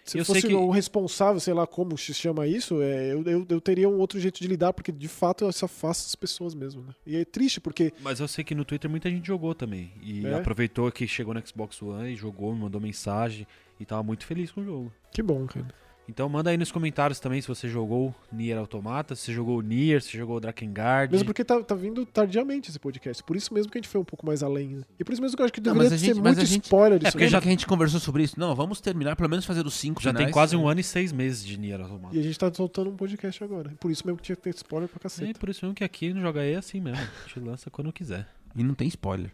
se 0.04 0.18
Eu 0.18 0.22
eu 0.22 0.26
sei 0.26 0.36
fosse 0.36 0.48
que- 0.48 0.54
o 0.56 0.70
responsável, 0.72 1.40
sei 1.40 1.54
lá 1.54 1.68
como 1.68 1.96
se 1.98 2.14
chama 2.14 2.48
isso, 2.48 2.82
é, 2.82 3.14
eu, 3.14 3.24
eu, 3.24 3.46
eu 3.48 3.62
teria 3.62 3.88
um 3.88 4.00
outro 4.00 4.20
jeito 4.20 4.42
de 4.42 4.48
lidar, 4.48 4.74
porque 4.74 4.92
de 4.92 5.08
fato 5.08 5.48
isso 5.48 5.64
afasta 5.64 6.06
as 6.08 6.16
pessoas 6.16 6.54
mesmo. 6.56 6.82
Né? 6.82 6.94
E 7.06 7.16
é 7.18 7.24
triste, 7.26 7.62
porque. 7.62 7.94
Mas 8.02 8.20
eu 8.20 8.28
sei 8.28 8.44
que 8.44 8.56
no 8.56 8.66
Twitter 8.66 8.90
muita 8.90 9.10
gente 9.10 9.26
jogou 9.28 9.54
também. 9.54 9.92
E 10.02 10.26
É? 10.26 10.34
aproveitou 10.34 10.92
que 10.92 11.08
chegou 11.08 11.34
no 11.34 11.48
Xbox 11.48 11.82
One 11.82 12.12
e 12.14 12.16
jogou, 12.16 12.54
me 12.54 12.62
mandou 12.62 12.82
mensagem 12.82 13.46
e 13.80 13.86
tava 13.86 14.02
muito 14.04 14.26
feliz 14.26 14.52
com 14.52 14.62
o 14.62 14.64
jogo. 14.66 14.92
Que 15.12 15.22
bom, 15.22 15.46
cara. 15.46 15.68
Então 16.10 16.28
manda 16.28 16.50
aí 16.50 16.58
nos 16.58 16.72
comentários 16.72 17.20
também 17.20 17.42
se 17.42 17.48
você 17.48 17.70
jogou 17.70 18.14
Nier 18.32 18.58
Automata, 18.58 19.16
se 19.16 19.22
você 19.24 19.34
jogou 19.34 19.62
Nier, 19.62 20.02
se 20.02 20.18
jogou 20.18 20.40
Drakengard. 20.42 21.10
Mesmo 21.12 21.26
porque 21.26 21.44
tá, 21.44 21.62
tá 21.64 21.74
vindo 21.74 22.06
tardiamente 22.06 22.70
esse 22.70 22.78
podcast. 22.80 23.24
Por 23.24 23.36
isso 23.38 23.54
mesmo 23.54 23.72
que 23.72 23.78
a 23.78 23.82
gente 23.82 23.88
foi 23.88 24.02
um 24.02 24.04
pouco 24.04 24.26
mais 24.26 24.44
além. 24.44 24.70
né? 24.76 24.82
E 25.00 25.04
por 25.06 25.14
isso 25.14 25.22
mesmo 25.22 25.38
que 25.38 25.42
eu 25.42 25.46
acho 25.46 25.54
que 25.54 25.62
Não, 25.62 25.72
deveria 25.74 25.98
ser 25.98 26.06
gente- 26.08 26.20
muito 26.22 26.46
gente- 26.46 26.64
spoiler 26.66 26.96
É, 26.98 27.00
disso. 27.00 27.12
porque 27.14 27.24
aí. 27.26 27.30
já 27.30 27.40
que 27.40 27.48
a 27.48 27.52
gente 27.52 27.66
conversou 27.66 28.00
sobre 28.00 28.24
isso, 28.24 28.38
não, 28.38 28.54
vamos 28.54 28.82
terminar, 28.82 29.16
pelo 29.16 29.30
menos 29.30 29.46
fazer 29.46 29.66
os 29.66 29.74
cinco 29.74 30.02
Já 30.02 30.10
tem 30.12 30.18
finais. 30.20 30.34
quase 30.34 30.56
um 30.56 30.68
ano 30.68 30.82
e 30.82 30.84
seis 30.84 31.14
meses 31.14 31.46
de 31.46 31.58
Nier 31.58 31.80
Automata. 31.80 32.14
E 32.16 32.20
a 32.20 32.24
gente 32.24 32.38
tá 32.38 32.52
soltando 32.54 32.90
um 32.90 32.96
podcast 32.98 33.42
agora. 33.44 33.72
Por 33.80 33.90
isso 33.90 34.06
mesmo 34.06 34.18
que 34.18 34.24
tinha 34.24 34.36
que 34.36 34.42
ter 34.42 34.50
spoiler 34.56 34.90
pra 34.90 34.98
É 35.00 35.04
cacete. 35.04 35.40
por 35.40 35.48
isso 35.50 35.64
mesmo 35.64 35.76
que 35.76 35.84
aqui 35.84 36.14
no 36.14 36.20
Joga 36.20 36.44
E 36.46 36.52
é 36.54 36.58
assim 36.58 36.82
mesmo. 36.82 37.00
A 37.00 37.28
gente 37.28 37.40
lança 37.40 37.70
quando 37.70 37.94
quiser. 37.94 38.28
E 38.54 38.64
não 38.64 38.74
tem 38.74 38.88
spoiler. 38.90 39.32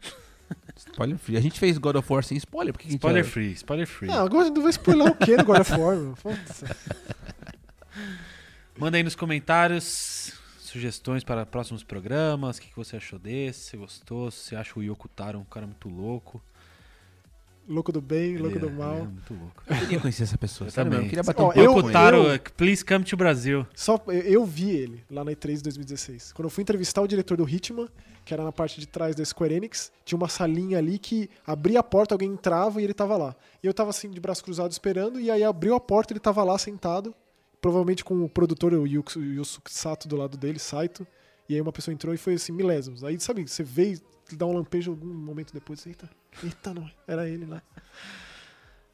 Spoiler 0.77 1.17
free. 1.17 1.37
A 1.37 1.41
gente 1.41 1.59
fez 1.59 1.77
God 1.77 1.95
of 1.95 2.11
War 2.11 2.23
sem 2.23 2.37
spoiler, 2.37 2.73
por 2.73 2.79
que 2.79 2.83
que 2.85 2.89
a 2.89 2.91
gente 2.91 2.99
Spoiler 2.99 3.23
ia- 3.23 3.29
free, 3.29 3.51
spoiler 3.53 3.87
free. 3.87 4.09
Ah, 4.09 4.21
agora 4.21 4.49
não 4.49 4.61
vai 4.61 4.71
spoiler 4.71 5.07
o 5.07 5.15
quê 5.15 5.37
no 5.37 5.45
God 5.45 5.59
of 5.61 5.71
War. 5.73 5.95
Manda 8.77 8.97
aí 8.97 9.03
nos 9.03 9.15
comentários 9.15 10.33
sugestões 10.59 11.23
para 11.23 11.45
próximos 11.45 11.83
programas. 11.83 12.57
O 12.57 12.61
que 12.61 12.67
que 12.69 12.75
você 12.75 12.97
achou 12.97 13.17
desse? 13.17 13.71
Se 13.71 13.77
gostou? 13.77 14.29
Se 14.29 14.49
você 14.49 14.55
acha 14.55 14.77
o 14.79 14.83
Yoko 14.83 15.07
Taro 15.07 15.39
um 15.39 15.43
cara 15.43 15.65
muito 15.65 15.89
louco? 15.89 16.41
Louco 17.67 17.91
do 17.91 17.99
bem, 18.01 18.37
louco 18.37 18.57
Ele 18.57 18.59
do 18.65 18.69
é- 18.69 18.71
mal. 18.71 18.93
é 18.95 19.01
muito 19.01 19.33
louco. 19.33 19.63
Eu 19.67 19.75
queria 19.75 19.99
conhecer 19.99 20.23
essa 20.23 20.37
pessoa. 20.37 20.69
Mesmo, 20.75 20.93
Eu 20.93 21.01
queria 21.09 21.23
bater 21.23 21.41
Ó, 21.41 21.45
um 21.45 21.47
papo 21.49 21.59
eu- 21.59 21.73
com. 21.73 21.91
Taro, 21.91 22.17
eu- 22.23 22.39
please 22.55 22.85
come 22.85 23.03
to 23.03 23.17
Brasil. 23.17 23.67
Só 23.75 24.01
eu, 24.07 24.13
eu 24.13 24.45
vi 24.45 24.69
ele 24.69 25.03
lá 25.11 25.23
na 25.25 25.31
E3 25.33 25.57
de 25.57 25.63
2016. 25.63 26.31
Quando 26.31 26.45
eu 26.45 26.49
fui 26.49 26.61
entrevistar 26.61 27.01
o 27.01 27.07
diretor 27.07 27.35
do 27.35 27.47
Hitman, 27.49 27.89
que 28.23 28.33
era 28.33 28.41
na 28.43 28.53
parte 28.53 28.79
de 28.79 28.87
trás 28.87 29.15
da 29.15 29.23
Square 29.25 29.53
Enix, 29.53 29.91
tinha 30.05 30.17
uma 30.17 30.29
salinha 30.29 30.77
ali 30.77 30.97
que 30.97 31.29
abria 31.45 31.79
a 31.81 31.83
porta, 31.83 32.15
alguém 32.15 32.31
entrava 32.31 32.79
e 32.81 32.85
ele 32.85 32.93
tava 32.93 33.17
lá. 33.17 33.35
E 33.61 33.67
eu 33.67 33.73
tava 33.73 33.89
assim, 33.89 34.09
de 34.09 34.19
braço 34.21 34.43
cruzado 34.43 34.71
esperando, 34.71 35.19
e 35.19 35.29
aí 35.29 35.43
abriu 35.43 35.75
a 35.75 35.79
porta 35.79 36.13
ele 36.13 36.19
tava 36.21 36.43
lá 36.45 36.57
sentado, 36.57 37.13
provavelmente 37.61 38.03
com 38.05 38.23
o 38.23 38.29
produtor, 38.29 38.73
o 38.73 38.87
Yusu, 38.87 39.21
Yusuke 39.21 39.73
Sato, 39.73 40.07
do 40.07 40.15
lado 40.15 40.37
dele, 40.37 40.57
Saito. 40.59 41.05
E 41.49 41.55
aí 41.55 41.61
uma 41.61 41.71
pessoa 41.73 41.93
entrou 41.93 42.13
e 42.13 42.17
foi 42.17 42.33
assim, 42.35 42.51
milésimos. 42.53 43.03
Aí, 43.03 43.19
sabe, 43.19 43.47
você 43.47 43.63
vê 43.63 43.97
dá 44.35 44.45
um 44.45 44.53
lampejo 44.53 44.91
algum 44.91 45.13
momento 45.13 45.53
depois, 45.53 45.85
eita, 45.85 46.09
eita, 46.43 46.73
não, 46.73 46.89
era 47.07 47.29
ele 47.29 47.45
lá. 47.45 47.61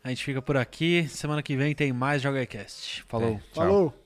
A 0.04 0.10
gente 0.10 0.24
fica 0.24 0.42
por 0.42 0.58
aqui. 0.58 1.08
Semana 1.08 1.42
que 1.42 1.56
vem 1.56 1.74
tem 1.74 1.94
mais 1.94 2.22
Joga 2.22 2.46
Cast. 2.46 3.04
Falou. 3.08 3.36
É, 3.36 3.38
tchau. 3.38 3.44
Falou! 3.54 4.03